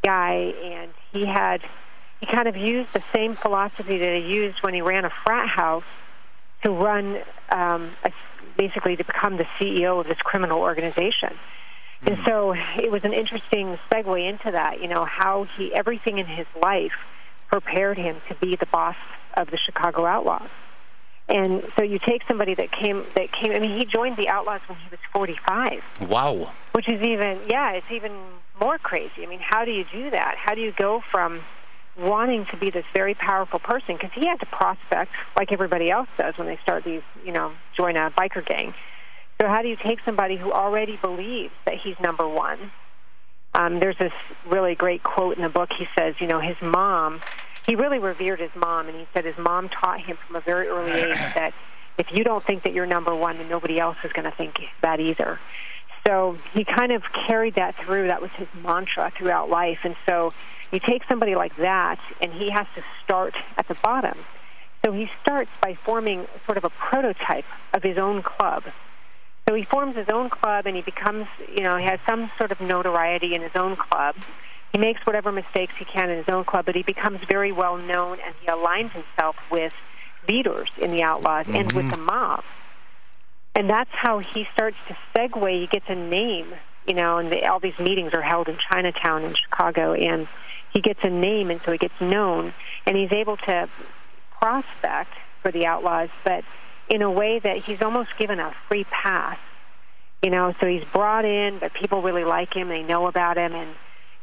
[0.02, 1.62] guy, and he had
[2.20, 5.48] he kind of used the same philosophy that he used when he ran a frat
[5.48, 5.84] house
[6.62, 7.18] to run
[7.50, 8.12] um, a,
[8.56, 11.34] basically to become the CEO of this criminal organization.
[12.04, 16.26] And so it was an interesting segue into that, you know, how he everything in
[16.26, 16.94] his life
[17.48, 18.96] prepared him to be the boss
[19.34, 20.48] of the Chicago Outlaws.
[21.28, 24.60] And so you take somebody that came that came I mean he joined the Outlaws
[24.66, 26.50] when he was 45 Wow.
[26.72, 28.12] which is even yeah it's even
[28.60, 29.22] more crazy.
[29.22, 30.36] I mean how do you do that?
[30.36, 31.40] How do you go from
[31.96, 33.96] wanting to be this very powerful person?
[33.96, 37.52] Because he had to prospect like everybody else does when they start these you know
[37.76, 38.74] join a biker gang
[39.42, 42.70] so how do you take somebody who already believes that he's number one
[43.54, 44.12] um, there's this
[44.46, 47.20] really great quote in the book he says you know his mom
[47.66, 50.68] he really revered his mom and he said his mom taught him from a very
[50.68, 51.52] early age that
[51.98, 54.60] if you don't think that you're number one then nobody else is going to think
[54.80, 55.40] that either
[56.06, 58.08] so he kind of carried that through.
[58.08, 59.84] That was his mantra throughout life.
[59.84, 60.32] And so
[60.72, 64.18] you take somebody like that, and he has to start at the bottom.
[64.84, 68.64] So he starts by forming sort of a prototype of his own club.
[69.48, 72.52] So he forms his own club, and he becomes, you know, he has some sort
[72.52, 74.16] of notoriety in his own club.
[74.72, 77.76] He makes whatever mistakes he can in his own club, but he becomes very well
[77.76, 79.74] known, and he aligns himself with
[80.28, 81.90] leaders in the Outlaws and with mm-hmm.
[81.90, 82.44] the mob.
[83.54, 85.60] And that's how he starts to segue.
[85.60, 86.54] He gets a name,
[86.86, 90.26] you know, and the, all these meetings are held in Chinatown in Chicago, and
[90.72, 92.54] he gets a name, and so he gets known,
[92.86, 93.68] and he's able to
[94.30, 95.12] prospect
[95.42, 96.44] for the Outlaws, but
[96.92, 99.38] in a way that he's almost given a free pass.
[100.22, 102.68] You know, so he's brought in, but people really like him.
[102.68, 103.70] They know about him, and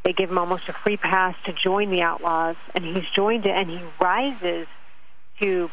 [0.03, 2.57] they give him almost a free pass to join the Outlaws.
[2.75, 4.67] And he's joined it, and he rises
[5.39, 5.71] to,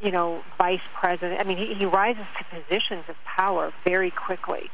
[0.00, 1.40] you know, vice president.
[1.40, 4.70] I mean, he, he rises to positions of power very quickly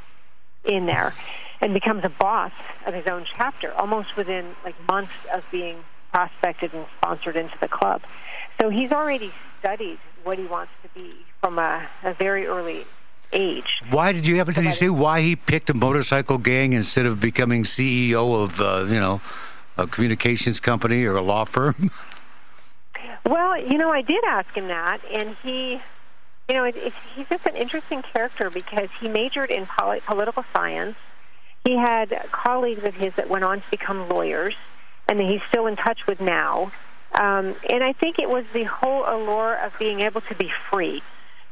[0.64, 1.14] in there,
[1.62, 2.52] and becomes a boss
[2.86, 5.78] of his own chapter, almost within like months of being
[6.12, 8.02] prospected and sponsored into the club.
[8.60, 12.84] So he's already studied what he wants to be from a, a very early
[13.32, 13.80] age.
[13.90, 17.64] Why did you happen to say why he picked a motorcycle gang instead of becoming
[17.64, 19.20] CEO of uh, you know
[19.76, 21.90] a communications company or a law firm?
[23.24, 25.80] Well, you know, I did ask him that, and he,
[26.48, 30.44] you know, it, it, he's just an interesting character because he majored in poli- political
[30.52, 30.96] science.
[31.64, 34.54] He had colleagues of his that went on to become lawyers,
[35.08, 36.72] and that he's still in touch with now.
[37.14, 41.02] Um, and I think it was the whole allure of being able to be free.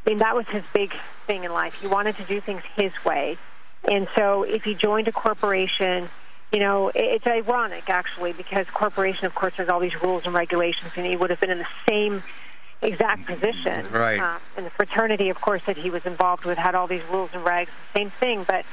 [0.04, 0.94] I mean, that was his big
[1.26, 1.74] thing in life.
[1.74, 3.36] He wanted to do things his way.
[3.84, 6.08] And so if he joined a corporation,
[6.52, 10.92] you know, it's ironic actually because corporation, of course, has all these rules and regulations,
[10.96, 12.22] and he would have been in the same
[12.82, 13.86] exact position.
[13.90, 14.18] Right.
[14.18, 17.30] Uh, and the fraternity, of course, that he was involved with had all these rules
[17.32, 18.44] and regs, same thing.
[18.44, 18.64] But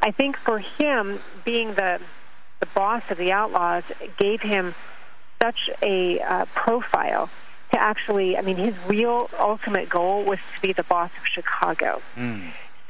[0.00, 2.00] I think for him, being the
[2.60, 3.82] the boss of the Outlaws
[4.16, 4.74] gave him
[5.40, 7.28] such a uh, profile
[7.72, 12.02] to actually, I mean, his real ultimate goal was to be the boss of Chicago.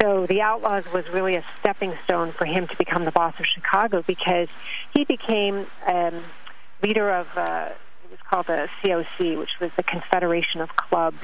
[0.00, 3.46] So the Outlaws was really a stepping stone for him to become the boss of
[3.46, 4.48] Chicago because
[4.92, 6.22] he became um,
[6.82, 7.70] leader of uh,
[8.04, 11.18] it was called the COC, which was the Confederation of Clubs.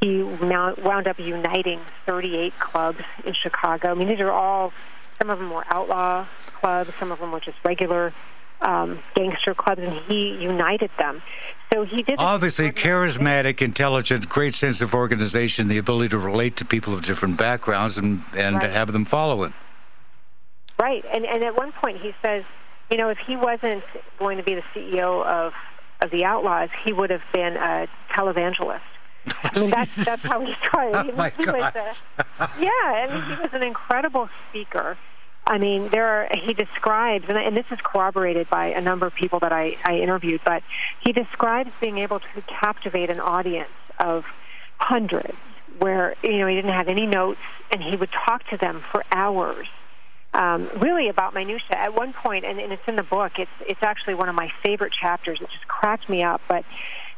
[0.00, 3.92] He wound up uniting 38 clubs in Chicago.
[3.92, 4.72] I mean, these are all
[5.18, 6.26] some of them were outlaw
[6.60, 8.12] clubs, some of them were just regular
[8.62, 11.22] um, gangster clubs, and he united them.
[11.72, 12.16] So he did.
[12.18, 13.60] Obviously, extraordinary thing.
[13.60, 17.96] charismatic, intelligent, great sense of organization, the ability to relate to people of different backgrounds
[17.98, 18.70] and and to Right.
[18.76, 19.54] have them follow him.
[20.78, 22.44] Right, and and at one point he says,
[22.90, 23.84] you know, if he wasn't
[24.18, 25.54] going to be the CEO of
[26.00, 28.80] of the Outlaws, he would have been a televangelist.
[29.44, 30.92] I mean, that's that's how he started.
[31.12, 31.94] Oh, my he was a,
[32.58, 34.98] yeah, I mean, he was an incredible speaker.
[35.52, 39.14] I mean, there are, he describes, and, and this is corroborated by a number of
[39.14, 40.62] people that I, I interviewed, but
[41.00, 43.68] he describes being able to captivate an audience
[43.98, 44.24] of
[44.78, 45.36] hundreds
[45.78, 49.04] where, you know, he didn't have any notes and he would talk to them for
[49.12, 49.68] hours.
[50.32, 51.76] Um, really about minutia.
[51.76, 53.38] At one point, and, and it's in the book.
[53.38, 55.42] It's it's actually one of my favorite chapters.
[55.42, 56.40] It just cracked me up.
[56.48, 56.64] But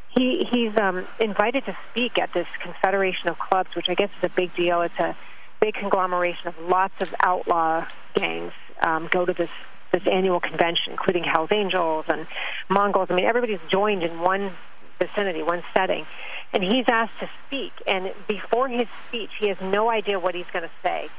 [0.09, 4.23] he he's um, invited to speak at this Confederation of Clubs, which I guess is
[4.25, 4.81] a big deal.
[4.81, 5.15] It's a
[5.61, 7.85] big conglomeration of lots of outlaw
[8.15, 9.49] gangs um, go to this
[9.91, 12.27] this annual convention, including Hell's Angels and
[12.67, 13.07] Mongols.
[13.09, 14.51] I mean, everybody's joined in one
[14.99, 16.05] vicinity, one setting,
[16.51, 17.71] and he's asked to speak.
[17.87, 21.09] And before his speech, he has no idea what he's going to say.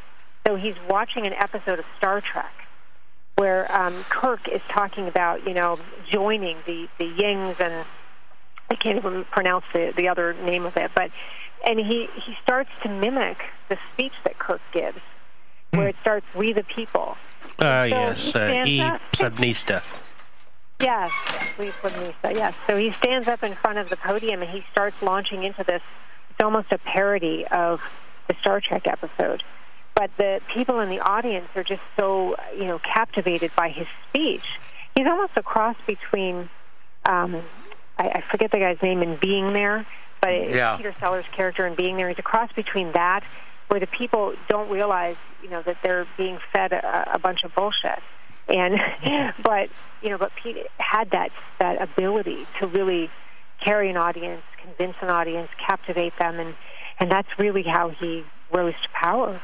[0.47, 2.52] So he's watching an episode of Star Trek
[3.36, 5.78] where um, Kirk is talking about, you know,
[6.10, 7.86] joining the the Yangs and
[8.70, 11.10] I can't even pronounce the the other name of it, but
[11.64, 15.01] and he he starts to mimic the speech that Kirk gives,
[15.77, 17.16] where it starts "We the people."
[17.59, 18.81] Uh, So yes, uh, stands E.
[18.81, 19.01] up.
[19.12, 19.82] Plebnista.
[20.81, 22.35] Yes, yes, we put Lisa.
[22.35, 22.55] Yes.
[22.66, 25.82] So he stands up in front of the podium and he starts launching into this.
[26.31, 27.81] It's almost a parody of
[28.28, 29.43] the Star Trek episode,
[29.94, 34.44] but the people in the audience are just so you know captivated by his speech.
[34.94, 36.48] He's almost a cross between,
[37.07, 37.43] um,
[37.98, 39.86] I, I forget the guy's name in Being There,
[40.20, 40.77] but it's Yeah.
[40.77, 42.09] Peter Sellers' character in Being There.
[42.09, 43.23] He's a cross between that,
[43.68, 47.55] where the people don't realize you know that they're being fed a, a bunch of
[47.55, 48.01] bullshit.
[48.48, 48.80] And
[49.43, 49.70] but
[50.02, 53.10] you know but Pete had that that ability to really
[53.60, 56.38] carry an audience convince an audience captivate them.
[56.38, 56.55] And
[56.98, 59.40] and that's really how he rose to power.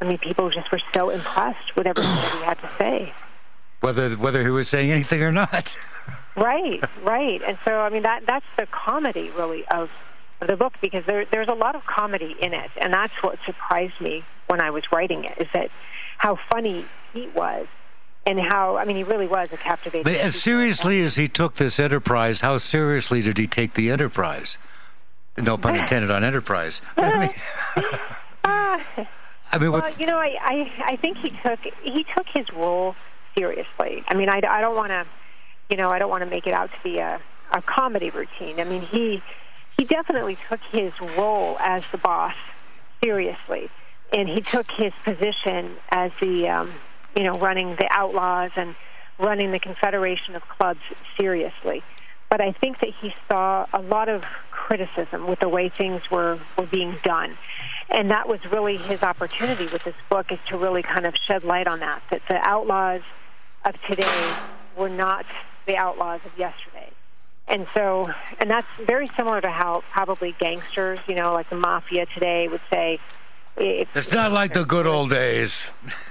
[0.00, 3.12] I mean people just were so impressed with everything that he had to say.
[3.80, 5.76] Whether whether he was saying anything or not.
[6.36, 7.42] right right.
[7.42, 9.90] And so I mean that that's the comedy really of of
[10.40, 14.00] the book because there there's a lot of comedy in it and that's what surprised
[14.00, 15.70] me when I was writing it is that
[16.18, 17.66] how funny Pete was
[18.24, 21.54] and how I mean he really was a captivating But as seriously as he took
[21.54, 24.58] this enterprise, how seriously did he take the enterprise?
[25.38, 26.82] No pun intended on enterprise.
[26.96, 27.30] I mean,
[29.50, 32.94] I mean, well, you know, I, I I think he took he took his role
[33.36, 34.04] seriously.
[34.08, 35.06] I mean, I, I don't want to,
[35.70, 37.20] you know, I don't want to make it out to be a
[37.52, 38.60] a comedy routine.
[38.60, 39.22] I mean, he
[39.78, 42.34] he definitely took his role as the boss
[43.02, 43.70] seriously,
[44.12, 46.72] and he took his position as the um,
[47.16, 48.74] you know running the Outlaws and
[49.18, 50.80] running the Confederation of Clubs
[51.16, 51.82] seriously.
[52.28, 56.38] But I think that he saw a lot of criticism with the way things were,
[56.58, 57.38] were being done.
[57.88, 61.42] And that was really his opportunity with this book is to really kind of shed
[61.42, 63.00] light on that, that the outlaws
[63.64, 64.34] of today
[64.76, 65.24] were not
[65.66, 66.77] the outlaws of yesterday.
[67.48, 72.04] And so, and that's very similar to how probably gangsters, you know, like the mafia
[72.06, 72.98] today would say,
[73.56, 75.66] if, It's not like the good old days.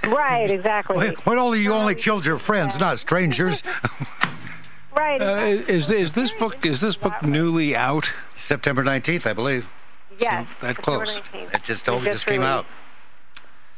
[0.06, 0.96] right, exactly.
[0.96, 3.62] When when only you only killed your friends, not strangers.
[4.96, 5.20] right.
[5.20, 8.12] Uh, is is this book is this book newly out?
[8.36, 9.68] September 19th, I believe.
[10.18, 10.46] yes.
[10.60, 11.20] that September close.
[11.20, 11.54] 19th.
[11.54, 12.66] It just, oh, It just came out.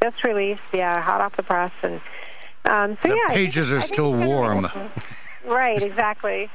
[0.03, 2.01] Just released, yeah, hot off the press, and
[2.65, 4.63] um, so The yeah, I think- pages are I still it's warm.
[4.63, 4.91] generating-
[5.47, 6.51] Right, exactly.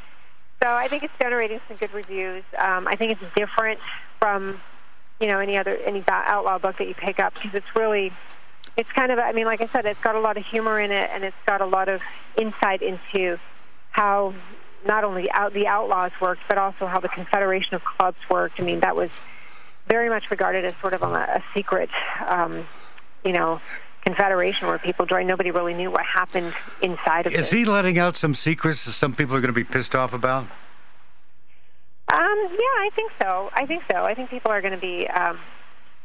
[0.65, 2.43] So I think it's generating some good reviews.
[2.57, 3.79] Um, I think it's different
[4.17, 4.59] from
[5.21, 8.11] you know any other any outlaw book that you pick up because it's really
[8.75, 10.89] it's kind of I mean like I said it's got a lot of humor in
[10.89, 12.01] it and it's got a lot of
[12.35, 13.37] insight into
[13.91, 14.33] how
[14.87, 18.59] not only out the outlaws worked but also how the Confederation of Clubs worked.
[18.59, 19.11] I mean that was
[19.87, 21.91] very much regarded as sort of a, a secret
[22.25, 22.65] um,
[23.23, 23.61] you know
[24.05, 25.27] confederation where people joined.
[25.27, 27.39] Nobody really knew what happened inside of it.
[27.39, 30.13] Is he letting out some secrets that some people are going to be pissed off
[30.13, 30.43] about?
[30.43, 30.49] Um,
[32.09, 33.49] yeah, I think so.
[33.53, 34.03] I think so.
[34.03, 35.07] I think people are going to be.
[35.07, 35.39] Um,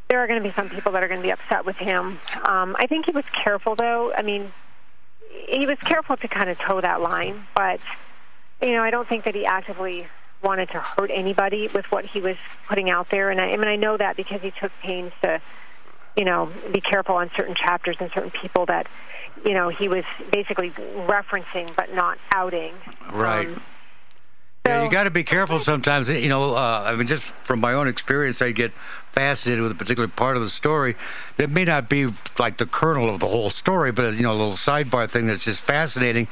[0.09, 2.19] there are going to be some people that are going to be upset with him.
[2.43, 4.13] Um, I think he was careful, though.
[4.13, 4.53] I mean,
[5.49, 7.81] he was careful to kind of toe that line, but
[8.61, 10.07] you know, I don't think that he actively
[10.43, 12.37] wanted to hurt anybody with what he was
[12.67, 13.31] putting out there.
[13.31, 15.41] And I, I mean, I know that because he took pains to,
[16.17, 18.87] you know, be careful on certain chapters and certain people that,
[19.45, 22.75] you know, he was basically referencing but not outing.
[23.11, 23.49] Right.
[23.49, 23.63] Um,
[24.67, 26.11] Yeah, you got to be careful sometimes.
[26.11, 28.73] You know, uh, I mean, just from my own experience, I get
[29.13, 30.97] fascinated with a particular part of the story
[31.39, 32.09] that may not be
[32.39, 35.45] like the kernel of the whole story, but you know, a little sidebar thing that's
[35.45, 36.29] just fascinating.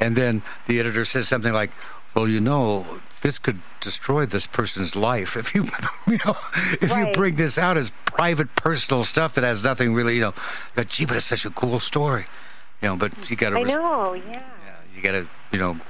[0.00, 1.70] And then the editor says something like,
[2.14, 2.84] "Well, you know,
[3.22, 5.64] this could destroy this person's life if you,
[6.06, 6.36] you know,
[6.80, 10.34] if you bring this out as private, personal stuff that has nothing really, you know,
[10.74, 12.26] but gee, but it's such a cool story,
[12.82, 12.96] you know.
[12.96, 14.42] But you got to, I know, yeah.
[14.94, 15.80] you got to, you know,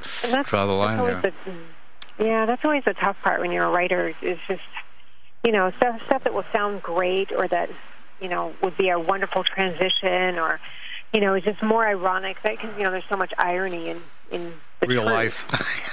[0.45, 1.21] draw the line there.
[1.21, 1.33] The,
[2.25, 4.15] yeah, that's always the tough part when you're a writer.
[4.23, 4.63] Is just
[5.45, 7.71] you know stuff stuff that will sound great or that
[8.21, 10.61] you know would be a wonderful transition or
[11.13, 14.03] you know is just more ironic that because you know there's so much irony in
[14.31, 14.53] in
[14.87, 15.45] Real life.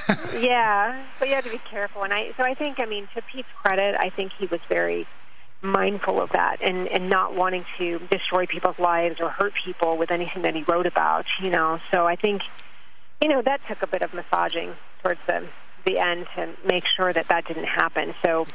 [0.39, 2.03] yeah, but you have to be careful.
[2.03, 5.07] And I so I think I mean to Pete's credit, I think he was very
[5.61, 10.11] mindful of that and and not wanting to destroy people's lives or hurt people with
[10.11, 11.25] anything that he wrote about.
[11.41, 12.43] You know, so I think
[13.21, 15.47] you know that took a bit of massaging towards the
[15.85, 18.13] the end to make sure that that didn't happen.
[18.21, 18.45] So.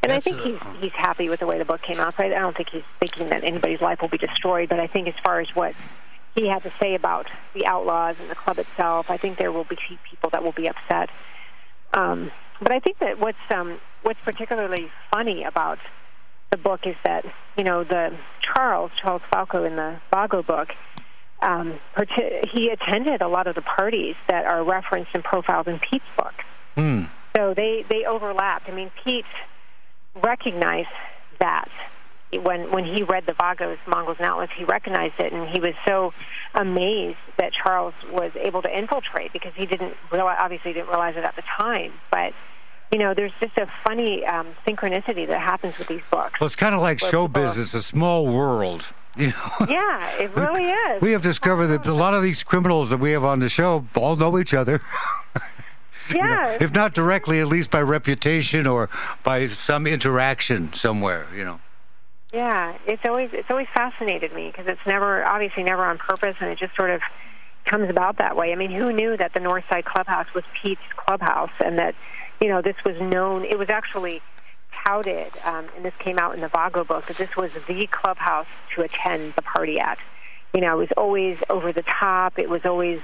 [0.00, 2.16] And That's, I think uh, he's he's happy with the way the book came out.
[2.16, 4.68] So I, I don't think he's thinking that anybody's life will be destroyed.
[4.68, 5.74] But I think as far as what
[6.38, 9.64] he had to say about the Outlaws and the club itself, I think there will
[9.64, 9.76] be
[10.08, 11.10] people that will be upset.
[11.92, 15.78] Um, but I think that what's um, what's particularly funny about
[16.50, 17.24] the book is that
[17.56, 20.74] you know the Charles Charles Falco in the Vago book.
[21.40, 21.78] Um,
[22.50, 26.34] he attended a lot of the parties that are referenced and profiled in Pete's book.
[26.74, 27.04] Hmm.
[27.36, 28.68] So they, they overlapped.
[28.68, 29.24] I mean, Pete
[30.20, 30.88] recognized
[31.38, 31.70] that
[32.36, 35.74] when when he read the Vagos, Mongols, and Outlaws, he recognized it, and he was
[35.84, 36.12] so
[36.54, 41.24] amazed that Charles was able to infiltrate because he didn't realize, obviously didn't realize it
[41.24, 41.92] at the time.
[42.10, 42.34] But
[42.92, 46.40] you know, there's just a funny um, synchronicity that happens with these books.
[46.40, 48.86] Well, it's kind of like show business, a small world.
[49.16, 51.02] You know, yeah, it really is.
[51.02, 53.84] we have discovered that a lot of these criminals that we have on the show
[53.96, 54.80] all know each other.
[56.14, 58.88] yeah, if not directly, at least by reputation or
[59.24, 61.26] by some interaction somewhere.
[61.34, 61.60] You know.
[62.32, 66.50] Yeah, it's always it's always fascinated me because it's never obviously never on purpose, and
[66.50, 67.00] it just sort of
[67.64, 68.52] comes about that way.
[68.52, 71.94] I mean, who knew that the Northside Clubhouse was Pete's clubhouse, and that
[72.40, 73.44] you know this was known.
[73.44, 74.20] It was actually
[74.72, 78.46] touted, um, and this came out in the Vago book that this was the clubhouse
[78.74, 79.98] to attend the party at.
[80.52, 82.38] You know, it was always over the top.
[82.38, 83.00] It was always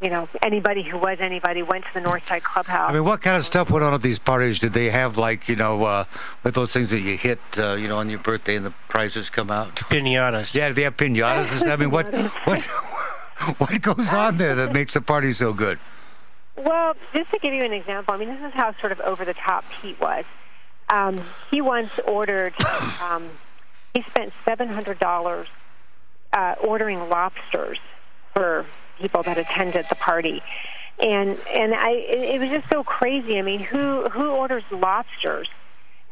[0.00, 2.90] you know, anybody who was anybody went to the Northside Clubhouse.
[2.90, 4.58] I mean, what kind of stuff went on at these parties?
[4.58, 6.04] Did they have like you know, uh,
[6.42, 9.30] with those things that you hit, uh, you know, on your birthday and the prizes
[9.30, 9.76] come out?
[9.76, 10.54] Pinatas.
[10.54, 11.72] Yeah, they have pinatas and stuff.
[11.72, 12.12] I mean, what
[12.44, 12.62] what
[13.58, 15.78] what goes on there that makes the party so good?
[16.56, 19.24] Well, just to give you an example, I mean, this is how sort of over
[19.24, 20.24] the top Pete was.
[20.88, 22.54] Um, he once ordered,
[23.02, 23.28] um,
[23.92, 25.46] he spent $700
[26.32, 27.78] uh, ordering lobsters
[28.34, 28.66] for
[28.98, 30.42] people that attended the party.
[31.02, 33.38] And and I it, it was just so crazy.
[33.38, 35.48] I mean, who who orders lobsters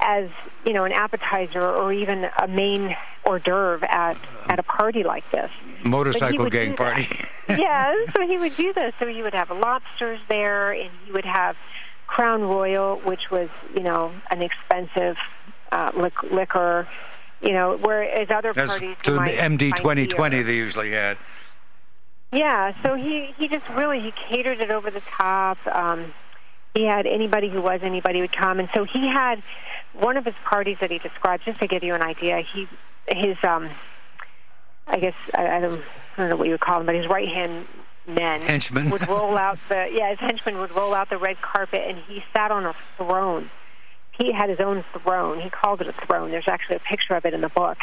[0.00, 0.28] as
[0.66, 4.16] you know an appetizer or even a main hors d'oeuvre at
[4.48, 5.50] at a party like this.
[5.84, 7.06] Motorcycle gang party.
[7.48, 8.94] yeah, so he would do this.
[8.98, 11.56] So he would have lobsters there, and he would have
[12.06, 15.16] Crown Royal, which was you know an expensive
[15.70, 16.86] uh, lic- liquor.
[17.40, 21.16] You know, whereas other That's parties the MD 2020 they usually had.
[22.32, 25.58] Yeah, so he he just really he catered it over the top.
[25.66, 26.14] Um,
[26.74, 29.42] he had anybody who was anybody would come, and so he had
[29.92, 31.44] one of his parties that he described.
[31.44, 32.66] Just to give you an idea, he
[33.06, 33.68] his um,
[34.86, 35.82] I guess I, I don't
[36.16, 37.66] I don't know what you would call them, but his right hand
[38.06, 38.88] men Henchmen.
[38.88, 42.24] would roll out the yeah his henchmen would roll out the red carpet, and he
[42.32, 43.50] sat on a throne.
[44.12, 45.40] He had his own throne.
[45.40, 46.30] He called it a throne.
[46.30, 47.78] There's actually a picture of it in the book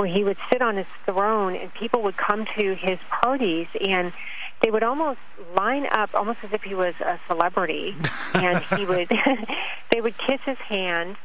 [0.00, 4.14] where he would sit on his throne and people would come to his parties and
[4.62, 5.20] they would almost
[5.54, 7.94] line up almost as if he was a celebrity.
[8.32, 9.10] And he would
[9.90, 11.16] they would kiss his hand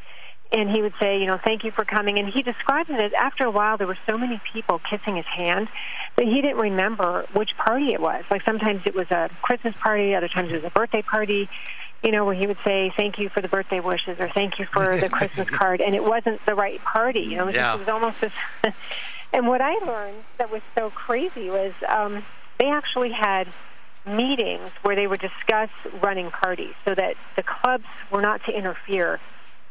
[0.51, 2.19] and he would say you know thank you for coming.
[2.19, 5.25] And he described it as after a while there were so many people kissing his
[5.27, 5.69] hand
[6.17, 8.25] that he didn't remember which party it was.
[8.29, 11.47] Like sometimes it was a christmas party other times it was a birthday party
[12.05, 14.67] you know, where he would say thank you for the birthday wishes or thank you
[14.71, 17.21] for the Christmas card, and it wasn't the right party.
[17.21, 17.61] You know, it was, Yeah.
[17.61, 18.33] just, it was almost this.
[19.33, 22.23] and what I learned that was so crazy was um,
[22.59, 23.47] they actually had
[24.05, 29.19] meetings where they would discuss running parties, so that the clubs were not to interfere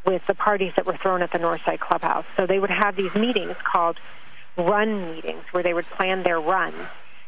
[0.05, 2.24] with the parties that were thrown at the Northside Clubhouse.
[2.36, 3.98] So they would have these meetings called
[4.59, 6.74] run meetings where they would plan their runs.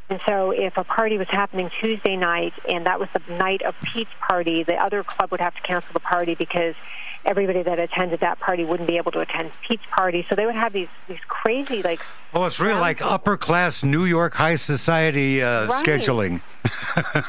[0.09, 3.75] And so if a party was happening Tuesday night and that was the night of
[3.83, 6.77] Pete's party, the other club would have to cancel the party because
[7.25, 10.25] everybody that attended that party wouldn't be able to attend Pete's party.
[10.29, 12.01] So they would have these these crazy like
[12.33, 15.85] Oh, it's real like upper class New York high society uh, Right.
[15.85, 16.41] scheduling.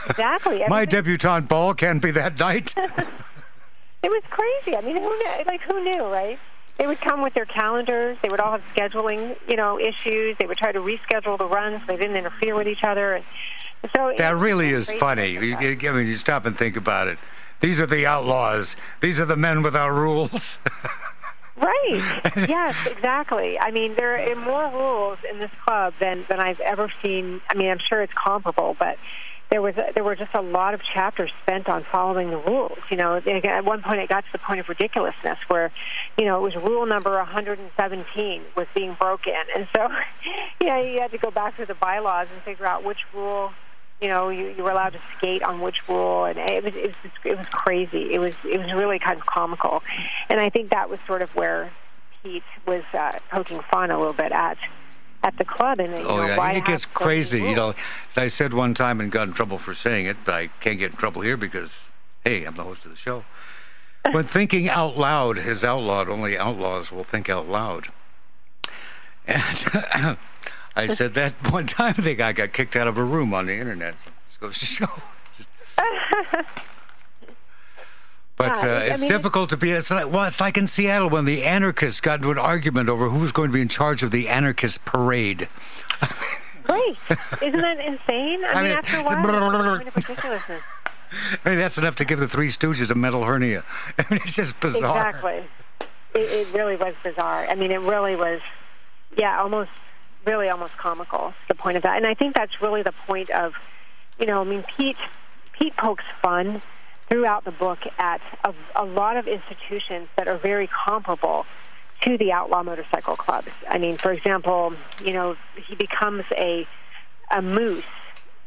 [0.10, 0.64] exactly.
[0.70, 2.76] My debutante ball can't be that night.
[4.04, 4.78] It was crazy.
[4.78, 6.38] I mean, who knew, like who knew, right?
[6.78, 8.18] They would come with their calendars.
[8.22, 10.38] They would all have scheduling, you know, issues.
[10.38, 11.82] They would try to reschedule the runs.
[11.82, 13.26] So they didn't interfere with each other, and
[13.96, 15.32] so that really is funny.
[15.32, 17.18] You, I mean, you stop and think about it.
[17.60, 18.76] These are the outlaws.
[19.02, 20.60] These are the men without rules.
[21.60, 22.22] Right.
[22.48, 23.58] yes, exactly.
[23.60, 27.42] I mean, there are more rules in this club than than I've ever seen.
[27.50, 29.00] I mean, I'm sure it's comparable, but
[29.50, 32.78] there was a, there were just a lot of chapters spent on following the rules.
[32.90, 35.72] You know, at one point it got to the point of ridiculousness where,
[36.18, 39.90] you know, it was rule number 117 was being broken, and so,
[40.62, 43.54] yeah, you had to go back through the bylaws and figure out which rule.
[44.02, 46.96] You know, you, you were allowed to skate on which rule, and it was it
[47.04, 48.14] was it was crazy.
[48.14, 49.82] It was it was really kind of comical,
[50.30, 51.72] and I think that was sort of where
[52.22, 54.58] Pete was uh, poking fun a little bit at
[55.28, 57.42] at the club, and Oh know, yeah, it gets have so many crazy.
[57.42, 57.76] You know,
[58.16, 60.92] I said one time and got in trouble for saying it, but I can't get
[60.92, 61.86] in trouble here because,
[62.24, 63.26] hey, I'm the host of the show.
[64.12, 67.90] when thinking out loud is outlawed, only outlaws will think out loud.
[69.28, 70.18] And
[70.76, 71.96] I said that one time.
[71.98, 73.96] I think I got kicked out of a room on the internet.
[74.30, 74.88] Just goes to show.
[78.38, 79.72] But uh, I it's mean- difficult to be.
[79.72, 83.10] It's like well, it's like in Seattle when the anarchists got into an argument over
[83.10, 85.50] who was going to be in charge of the anarchist parade.
[86.64, 86.98] Great,
[87.42, 88.44] isn't that insane?
[88.46, 90.62] I, I mean, mean, after a while, it's kind of ridiculousness.
[91.46, 93.64] I mean, that's enough to give the Three Stooges a mental hernia.
[93.98, 95.10] I mean, it's just bizarre.
[95.10, 95.44] Exactly.
[96.14, 97.48] It, it really was bizarre.
[97.48, 98.42] I mean, it really was,
[99.18, 99.72] yeah, almost,
[100.26, 101.34] really almost comical.
[101.48, 103.54] The point of that, and I think that's really the point of,
[104.20, 104.98] you know, I mean, Pete,
[105.54, 106.62] Pete pokes fun
[107.10, 111.46] throughout the book at a, a lot of institutions that are very comparable
[112.02, 113.48] to the outlaw motorcycle clubs.
[113.70, 114.74] I mean, for example,
[115.04, 116.68] you know, he becomes a
[117.32, 117.84] a moose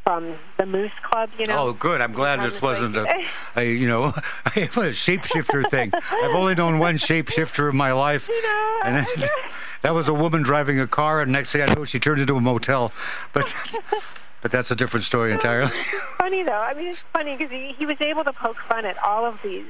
[0.04, 1.30] from the Moose Club.
[1.38, 1.68] You know.
[1.68, 2.00] Oh, good.
[2.00, 3.22] I'm glad this wasn't a,
[3.56, 4.04] a, you know,
[4.46, 4.50] a
[4.96, 5.90] shapeshifter thing.
[5.94, 8.28] I've only known one shapeshifter in my life.
[8.28, 9.28] You know, And I-
[9.82, 12.36] that was a woman driving a car, and next thing I know, she turned into
[12.36, 12.92] a motel.
[13.34, 13.52] But
[14.42, 15.70] but that's a different story entirely.
[16.18, 16.52] funny though.
[16.60, 19.40] I mean, it's funny because he, he was able to poke fun at all of
[19.42, 19.66] these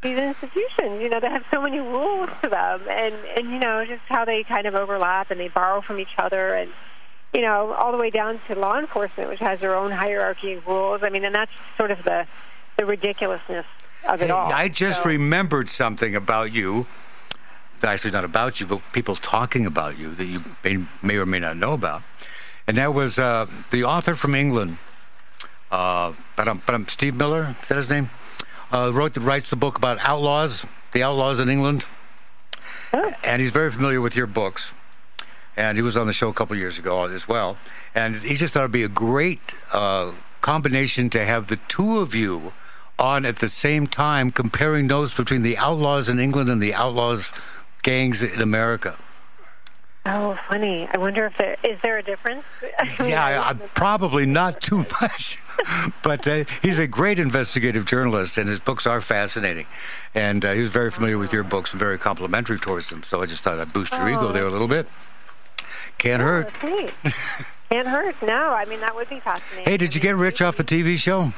[0.00, 3.84] these institutions, you know, that have so many rules to them, and and you know,
[3.84, 6.70] just how they kind of overlap and they borrow from each other, and
[7.34, 10.66] you know, all the way down to law enforcement, which has their own hierarchy of
[10.66, 11.02] rules.
[11.02, 12.26] I mean, and that's sort of the
[12.76, 13.66] the ridiculousness
[14.08, 14.52] of it Hey, all.
[14.52, 16.86] I just So- remembered something about you.
[17.82, 21.38] Actually, not about you, but people talking about you that you may, may or may
[21.38, 22.02] not know about.
[22.68, 24.76] And that was uh, the author from England,
[25.70, 27.56] uh, but I'm, Steve Miller.
[27.62, 28.10] Is that his name?
[28.70, 31.86] Uh, wrote the, writes the book about outlaws, the outlaws in England,
[33.24, 34.72] and he's very familiar with your books.
[35.56, 37.56] And he was on the show a couple years ago as well.
[37.94, 39.40] And he just thought it'd be a great
[39.72, 40.12] uh,
[40.42, 42.52] combination to have the two of you
[42.98, 47.32] on at the same time, comparing notes between the outlaws in England and the outlaws
[47.82, 48.98] gangs in America.
[50.10, 50.88] Oh, funny.
[50.92, 52.44] I wonder if there is there a difference.
[53.04, 55.38] Yeah, I- probably not too much,
[56.02, 59.66] but uh, he's a great investigative journalist, and his books are fascinating.
[60.14, 63.02] And uh, he was very familiar with your books and very complimentary towards them.
[63.02, 64.32] So I just thought I'd boost your ego Oh.
[64.32, 64.86] there a little bit.
[65.98, 66.52] Can't Oh, hurt.
[67.70, 68.14] Can't hurt.
[68.22, 69.64] No, I mean that would be fascinating.
[69.70, 71.32] Hey, did you get rich off the TV show?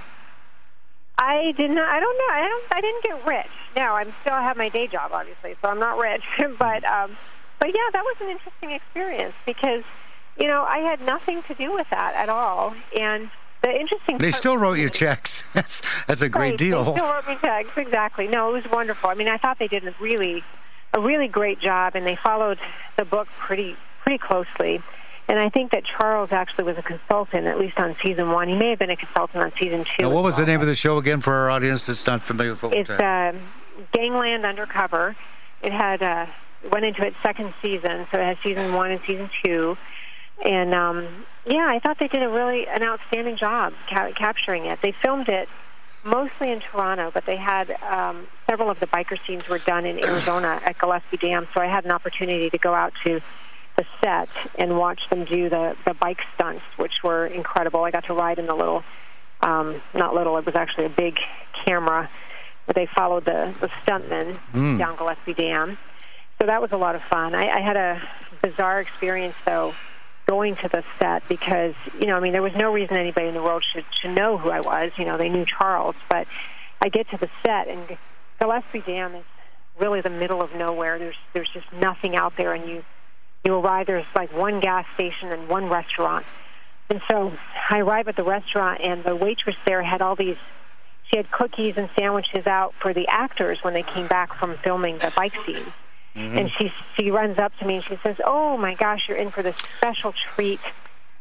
[1.18, 1.88] I did not.
[1.88, 2.34] I don't know.
[2.34, 2.64] I don't.
[2.72, 3.47] I didn't get rich.
[3.76, 6.22] No, I'm still have my day job, obviously, so I'm not rich.
[6.59, 7.16] but um,
[7.61, 9.85] but yeah, that was an interesting experience because
[10.39, 13.31] you know I had nothing to do with that at all, and
[13.62, 14.19] the interesting.
[14.19, 15.45] Thing They still wrote you checks.
[15.53, 16.82] That's that's a great Right, deal.
[16.85, 18.27] They still wrote me checks, exactly.
[18.28, 19.11] No, it was wonderful.
[19.11, 20.43] I mean, I thought they did a really,
[20.95, 22.59] a really great job, and they followed
[22.97, 24.81] the book pretty, pretty closely.
[25.28, 28.49] And I think that Charles actually was a consultant, at least on season one.
[28.49, 30.03] He may have been a consultant on season two.
[30.05, 32.23] Now, what as was the name of the show again for our audience that's not
[32.23, 33.41] familiar with what we're It's talking?
[33.41, 35.16] um, Gangland Undercover.
[35.62, 36.27] It had uh,
[36.70, 39.77] went into its second season, so it has season one and season two.
[40.45, 41.07] And um,
[41.47, 44.81] yeah, I thought they did a really an outstanding job ca- capturing it.
[44.82, 45.49] They filmed it
[46.05, 50.03] mostly in Toronto, but they had um, several of the biker scenes were done in
[50.03, 51.47] Arizona at Gillespie Dam.
[51.53, 53.20] So I had an opportunity to go out to
[53.77, 54.28] the set
[54.59, 57.85] and watch them do the the bike stunts, which were incredible.
[57.85, 58.82] I got to ride in the little,
[59.43, 61.19] um, not little, it was actually a big
[61.66, 62.09] camera,
[62.65, 64.78] where they followed the the stuntmen Mm.
[64.78, 65.77] down Gillespie Dam.
[66.40, 67.34] So that was a lot of fun.
[67.34, 68.00] I, I had a
[68.42, 69.74] bizarre experience though
[70.26, 73.34] going to the set because you know I mean there was no reason anybody in
[73.34, 74.92] the world should should know who I was.
[74.96, 76.26] You know they knew Charles, but
[76.80, 77.98] I get to the set and
[78.40, 79.24] Gillespie Dam is
[79.78, 80.98] really the middle of nowhere.
[80.98, 82.84] There's there's just nothing out there, and you
[83.44, 83.86] you arrive.
[83.86, 86.24] There's like one gas station and one restaurant.
[86.88, 87.32] And so
[87.68, 90.38] I arrive at the restaurant, and the waitress there had all these.
[91.10, 94.98] She had cookies and sandwiches out for the actors when they came back from filming
[94.98, 95.34] the bike
[96.15, 96.39] scenes.
[96.39, 99.31] And she she runs up to me and she says, "Oh my gosh, you're in
[99.31, 100.61] for this special treat.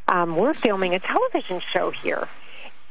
[0.08, 2.28] Um, we're filming a television show here."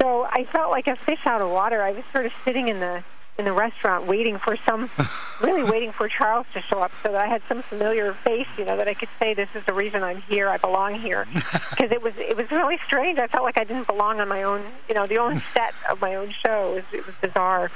[0.01, 1.81] So I felt like a fish out of water.
[1.81, 3.03] I was sort of sitting in the
[3.37, 4.89] in the restaurant waiting for some,
[5.41, 8.65] really waiting for Charles to show up, so that I had some familiar face, you
[8.65, 10.49] know, that I could say, "This is the reason I'm here.
[10.49, 11.27] I belong here."
[11.69, 13.19] Because it was it was really strange.
[13.19, 16.01] I felt like I didn't belong on my own, you know, the own set of
[16.01, 16.71] my own show.
[16.71, 17.71] It was, it was bizarre.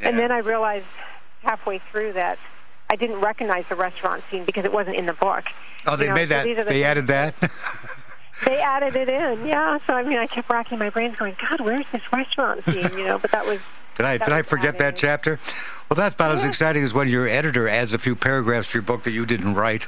[0.00, 0.86] And then I realized
[1.42, 2.38] halfway through that
[2.90, 5.44] I didn't recognize the restaurant scene because it wasn't in the book.
[5.86, 6.56] Oh, they You know, made so that.
[6.56, 7.34] the They added that.
[8.46, 9.76] They added it in, yeah.
[9.86, 13.04] So I mean, I kept racking my brains, going, "God, where's this restaurant scene?" You
[13.04, 13.60] know, but that was
[13.98, 15.38] Did I did I forget that chapter?
[15.90, 18.82] Well, that's about as exciting as when your editor adds a few paragraphs to your
[18.82, 19.86] book that you didn't write.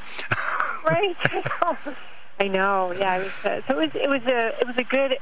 [0.85, 1.17] right.
[2.41, 2.93] I know.
[2.93, 3.45] Yeah, it was.
[3.45, 3.95] Uh, so it was.
[4.03, 4.61] It was a.
[4.61, 5.17] It was a good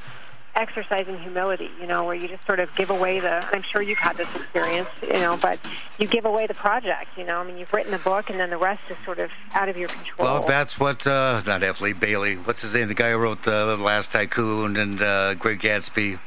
[0.55, 1.69] exercise in humility.
[1.79, 3.45] You know, where you just sort of give away the.
[3.53, 4.89] I'm sure you've had this experience.
[5.01, 5.59] You know, but
[5.99, 7.17] you give away the project.
[7.17, 9.31] You know, I mean, you've written the book, and then the rest is sort of
[9.53, 10.27] out of your control.
[10.27, 11.81] Well, that's what uh, not F.
[11.81, 12.35] Lee Bailey.
[12.35, 12.87] What's his name?
[12.87, 16.19] The guy who wrote The Last Tycoon and uh, Great Gatsby.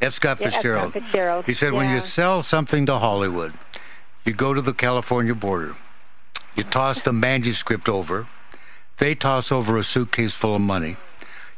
[0.00, 0.14] F.
[0.14, 0.52] Scott Yeah, F.
[0.52, 0.92] Scott Fitzgerald.
[0.94, 3.52] Fitzgerald, He said, when you sell something to Hollywood,
[4.24, 5.76] you go to the California border,
[6.56, 8.26] you toss the manuscript over,
[8.96, 10.96] they toss over a suitcase full of money.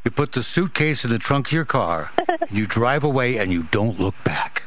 [0.05, 3.53] You put the suitcase in the trunk of your car, and you drive away, and
[3.53, 4.65] you don't look back.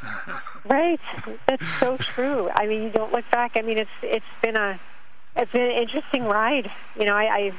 [0.64, 1.00] Right.
[1.48, 2.50] That's so true.
[2.56, 3.52] I mean, you don't look back.
[3.56, 4.80] I mean, it's it's been a
[5.36, 6.72] it's been an interesting ride.
[6.98, 7.54] You know, I I,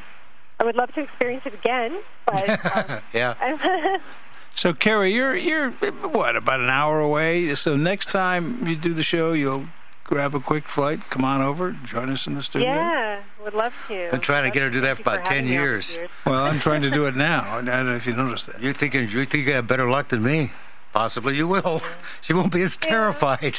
[0.58, 3.98] I would love to experience it again, but um, Yeah.
[4.54, 7.54] So, Kerrie, you're you're what about an hour away?
[7.56, 9.66] So next time you do the show, you'll
[10.06, 12.68] grab a quick flight, come on over, join us in the studio.
[12.68, 14.04] yeah, would love to.
[14.06, 15.56] I've been trying to get her to do that for about for 10 having me
[15.58, 15.94] all years.
[15.94, 16.10] years.
[16.24, 17.40] Well, I'm trying to do it now.
[17.56, 18.62] I don't know if you noticed that.
[18.62, 20.52] You thinking you think you have better luck than me?
[20.92, 21.82] Possibly you will.
[22.22, 23.58] She won't be as terrified.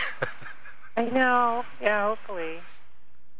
[0.98, 1.64] I know.
[1.82, 2.60] Yeah, hopefully.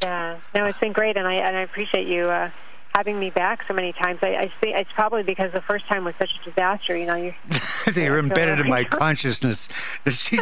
[0.02, 0.38] Yeah.
[0.56, 2.50] No, it's been great, and I and I appreciate you uh,
[2.98, 4.18] having me back so many times.
[4.24, 6.98] I, I think it's probably because the first time was such a disaster.
[6.98, 7.34] You know, you
[7.94, 9.70] They're embedded in my consciousness.
[10.04, 10.40] Did she,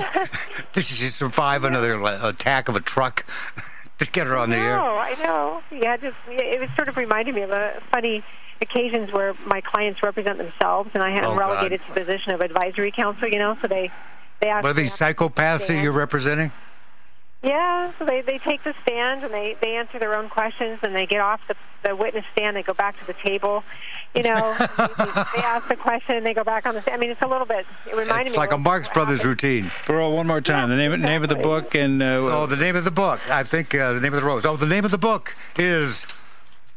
[0.72, 3.26] did she survive another attack of a truck
[4.00, 4.78] to get her on the air?
[4.78, 5.62] No, I know.
[5.70, 8.24] Yeah, just it was sort of reminding me of a funny
[8.62, 12.40] occasions where my clients represent themselves, and I am Oh, relegated to the position of
[12.40, 13.28] advisory counsel.
[13.28, 13.92] You know, so they
[14.40, 14.48] they.
[14.48, 16.54] What are these psychopaths that you're representing?
[17.46, 20.96] Yeah, so they they take the stand and they they answer their own questions, and
[20.96, 22.56] they get off the the witness stand.
[22.56, 23.64] They go back to the table.
[24.16, 24.86] You know, they,
[25.38, 26.82] they ask the question, and they go back on the.
[26.82, 26.96] stand.
[26.96, 27.68] I mean, it's a little bit.
[27.86, 28.22] It reminded me.
[28.22, 29.70] It's me like a Marx Brothers routine.
[29.86, 30.70] Burl, one more time.
[30.70, 33.20] The name name of the book and uh, Oh, the name of the book.
[33.30, 34.44] I think uh, the name of the rose.
[34.46, 36.08] Oh, the name of the book is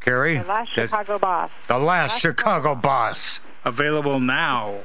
[0.01, 0.37] Carrie.
[0.39, 1.51] the last that's- Chicago boss.
[1.69, 3.41] The Last Chicago Boss.
[3.65, 4.81] available now.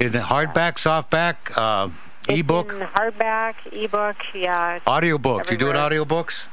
[0.00, 4.80] In the hardback, softback, uh, It's Ebook, hardback, ebook, yeah.
[4.86, 5.46] audiobook.
[5.46, 6.46] Do you do it audiobooks?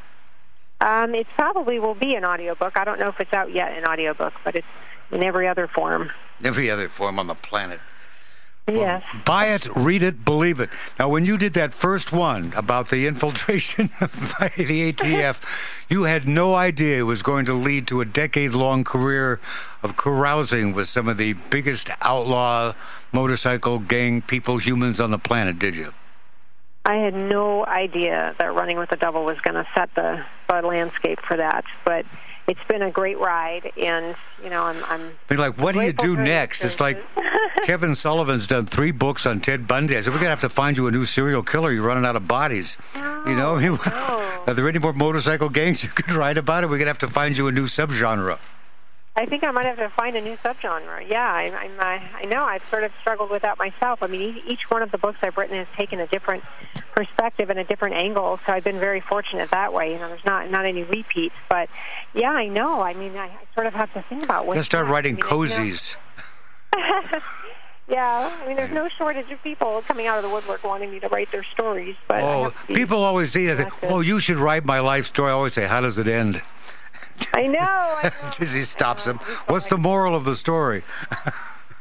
[0.81, 2.77] Um, it probably will be an audiobook.
[2.77, 4.67] I don't know if it's out yet in audiobook, but it's
[5.11, 6.11] in every other form.
[6.43, 7.79] Every other form on the planet.
[8.67, 9.03] Yes.
[9.25, 10.69] Buy it, read it, believe it.
[10.97, 15.43] Now, when you did that first one about the infiltration by the ATF,
[15.89, 19.39] you had no idea it was going to lead to a decade long career
[19.83, 22.73] of carousing with some of the biggest outlaw
[23.11, 25.91] motorcycle gang people, humans on the planet, did you?
[26.85, 30.61] I had no idea that Running with the Devil was going to set the, the
[30.61, 32.05] landscape for that, but
[32.47, 34.83] it's been a great ride, and you know, I'm.
[35.29, 36.63] I'm like, what do you do next?
[36.63, 37.03] It's like.
[37.63, 39.97] Kevin Sullivan's done three books on Ted Bundy.
[39.97, 41.71] I said, we're going to have to find you a new serial killer.
[41.71, 42.77] You're running out of bodies.
[42.93, 43.01] you
[43.35, 44.51] know, mean, oh, no.
[44.51, 46.67] are there any more motorcycle gangs you could write about it?
[46.67, 48.37] We're going to have to find you a new subgenre.
[49.17, 51.09] I think I might have to find a new subgenre.
[51.09, 51.71] Yeah, I, I'm.
[51.79, 52.43] I, I know.
[52.43, 54.03] I've sort of struggled with that myself.
[54.03, 56.43] I mean, each one of the books I've written has taken a different
[56.93, 58.39] perspective and a different angle.
[58.45, 59.93] So I've been very fortunate that way.
[59.93, 61.69] You know, there's not not any repeats, but
[62.13, 62.81] yeah, I know.
[62.81, 64.57] I mean, I, I sort of have to think about what.
[64.57, 65.95] Let's start writing cozies.
[67.87, 70.99] Yeah, I mean, there's no shortage of people coming out of the woodwork wanting me
[71.01, 71.95] to write their stories.
[72.07, 75.29] But Oh, have to be people always say, oh, you should write my life story.
[75.29, 76.41] I always say, how does it end?
[77.33, 77.59] I know.
[77.61, 78.45] I know.
[78.45, 79.17] he stops him.
[79.47, 80.83] What's the moral of the story?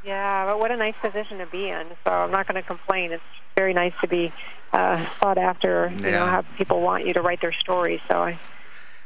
[0.06, 1.86] Yeah, but what a nice position to be in.
[2.04, 3.10] So I'm not going to complain.
[3.12, 3.22] It's
[3.56, 4.32] very nice to be
[4.72, 5.90] uh, sought after.
[5.96, 6.10] You Yeah.
[6.18, 8.00] know, have people want you to write their stories.
[8.06, 8.38] So I,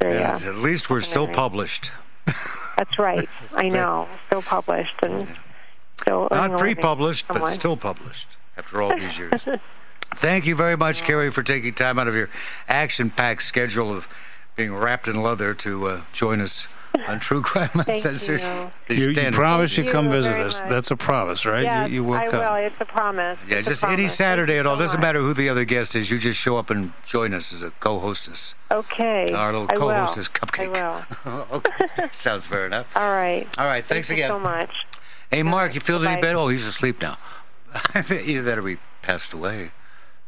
[0.01, 1.93] very, Yeah, uh, At least we're still published.
[2.77, 3.29] that's right.
[3.55, 4.09] I know.
[4.27, 5.29] Still published and
[6.01, 8.27] still Not pre-published, but still published
[8.57, 9.47] after all these years.
[10.17, 12.29] Thank you very much, Kerrie, for taking time out of your
[12.67, 14.09] action-packed schedule of
[14.59, 16.67] being wrapped in leather to uh, join us
[17.07, 18.41] on True Crime Uncensored.
[18.89, 18.97] you.
[18.97, 20.61] You, you promise you Thank come you visit us.
[20.61, 20.69] much.
[20.71, 21.63] That's a promise, right?
[21.63, 22.41] Yes, you, you will I come.
[22.41, 22.55] will.
[22.57, 23.39] It's a promise.
[23.49, 24.09] Yeah, It's a just any.
[24.09, 24.75] Saturday Thank at all.
[24.77, 25.07] so Doesn't much.
[25.07, 26.11] matter who the other guest is.
[26.11, 28.57] You just show up and join us as a co-hostess.
[28.73, 29.33] Okay.
[29.33, 30.77] Our little I co-hostess cupcake.
[30.77, 31.47] I will.
[31.59, 32.09] okay.
[32.13, 32.95] Sounds fair enough.
[32.97, 33.47] All right.
[33.59, 34.37] All right, thanks Thank you again.
[34.37, 34.73] so much.
[35.31, 36.21] Hey, Mark, you feel any Bye-bye.
[36.21, 36.39] better?
[36.39, 37.17] Oh, he's asleep now.
[37.95, 39.71] Either that or he passed away.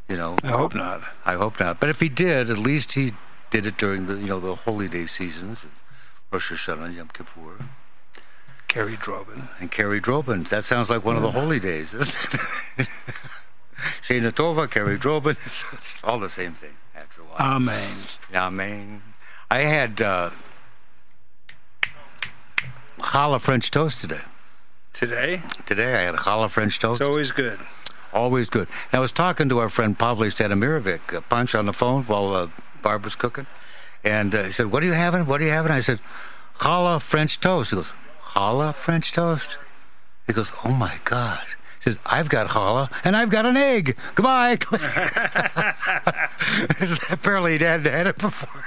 [0.09, 1.02] You know, I hope not.
[1.24, 1.81] I hope not.
[1.81, 3.12] But if he did, at least he
[3.51, 5.65] did it during the you know the holy day seasons,
[6.31, 7.65] Rosh Hashanah, Yom Kippur,
[8.69, 9.49] Kerrie Droban.
[9.59, 10.49] and Kerrie Droban.
[10.49, 11.93] That sounds like one of the holy days.
[11.93, 12.35] doesn't
[12.79, 12.89] it?
[14.03, 15.31] Shana Tova, Kerrie Droban.
[15.47, 17.57] It's, it's all the same thing after a while.
[17.57, 17.95] Amen.
[18.35, 19.03] Amen.
[19.51, 20.31] I had uh,
[22.99, 24.21] challah French toast today.
[24.93, 27.01] Today, Today I had a challah French toast.
[27.01, 27.59] it's always good.
[28.13, 28.67] Always good.
[28.93, 32.33] And I was talking to our friend Pavle Stadimirovic, uh, Punch, on the phone while
[32.35, 32.49] uh,
[32.82, 33.47] Barb was cooking.
[34.05, 35.27] And uh, he said, What are you having?
[35.27, 35.73] What are you having?
[35.73, 36.01] I said,
[36.59, 37.70] Challah French toast.
[37.70, 37.93] He goes,
[38.32, 39.59] Challah French toast?
[40.27, 41.44] He goes, Oh my God.
[41.82, 43.97] He says, I've got challah and I've got an egg.
[44.15, 44.59] Goodbye.
[47.11, 48.65] Apparently he hadn't had it before.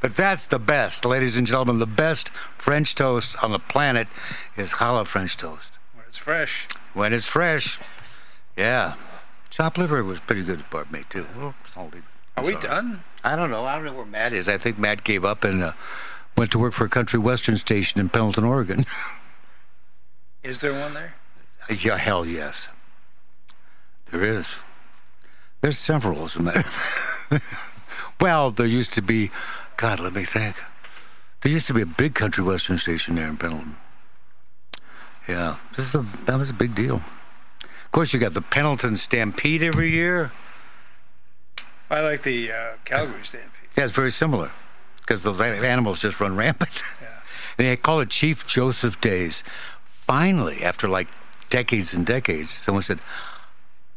[0.00, 1.78] But that's the best, ladies and gentlemen.
[1.78, 4.08] The best French toast on the planet
[4.56, 6.66] is challah French toast When it's fresh.
[6.92, 7.78] when it's fresh.
[8.56, 8.94] Yeah.
[9.50, 11.26] Chopped liver was pretty good Barb made too.
[11.36, 12.02] Well, salty.
[12.36, 13.02] Are we done?
[13.22, 13.64] I don't know.
[13.64, 14.48] I don't know where Matt is.
[14.48, 15.72] I think Matt gave up and uh,
[16.36, 18.86] went to work for a country western station in Pendleton, Oregon.
[20.42, 21.14] Is there one there?
[21.68, 22.68] yeah, hell yes.
[24.10, 24.56] There is.
[25.60, 26.64] There's several, as a matter.
[28.20, 29.30] well, there used to be.
[29.76, 30.56] God, let me think.
[31.42, 33.76] There used to be a big country western station there in Pendleton.
[35.28, 37.02] Yeah, this is a, that was a big deal.
[37.84, 40.32] Of course, you got the Pendleton Stampede every year.
[41.90, 43.50] I like the uh, Calgary Stampede.
[43.76, 44.50] Yeah, it's very similar
[45.00, 46.82] because those a- animals just run rampant.
[47.02, 47.08] Yeah.
[47.58, 49.42] and they call it Chief Joseph Days.
[49.86, 51.08] Finally, after like
[51.48, 53.00] decades and decades, someone said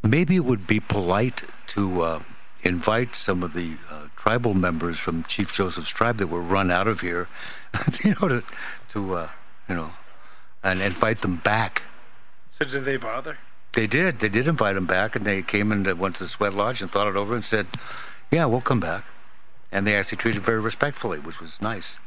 [0.02, 2.20] maybe it would be polite to uh,
[2.64, 6.88] invite some of the uh, tribal members from Chief Joseph's tribe that were run out
[6.88, 7.28] of here,
[8.04, 8.44] you know, to,
[8.90, 9.30] to uh,
[9.70, 9.92] you know,
[10.64, 11.84] and invite them back.
[12.52, 13.38] So did they bother?
[13.74, 14.20] They did.
[14.20, 16.90] They did invite him back, and they came and went to the Sweat Lodge and
[16.90, 17.68] thought it over and said,
[18.32, 19.06] "Yeah, we'll come back."
[19.72, 21.98] And they actually treated very respectfully, which was nice.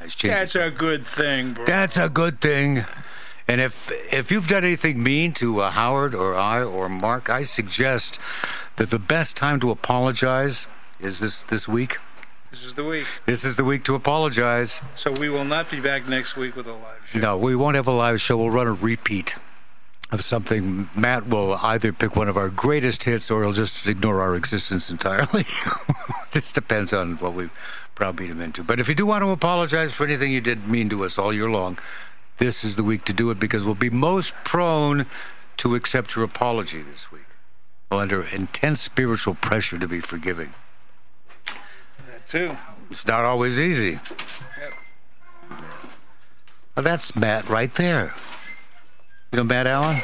[0.00, 0.32] Nice change.
[0.32, 1.64] That's a good thing, bro.
[1.64, 2.84] That's a good thing.
[3.48, 7.42] And if if you've done anything mean to uh, Howard or I or Mark, I
[7.44, 8.18] suggest
[8.74, 10.66] that the best time to apologize
[10.98, 11.98] is this this week.
[12.50, 13.06] This is the week.
[13.24, 14.80] This is the week to apologize.
[14.96, 17.18] So we will not be back next week with a live show.
[17.20, 18.36] No, we won't have a live show.
[18.36, 19.36] We'll run a repeat
[20.12, 20.88] of something.
[20.94, 24.90] Matt will either pick one of our greatest hits or he'll just ignore our existence
[24.90, 25.44] entirely.
[26.32, 27.50] this depends on what we
[27.94, 28.62] browbeat him into.
[28.62, 31.32] But if you do want to apologize for anything you did mean to us all
[31.32, 31.78] year long,
[32.38, 35.06] this is the week to do it because we'll be most prone
[35.56, 37.22] to accept your apology this week.
[37.90, 40.52] under intense spiritual pressure to be forgiving.
[42.08, 42.56] That too.
[42.90, 44.00] It's not always easy.
[46.76, 48.14] Well, that's Matt right there.
[49.36, 50.00] You know Matt Allen?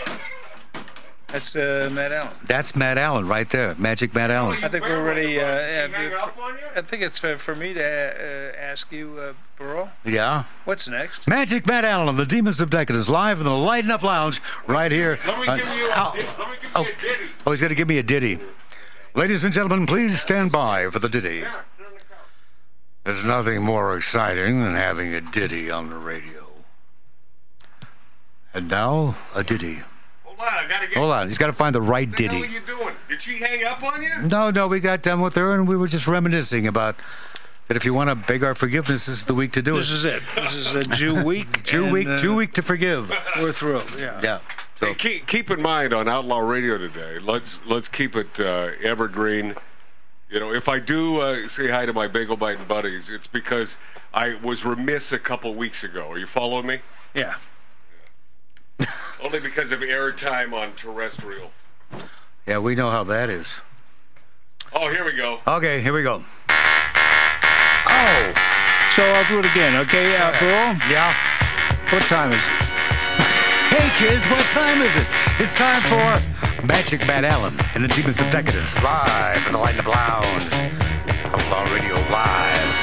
[1.29, 2.33] That's uh, Matt Allen.
[2.47, 3.75] That's Matt Allen right there.
[3.79, 4.63] Magic Matt Allen.
[4.63, 5.41] I think we're ready.
[5.41, 6.61] Uh, uh, hanging up on you?
[6.77, 9.91] I think it's for, for me to uh, ask you, uh, Burl.
[10.05, 10.45] Yeah.
[10.67, 11.27] What's next?
[11.27, 14.93] Magic Matt Allen of the Demons of Decadence live in the Lighten Up Lounge right
[14.93, 15.19] here.
[15.27, 16.81] Let me Uh, give you a, oh, let me give oh.
[16.83, 17.25] you a ditty.
[17.47, 18.39] oh, he's going to give me a ditty.
[19.15, 21.45] Ladies and gentlemen, please stand by for the ditty.
[23.05, 26.42] There's nothing more exciting than having a ditty on the radio.
[28.55, 29.83] And now, a ditty.
[30.25, 30.99] Hold on, I gotta get.
[30.99, 32.49] Hold on, he's got to find the right What the hell ditty.
[32.53, 32.95] are you doing?
[33.09, 34.11] Did she hang up on you?
[34.29, 36.97] No, no, we got done with her and we were just reminiscing about
[37.69, 39.79] that if you want to beg our forgiveness, this is the week to do it.
[39.79, 40.23] This is it.
[40.35, 41.63] This is a Jew week.
[41.63, 43.11] Jew and, week, uh, Jew week to forgive.
[43.39, 43.89] We're thrilled.
[43.99, 44.21] Yeah.
[44.23, 44.39] Yeah.
[44.77, 48.71] So, Hey, keep, keep in mind on Outlaw Radio today, let's let's keep it uh,
[48.83, 49.55] evergreen.
[50.29, 53.79] You know, if I do uh, say hi to my bagel biting buddies, it's because
[54.13, 56.11] I was remiss a couple weeks ago.
[56.11, 56.81] Are you following me?
[57.15, 57.35] Yeah.
[59.23, 61.51] Only because of airtime on terrestrial.
[62.47, 63.55] yeah, we know how that is.
[64.75, 65.41] Oh, here we go.
[65.47, 66.25] Okay, here we go.
[66.49, 68.33] Oh,
[68.97, 70.77] So I'll do it again, okay, uh, Burl?
[70.91, 71.15] yeah.
[71.91, 72.51] What time is it?
[73.73, 75.07] Hey kids, what time is it?
[75.41, 76.21] It's time for
[76.67, 80.53] Magic Matt Allen and the Demons of Decadence live in the Light Up Lounge.
[81.25, 82.82] Outlaw Radio Live.